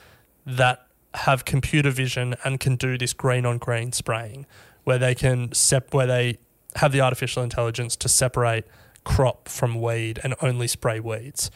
that 0.44 0.86
have 1.14 1.44
computer 1.44 1.90
vision 1.90 2.34
and 2.44 2.60
can 2.60 2.76
do 2.76 2.96
this 2.96 3.12
green 3.12 3.44
on 3.44 3.58
green 3.58 3.92
spraying, 3.92 4.46
where 4.84 4.98
they 4.98 5.14
can 5.14 5.52
sep- 5.52 5.92
where 5.92 6.06
they 6.06 6.38
have 6.76 6.92
the 6.92 7.00
artificial 7.00 7.42
intelligence 7.42 7.96
to 7.96 8.08
separate 8.08 8.64
crop 9.04 9.48
from 9.48 9.80
weed 9.80 10.20
and 10.22 10.34
only 10.40 10.66
spray 10.66 11.00
weeds. 11.00 11.50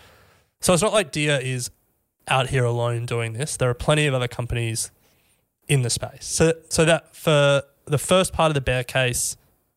So 0.60 0.72
it's 0.72 0.82
not 0.82 0.92
like 0.92 1.12
Deere 1.12 1.40
is 1.40 1.70
out 2.26 2.48
here 2.48 2.64
alone 2.64 3.06
doing 3.06 3.34
this. 3.34 3.56
There 3.56 3.68
are 3.68 3.74
plenty 3.74 4.06
of 4.06 4.14
other 4.14 4.28
companies 4.28 4.90
in 5.68 5.82
the 5.82 5.90
space. 5.90 6.24
So 6.26 6.54
so 6.68 6.84
that 6.84 7.14
for 7.14 7.62
the 7.84 7.98
first 7.98 8.32
part 8.32 8.50
of 8.50 8.54
the 8.54 8.60
bear 8.60 8.82
case, 8.82 9.36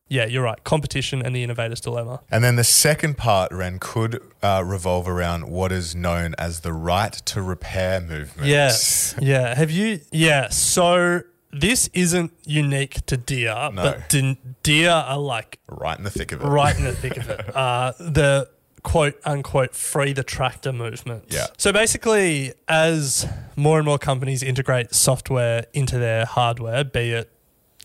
yeah, 0.09 0.25
you're 0.25 0.43
right. 0.43 0.63
Competition 0.63 1.21
and 1.21 1.35
the 1.35 1.43
innovator's 1.43 1.81
dilemma. 1.81 2.21
And 2.31 2.43
then 2.43 2.55
the 2.55 2.63
second 2.63 3.17
part, 3.17 3.51
Ren, 3.51 3.77
could 3.79 4.21
uh, 4.41 4.63
revolve 4.65 5.07
around 5.07 5.49
what 5.49 5.71
is 5.71 5.93
known 5.95 6.33
as 6.37 6.61
the 6.61 6.73
right 6.73 7.11
to 7.13 7.41
repair 7.41 7.99
movement. 8.01 8.47
Yes. 8.47 9.15
Yeah. 9.21 9.55
Have 9.55 9.71
you? 9.71 9.99
Yeah. 10.11 10.49
So 10.49 11.21
this 11.51 11.89
isn't 11.93 12.31
unique 12.45 13.05
to 13.07 13.17
Deere, 13.17 13.69
No. 13.73 13.83
but 13.83 14.09
de- 14.09 14.37
Deere 14.63 14.91
are 14.91 15.17
like 15.17 15.59
Right 15.67 15.97
in 15.97 16.03
the 16.03 16.09
thick 16.09 16.31
of 16.31 16.41
it. 16.41 16.45
right 16.45 16.77
in 16.77 16.83
the 16.83 16.93
thick 17.03 17.17
of 17.17 17.29
it. 17.29 17.55
Uh, 17.55 17.93
the 17.99 18.49
quote 18.83 19.19
unquote 19.25 19.75
free 19.75 20.13
the 20.13 20.23
tractor 20.23 20.71
movement. 20.71 21.25
Yeah. 21.29 21.47
So 21.57 21.73
basically, 21.73 22.53
as 22.69 23.25
more 23.55 23.77
and 23.79 23.85
more 23.85 23.97
companies 23.97 24.43
integrate 24.43 24.93
software 24.93 25.65
into 25.73 25.97
their 25.97 26.25
hardware, 26.25 26.83
be 26.85 27.11
it 27.11 27.31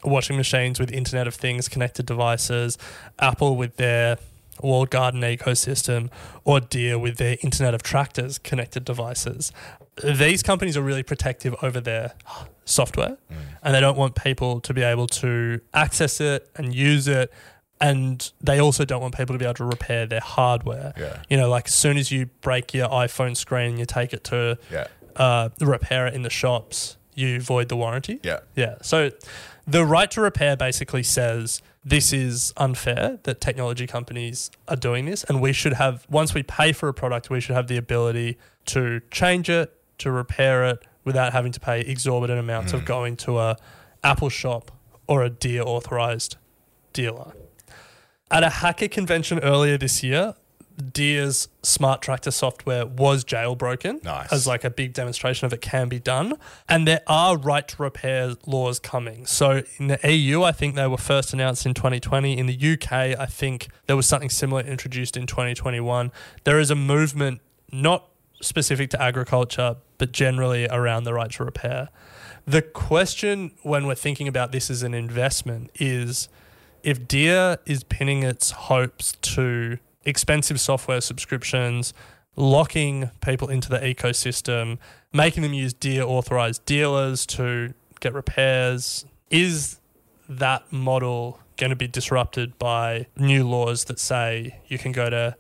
washing 0.05 0.37
machines 0.37 0.79
with 0.81 0.91
Internet 0.93 1.27
of 1.29 1.35
Things 1.35 1.69
connected 1.69 2.07
devices, 2.07 2.79
Apple 3.19 3.57
with 3.57 3.77
their 3.77 4.19
walled 4.61 4.91
garden 4.91 5.21
ecosystem, 5.23 6.11
or 6.45 6.61
Deere 6.61 6.99
with 6.99 7.17
their 7.17 7.37
Internet 7.43 7.75
of 7.75 7.83
Tractors 7.83 8.39
connected 8.39 8.85
devices, 8.85 9.53
these 10.03 10.43
companies 10.43 10.77
are 10.77 10.83
really 10.83 11.03
protective 11.03 11.55
over 11.63 11.81
their 11.81 12.13
software 12.65 13.19
and 13.63 13.75
they 13.75 13.81
don't 13.81 13.97
want 13.99 14.15
people 14.15 14.61
to 14.61 14.73
be 14.73 14.83
able 14.83 15.07
to 15.07 15.61
access 15.75 16.21
it 16.21 16.49
and 16.57 16.75
use 16.75 17.07
it. 17.09 17.31
And 17.81 18.31
they 18.41 18.61
also 18.61 18.85
don't 18.85 19.03
want 19.03 19.17
people 19.17 19.35
to 19.35 19.39
be 19.39 19.45
able 19.45 19.55
to 19.55 19.65
repair 19.65 20.07
their 20.07 20.21
hardware. 20.21 20.93
Yeah. 20.97 21.21
You 21.29 21.37
know, 21.37 21.49
like 21.51 21.67
as 21.67 21.75
soon 21.75 21.97
as 21.99 22.11
you 22.13 22.27
break 22.41 22.73
your 22.73 22.89
iPhone 22.89 23.37
screen 23.37 23.71
and 23.71 23.79
you 23.79 23.85
take 23.87 24.13
it 24.13 24.23
to 24.25 24.57
Yeah. 24.71 24.87
uh, 25.17 25.49
repair 25.61 26.07
it 26.07 26.15
in 26.15 26.23
the 26.23 26.31
shops, 26.31 26.97
you 27.15 27.41
void 27.41 27.69
the 27.69 27.77
warranty. 27.77 28.21
Yeah. 28.23 28.41
Yeah. 28.55 28.77
So 28.83 29.11
the 29.67 29.85
right 29.85 30.11
to 30.11 30.21
repair 30.21 30.57
basically 30.57 31.03
says 31.03 31.63
this 31.85 32.13
is 32.13 32.53
unfair 32.57 33.19
that 33.23 33.41
technology 33.41 33.87
companies 33.87 34.51
are 34.69 34.77
doing 34.77 35.05
this. 35.05 35.25
And 35.25 35.41
we 35.41 35.53
should 35.53 35.75
have, 35.75 36.07
once 36.09 36.35
we 36.35 36.43
pay 36.43 36.73
for 36.73 36.89
a 36.89 36.95
product, 36.95 37.31
we 37.31 37.41
should 37.41 37.55
have 37.55 37.69
the 37.69 37.77
ability 37.77 38.39
to 38.67 39.01
change 39.11 39.49
it, 39.49 39.73
to 39.99 40.11
repair 40.11 40.65
it 40.65 40.85
without 41.05 41.33
having 41.33 41.53
to 41.53 41.61
pay 41.61 41.81
exorbitant 41.81 42.39
amounts 42.39 42.73
of 42.73 42.81
hmm. 42.81 42.87
going 42.87 43.17
to 43.17 43.39
a 43.39 43.57
Apple 44.05 44.29
shop 44.29 44.71
or 45.07 45.23
a 45.23 45.31
Deere 45.31 45.63
authorized 45.63 46.37
dealer. 46.93 47.33
At 48.31 48.45
a 48.45 48.49
hacker 48.49 48.89
convention 48.89 49.41
earlier 49.41 49.77
this 49.77 50.03
year, 50.03 50.35
Deere's 50.91 51.49
smart 51.63 52.03
tractor 52.03 52.31
software 52.31 52.87
was 52.87 53.25
jailbroken 53.25 54.03
Nice. 54.03 54.33
as 54.33 54.47
like 54.47 54.65
a 54.65 54.71
big 54.71 54.93
demonstration 54.93 55.47
of 55.47 55.53
it 55.53 55.61
can 55.61 55.89
be 55.89 55.99
done. 55.99 56.35
And 56.69 56.87
there 56.87 57.03
are 57.07 57.37
right 57.37 57.67
to 57.69 57.83
repair 57.83 58.35
laws 58.47 58.79
coming. 58.79 59.27
So 59.27 59.63
in 59.79 59.89
the 59.89 59.99
EU, 60.11 60.43
I 60.43 60.53
think 60.53 60.75
they 60.75 60.87
were 60.87 60.97
first 60.97 61.33
announced 61.33 61.67
in 61.67 61.75
2020. 61.75 62.37
In 62.39 62.47
the 62.47 62.73
UK, 62.73 62.93
I 62.93 63.27
think 63.27 63.69
there 63.87 63.97
was 63.97 64.07
something 64.07 64.31
similar 64.31 64.63
introduced 64.63 65.17
in 65.17 65.27
2021. 65.27 66.11
There 66.45 66.59
is 66.59 66.71
a 66.71 66.75
movement 66.77 67.41
not 67.71 68.09
specific 68.41 68.91
to 68.91 69.01
agriculture, 69.01 69.77
but 69.99 70.13
generally 70.13 70.67
around 70.69 71.05
the 71.05 71.15
right 71.15 71.31
to 71.33 71.45
repair. 71.45 71.89
The 72.47 72.63
question 72.63 73.53
when 73.63 73.87
we're 73.87 73.95
thinking 73.95 74.27
about 74.27 74.51
this 74.51 74.69
as 74.69 74.83
an 74.83 74.95
investment 74.95 75.71
is 75.77 76.29
if 76.83 77.07
Deere 77.07 77.59
is 77.67 77.85
pinning 77.85 78.25
its 78.25 78.51
hopes 78.51 79.13
to 79.23 79.79
expensive 80.05 80.61
software 80.61 81.01
subscriptions, 81.01 81.93
locking 82.37 83.11
people 83.21 83.49
into 83.49 83.69
the 83.69 83.79
ecosystem, 83.79 84.79
making 85.13 85.43
them 85.43 85.53
use 85.53 85.73
Deere 85.73 86.05
authorized 86.05 86.65
dealers 86.65 87.27
to 87.27 87.75
get 88.01 88.15
repairs, 88.15 89.05
is 89.31 89.81
that 90.29 90.73
model 90.73 91.39
going 91.57 91.71
to 91.71 91.77
be 91.77 91.87
disrupted 91.87 92.59
by 92.59 93.07
new 93.17 93.47
laws 93.47 93.85
that 93.85 93.99
say 93.99 94.61
you 94.67 94.79
can 94.79 94.93
go 94.93 95.11
to 95.11 95.37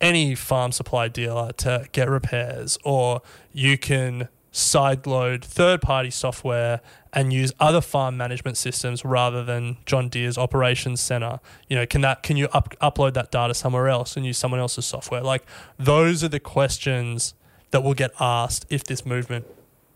any 0.00 0.34
farm 0.34 0.72
supply 0.72 1.08
dealer 1.08 1.52
to 1.52 1.86
get 1.92 2.08
repairs, 2.08 2.78
or 2.84 3.20
you 3.52 3.76
can 3.76 4.28
sideload 4.52 5.44
third 5.44 5.80
party 5.80 6.10
software 6.10 6.80
and 7.12 7.32
use 7.32 7.52
other 7.60 7.80
farm 7.80 8.16
management 8.16 8.56
systems 8.56 9.04
rather 9.04 9.44
than 9.44 9.76
John 9.86 10.08
Deere's 10.08 10.36
operations 10.38 11.00
center. 11.00 11.40
You 11.68 11.76
know, 11.76 11.86
can 11.86 12.00
that 12.02 12.22
can 12.22 12.36
you 12.36 12.48
up, 12.52 12.74
upload 12.80 13.14
that 13.14 13.30
data 13.30 13.54
somewhere 13.54 13.88
else 13.88 14.16
and 14.16 14.26
use 14.26 14.38
someone 14.38 14.60
else's 14.60 14.86
software? 14.86 15.22
Like 15.22 15.44
those 15.78 16.22
are 16.24 16.28
the 16.28 16.40
questions 16.40 17.34
that 17.70 17.82
will 17.82 17.94
get 17.94 18.10
asked 18.18 18.66
if 18.70 18.84
this 18.84 19.06
movement 19.06 19.46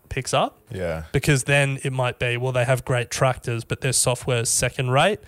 picks 0.07 0.33
up 0.33 0.59
Yeah. 0.71 1.03
because 1.11 1.43
then 1.43 1.79
it 1.83 1.91
might 1.91 2.19
be 2.19 2.37
well 2.37 2.51
they 2.53 2.63
have 2.63 2.85
great 2.85 3.09
tractors 3.09 3.65
but 3.65 3.81
their 3.81 3.91
software 3.91 4.41
is 4.41 4.49
second 4.49 4.91
rate 4.91 5.19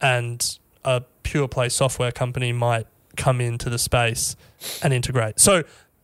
and 0.00 0.58
a 0.84 1.04
pure 1.22 1.48
play 1.48 1.68
software 1.70 2.12
company 2.12 2.52
might 2.52 2.86
come 3.16 3.40
into 3.40 3.70
the 3.70 3.78
space 3.78 4.36
and 4.82 4.92
integrate 4.92 5.40
so 5.40 5.62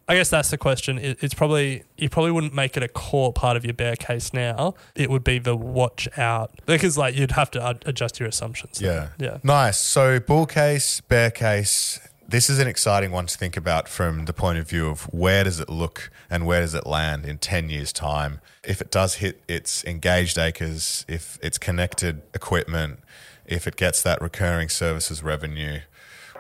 i 0.08 0.14
guess 0.16 0.28
that's 0.30 0.50
the 0.50 0.58
question 0.58 0.98
it, 0.98 1.18
it's 1.22 1.34
probably 1.34 1.84
you 1.96 2.08
probably 2.08 2.30
wouldn't 2.32 2.54
make 2.54 2.76
it 2.76 2.82
a 2.82 2.88
core 2.88 3.32
part 3.32 3.56
of 3.56 3.64
your 3.64 3.74
bear 3.74 3.96
case 3.96 4.32
now 4.32 4.74
it 4.94 5.08
would 5.10 5.24
be 5.24 5.38
the 5.38 5.56
watch 5.56 6.08
out 6.18 6.50
because 6.66 6.98
like 6.98 7.14
you'd 7.14 7.32
have 7.32 7.50
to 7.50 7.62
ad- 7.62 7.82
adjust 7.86 8.18
your 8.20 8.28
assumptions 8.28 8.80
Yeah. 8.80 9.08
yeah 9.18 9.38
Nice. 9.42 9.78
So 9.78 10.18
bull 10.20 10.46
case, 10.46 11.00
bear 11.00 11.30
case. 11.30 12.00
This 12.28 12.48
is 12.48 12.58
an 12.58 12.66
exciting 12.66 13.10
one 13.10 13.26
to 13.26 13.36
think 13.36 13.56
about 13.58 13.88
from 13.88 14.24
the 14.24 14.32
point 14.32 14.58
of 14.58 14.68
view 14.68 14.88
of 14.88 15.02
where 15.12 15.44
does 15.44 15.60
it 15.60 15.68
look 15.68 16.10
and 16.30 16.46
where 16.46 16.62
does 16.62 16.72
it 16.74 16.86
land 16.86 17.26
in 17.26 17.36
10 17.38 17.68
years' 17.68 17.92
time. 17.92 18.40
If 18.64 18.80
it 18.80 18.90
does 18.90 19.16
hit 19.16 19.42
its 19.48 19.84
engaged 19.84 20.38
acres, 20.38 21.04
if 21.08 21.38
it's 21.42 21.58
connected 21.58 22.22
equipment, 22.32 23.00
if 23.44 23.66
it 23.66 23.76
gets 23.76 24.00
that 24.02 24.22
recurring 24.22 24.70
services 24.70 25.22
revenue, 25.22 25.80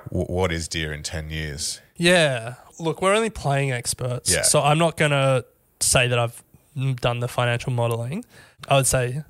w- 0.08 0.26
what 0.26 0.52
is 0.52 0.68
Deere 0.68 0.92
in 0.92 1.02
10 1.02 1.30
years? 1.30 1.80
Yeah. 1.96 2.54
Look, 2.78 3.00
we're 3.02 3.14
only 3.14 3.30
playing 3.30 3.70
experts. 3.72 4.32
Yeah. 4.32 4.42
So 4.42 4.60
I'm 4.62 4.78
not 4.78 4.96
going 4.96 5.10
to 5.12 5.44
say 5.80 6.08
that 6.08 6.18
I've 6.18 6.42
done 7.00 7.20
the 7.20 7.28
financial 7.28 7.72
modeling. 7.72 8.24
I 8.68 8.76
would 8.76 8.86
say 8.86 9.22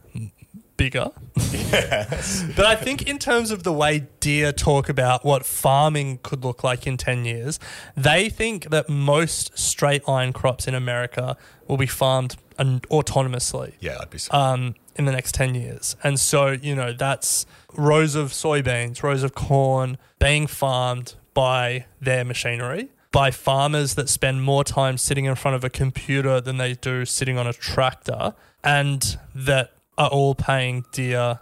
bigger. 0.76 1.10
bigger. 1.50 2.06
but 2.56 2.66
I 2.66 2.76
think 2.76 3.06
in 3.08 3.18
terms 3.18 3.50
of 3.50 3.62
the 3.62 3.72
way 3.72 4.06
Deere 4.20 4.52
talk 4.52 4.88
about 4.88 5.24
what 5.24 5.44
farming 5.44 6.20
could 6.22 6.44
look 6.44 6.64
like 6.64 6.86
in 6.86 6.96
10 6.96 7.24
years, 7.24 7.58
they 7.96 8.28
think 8.28 8.70
that 8.70 8.88
most 8.88 9.56
straight 9.58 10.06
line 10.08 10.32
crops 10.32 10.66
in 10.66 10.74
America 10.74 11.36
will 11.68 11.76
be 11.76 11.86
farmed 11.86 12.36
autonomously 12.58 13.74
Yeah, 13.80 13.98
I'd 14.00 14.10
be 14.10 14.18
so. 14.18 14.32
um, 14.32 14.74
in 14.96 15.04
the 15.04 15.12
next 15.12 15.34
10 15.34 15.54
years. 15.54 15.96
And 16.02 16.18
so, 16.18 16.48
you 16.48 16.74
know, 16.74 16.92
that's 16.92 17.46
rows 17.74 18.14
of 18.14 18.28
soybeans, 18.32 19.02
rows 19.02 19.22
of 19.22 19.34
corn 19.34 19.98
being 20.18 20.46
farmed 20.46 21.14
by 21.34 21.86
their 22.00 22.24
machinery, 22.24 22.90
by 23.10 23.30
farmers 23.30 23.94
that 23.94 24.08
spend 24.08 24.42
more 24.42 24.64
time 24.64 24.98
sitting 24.98 25.24
in 25.24 25.34
front 25.34 25.54
of 25.54 25.64
a 25.64 25.70
computer 25.70 26.40
than 26.40 26.58
they 26.58 26.74
do 26.74 27.04
sitting 27.04 27.38
on 27.38 27.46
a 27.46 27.52
tractor, 27.52 28.34
and 28.62 29.18
that 29.34 29.72
are 29.98 30.08
all 30.08 30.34
paying 30.34 30.84
Deere 30.92 31.40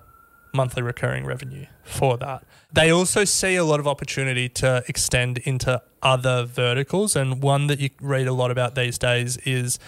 monthly 0.52 0.82
recurring 0.82 1.24
revenue 1.24 1.66
for 1.84 2.16
that. 2.18 2.44
They 2.72 2.90
also 2.90 3.24
see 3.24 3.56
a 3.56 3.64
lot 3.64 3.80
of 3.80 3.86
opportunity 3.86 4.48
to 4.48 4.84
extend 4.88 5.38
into 5.38 5.82
other 6.02 6.44
verticals. 6.44 7.16
And 7.16 7.42
one 7.42 7.66
that 7.68 7.78
you 7.78 7.90
read 8.00 8.26
a 8.26 8.32
lot 8.32 8.50
about 8.50 8.74
these 8.74 8.98
days 8.98 9.36
is 9.38 9.78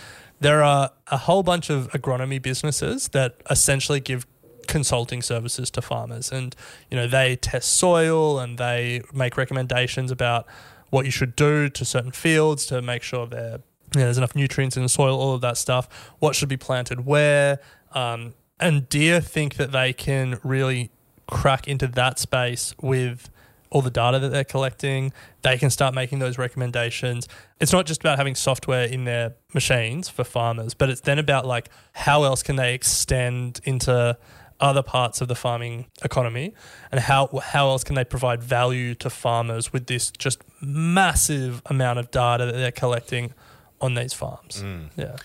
there 0.42 0.62
are 0.62 0.90
a 1.08 1.16
whole 1.16 1.42
bunch 1.42 1.70
of 1.70 1.90
agronomy 1.92 2.40
businesses 2.40 3.08
that 3.08 3.36
essentially 3.50 4.00
give 4.00 4.26
consulting 4.66 5.22
services 5.22 5.70
to 5.70 5.82
farmers. 5.82 6.30
And 6.30 6.54
you 6.90 6.96
know 6.96 7.06
they 7.06 7.36
test 7.36 7.74
soil 7.74 8.38
and 8.38 8.58
they 8.58 9.02
make 9.12 9.36
recommendations 9.36 10.10
about 10.10 10.46
what 10.90 11.04
you 11.04 11.10
should 11.10 11.34
do 11.36 11.68
to 11.70 11.84
certain 11.84 12.12
fields 12.12 12.66
to 12.66 12.82
make 12.82 13.02
sure 13.02 13.24
you 13.24 13.30
know, 13.30 13.60
there's 13.92 14.18
enough 14.18 14.34
nutrients 14.34 14.76
in 14.76 14.82
the 14.82 14.88
soil 14.88 15.18
all 15.18 15.34
of 15.34 15.40
that 15.40 15.56
stuff. 15.56 15.88
What 16.18 16.34
should 16.34 16.48
be 16.48 16.56
planted 16.56 17.06
where? 17.06 17.60
Um, 17.92 18.34
and 18.60 18.88
Deere 18.88 19.20
think 19.20 19.56
that 19.56 19.72
they 19.72 19.92
can 19.92 20.38
really 20.42 20.90
crack 21.26 21.66
into 21.66 21.86
that 21.88 22.18
space 22.18 22.74
with 22.80 23.30
all 23.72 23.80
the 23.80 23.90
data 23.90 24.18
that 24.18 24.28
they're 24.28 24.44
collecting. 24.44 25.12
They 25.40 25.56
can 25.56 25.70
start 25.70 25.94
making 25.94 26.18
those 26.18 26.36
recommendations. 26.36 27.26
It's 27.58 27.72
not 27.72 27.86
just 27.86 28.02
about 28.02 28.18
having 28.18 28.34
software 28.34 28.84
in 28.84 29.04
their 29.04 29.34
machines 29.54 30.10
for 30.10 30.24
farmers, 30.24 30.74
but 30.74 30.90
it's 30.90 31.00
then 31.00 31.18
about 31.18 31.46
like 31.46 31.70
how 31.92 32.24
else 32.24 32.42
can 32.42 32.56
they 32.56 32.74
extend 32.74 33.60
into 33.64 34.18
other 34.60 34.82
parts 34.82 35.20
of 35.20 35.26
the 35.26 35.34
farming 35.34 35.86
economy 36.04 36.54
and 36.92 37.00
how 37.00 37.28
how 37.42 37.68
else 37.68 37.82
can 37.82 37.96
they 37.96 38.04
provide 38.04 38.42
value 38.42 38.94
to 38.94 39.10
farmers 39.10 39.72
with 39.72 39.86
this 39.86 40.12
just 40.12 40.42
massive 40.60 41.62
amount 41.66 41.98
of 41.98 42.10
data 42.10 42.46
that 42.46 42.52
they're 42.52 42.70
collecting 42.70 43.32
on 43.80 43.94
these 43.94 44.12
farms. 44.12 44.62
Mm. 44.62 44.90
Yeah. 44.96 45.16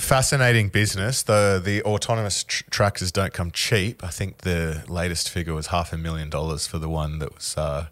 Fascinating 0.00 0.70
business. 0.70 1.22
The 1.22 1.60
the 1.62 1.82
autonomous 1.82 2.42
tr- 2.42 2.64
tractors 2.70 3.12
don't 3.12 3.32
come 3.32 3.50
cheap. 3.52 4.02
I 4.02 4.08
think 4.08 4.38
the 4.38 4.82
latest 4.88 5.28
figure 5.28 5.54
was 5.54 5.68
half 5.68 5.92
a 5.92 5.98
million 5.98 6.30
dollars 6.30 6.66
for 6.66 6.78
the 6.78 6.88
one 6.88 7.18
that 7.20 7.34
was 7.34 7.54
uh, 7.56 7.86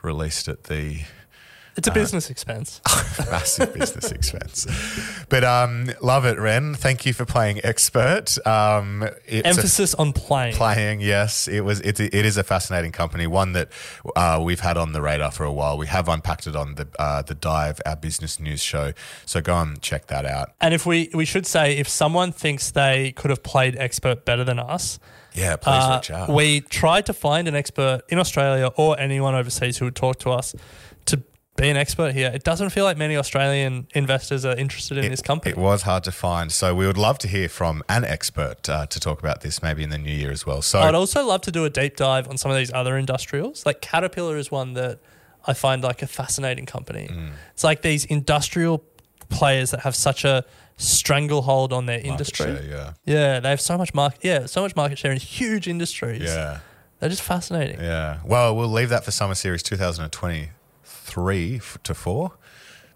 released 0.00 0.48
at 0.48 0.64
the 0.64 1.00
It's 1.78 1.86
a 1.88 1.92
business 1.92 2.28
expense. 2.28 2.80
massive 3.30 3.72
business 3.72 4.10
expense. 4.10 4.66
But 5.28 5.44
um, 5.44 5.90
love 6.02 6.24
it, 6.24 6.38
Ren. 6.38 6.74
Thank 6.74 7.06
you 7.06 7.12
for 7.12 7.24
playing 7.24 7.60
expert. 7.64 8.36
Um, 8.46 9.04
it's 9.26 9.44
a- 9.44 9.46
Emphasis 9.46 9.94
on 9.94 10.12
playing. 10.12 10.54
playing. 10.54 11.00
Yes, 11.00 11.46
it 11.48 11.60
was. 11.60 11.80
It, 11.80 12.00
it 12.00 12.12
is 12.14 12.36
a 12.36 12.42
fascinating 12.44 12.90
company, 12.92 13.26
one 13.28 13.52
that 13.52 13.68
uh, 14.16 14.40
we've 14.42 14.60
had 14.60 14.76
on 14.76 14.92
the 14.92 15.00
radar 15.00 15.30
for 15.30 15.44
a 15.44 15.52
while. 15.52 15.78
We 15.78 15.86
have 15.86 16.08
unpacked 16.08 16.46
it 16.48 16.56
on 16.56 16.74
the 16.74 16.88
uh, 16.98 17.22
the 17.22 17.34
Dive, 17.34 17.80
our 17.86 17.96
business 17.96 18.40
news 18.40 18.60
show. 18.60 18.92
So 19.24 19.40
go 19.40 19.56
and 19.58 19.80
check 19.80 20.08
that 20.08 20.26
out. 20.26 20.50
And 20.60 20.74
if 20.74 20.84
we 20.84 21.10
we 21.14 21.24
should 21.24 21.46
say 21.46 21.76
if 21.78 21.88
someone 21.88 22.32
thinks 22.32 22.72
they 22.72 23.12
could 23.12 23.30
have 23.30 23.42
played 23.44 23.76
expert 23.76 24.24
better 24.24 24.42
than 24.42 24.58
us, 24.58 24.98
Yeah, 25.34 25.54
please 25.56 25.70
uh, 25.70 25.98
reach 26.00 26.10
out. 26.10 26.28
we 26.28 26.60
tried 26.62 27.06
to 27.06 27.12
find 27.12 27.46
an 27.46 27.54
expert 27.54 28.02
in 28.08 28.18
Australia 28.18 28.70
or 28.76 28.98
anyone 28.98 29.36
overseas 29.36 29.78
who 29.78 29.84
would 29.84 29.94
talk 29.96 30.18
to 30.20 30.30
us 30.30 30.54
be 31.58 31.68
an 31.68 31.76
expert 31.76 32.14
here. 32.14 32.30
It 32.32 32.44
doesn't 32.44 32.70
feel 32.70 32.84
like 32.84 32.96
many 32.96 33.16
Australian 33.16 33.88
investors 33.94 34.44
are 34.44 34.56
interested 34.56 34.98
in 34.98 35.10
this 35.10 35.20
company. 35.20 35.52
It 35.52 35.58
was 35.58 35.82
hard 35.82 36.04
to 36.04 36.12
find. 36.12 36.50
So 36.52 36.74
we 36.74 36.86
would 36.86 36.96
love 36.96 37.18
to 37.18 37.28
hear 37.28 37.48
from 37.48 37.82
an 37.88 38.04
expert 38.04 38.68
uh, 38.68 38.86
to 38.86 39.00
talk 39.00 39.18
about 39.18 39.40
this 39.40 39.62
maybe 39.62 39.82
in 39.82 39.90
the 39.90 39.98
new 39.98 40.12
year 40.12 40.30
as 40.30 40.46
well. 40.46 40.62
So 40.62 40.80
I'd 40.80 40.94
also 40.94 41.24
love 41.26 41.42
to 41.42 41.52
do 41.52 41.64
a 41.64 41.70
deep 41.70 41.96
dive 41.96 42.28
on 42.28 42.38
some 42.38 42.50
of 42.50 42.56
these 42.56 42.72
other 42.72 42.96
industrials. 42.96 43.66
Like 43.66 43.80
Caterpillar 43.80 44.36
is 44.36 44.50
one 44.50 44.74
that 44.74 45.00
I 45.46 45.54
find 45.54 45.82
like 45.82 46.02
a 46.02 46.06
fascinating 46.06 46.66
company. 46.66 47.08
Mm. 47.10 47.32
It's 47.52 47.64
like 47.64 47.82
these 47.82 48.04
industrial 48.04 48.84
players 49.28 49.72
that 49.72 49.80
have 49.80 49.94
such 49.94 50.24
a 50.24 50.44
stranglehold 50.76 51.72
on 51.72 51.86
their 51.86 52.00
industry. 52.00 52.46
share, 52.46 52.62
yeah. 52.62 52.92
Yeah, 53.04 53.40
they 53.40 53.50
have 53.50 53.60
so 53.60 53.76
much 53.76 53.92
market 53.94 54.20
yeah, 54.22 54.46
so 54.46 54.62
much 54.62 54.76
market 54.76 54.98
share 54.98 55.10
in 55.10 55.18
huge 55.18 55.66
industries. 55.66 56.22
Yeah. 56.22 56.60
They're 57.00 57.08
just 57.08 57.22
fascinating. 57.22 57.80
Yeah. 57.80 58.18
Well, 58.24 58.56
we'll 58.56 58.68
leave 58.68 58.88
that 58.88 59.04
for 59.04 59.12
Summer 59.12 59.34
Series 59.34 59.62
2023 59.62 60.50
f- 61.16 61.78
to 61.84 61.94
4, 61.94 62.32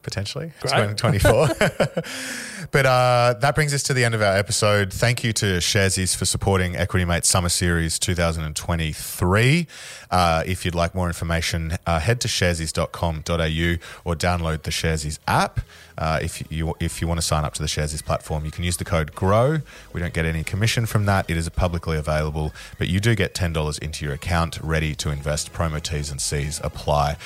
potentially. 0.03 0.53
Great. 0.61 0.97
2024. 0.99 1.49
but 2.71 2.87
uh, 2.87 3.35
that 3.41 3.55
brings 3.55 3.73
us 3.73 3.83
to 3.85 3.95
the 3.95 4.05
end 4.05 4.15
of 4.15 4.23
our 4.23 4.37
episode. 4.37 4.93
Thank 4.93 5.25
you 5.25 5.33
to 5.35 5.59
Sharesies 5.59 6.17
for 6.17 6.25
supporting 6.25 6.77
Equity 6.77 7.05
Mate 7.05 7.25
Summer 7.25 7.49
Series 7.49 7.99
2023. 7.99 9.67
Uh, 10.11 10.43
if 10.47 10.65
you'd 10.65 10.75
like 10.75 10.95
more 10.95 11.07
information, 11.07 11.77
uh, 11.87 12.01
head 12.01 12.21
to 12.21 12.29
sharesies.com.au 12.29 13.77
or 14.05 14.15
download 14.17 14.63
the 14.63 14.71
Sharesies 14.71 15.19
app. 15.27 15.61
Uh, 15.99 16.19
if 16.23 16.51
you 16.51 16.75
if 16.81 17.01
you 17.01 17.09
want 17.09 17.19
to 17.21 17.27
sign 17.27 17.45
up 17.45 17.55
to 17.55 17.63
the 17.63 17.69
Sharesies 17.69 18.05
platform, 18.05 18.45
you 18.45 18.51
can 18.51 18.65
use 18.65 18.77
the 18.77 18.85
code 18.85 19.15
GROW. 19.15 19.61
We 19.93 20.01
don't 20.01 20.15
get 20.15 20.25
any 20.25 20.45
commission 20.45 20.87
from 20.87 21.07
that. 21.07 21.29
It 21.29 21.37
is 21.37 21.49
publicly 21.51 21.97
available, 21.97 22.53
but 22.79 22.89
you 22.89 23.01
do 23.01 23.15
get 23.15 23.35
ten 23.35 23.53
dollars 23.53 23.79
into 23.79 24.05
your 24.05 24.15
account, 24.15 24.59
ready 24.63 24.95
to 24.97 25.11
invest. 25.11 25.53
Promo 25.53 25.81
T's 25.83 26.11
and 26.11 26.21
C's 26.21 26.61
apply. 26.65 27.17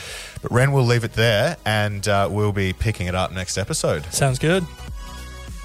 But 0.42 0.52
Ren, 0.52 0.72
we'll 0.72 0.84
leave 0.84 1.04
it 1.04 1.12
there, 1.12 1.56
and 1.64 2.06
uh, 2.08 2.28
we'll 2.30 2.52
be 2.52 2.72
picking 2.72 3.06
it 3.06 3.14
up 3.14 3.32
next 3.32 3.58
episode. 3.58 4.12
Sounds 4.12 4.38
good. 4.38 4.64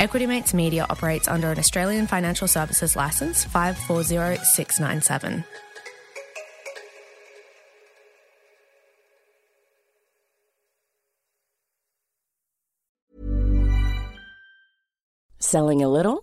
Equity 0.00 0.26
Mates 0.26 0.52
Media 0.52 0.86
operates 0.90 1.28
under 1.28 1.50
an 1.50 1.58
Australian 1.58 2.06
Financial 2.06 2.46
Services 2.46 2.94
Licence 2.94 3.44
540697. 3.44 5.44
Selling 15.38 15.82
a 15.82 15.88
little 15.88 16.22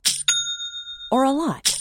or 1.12 1.24
a 1.24 1.32
lot? 1.32 1.81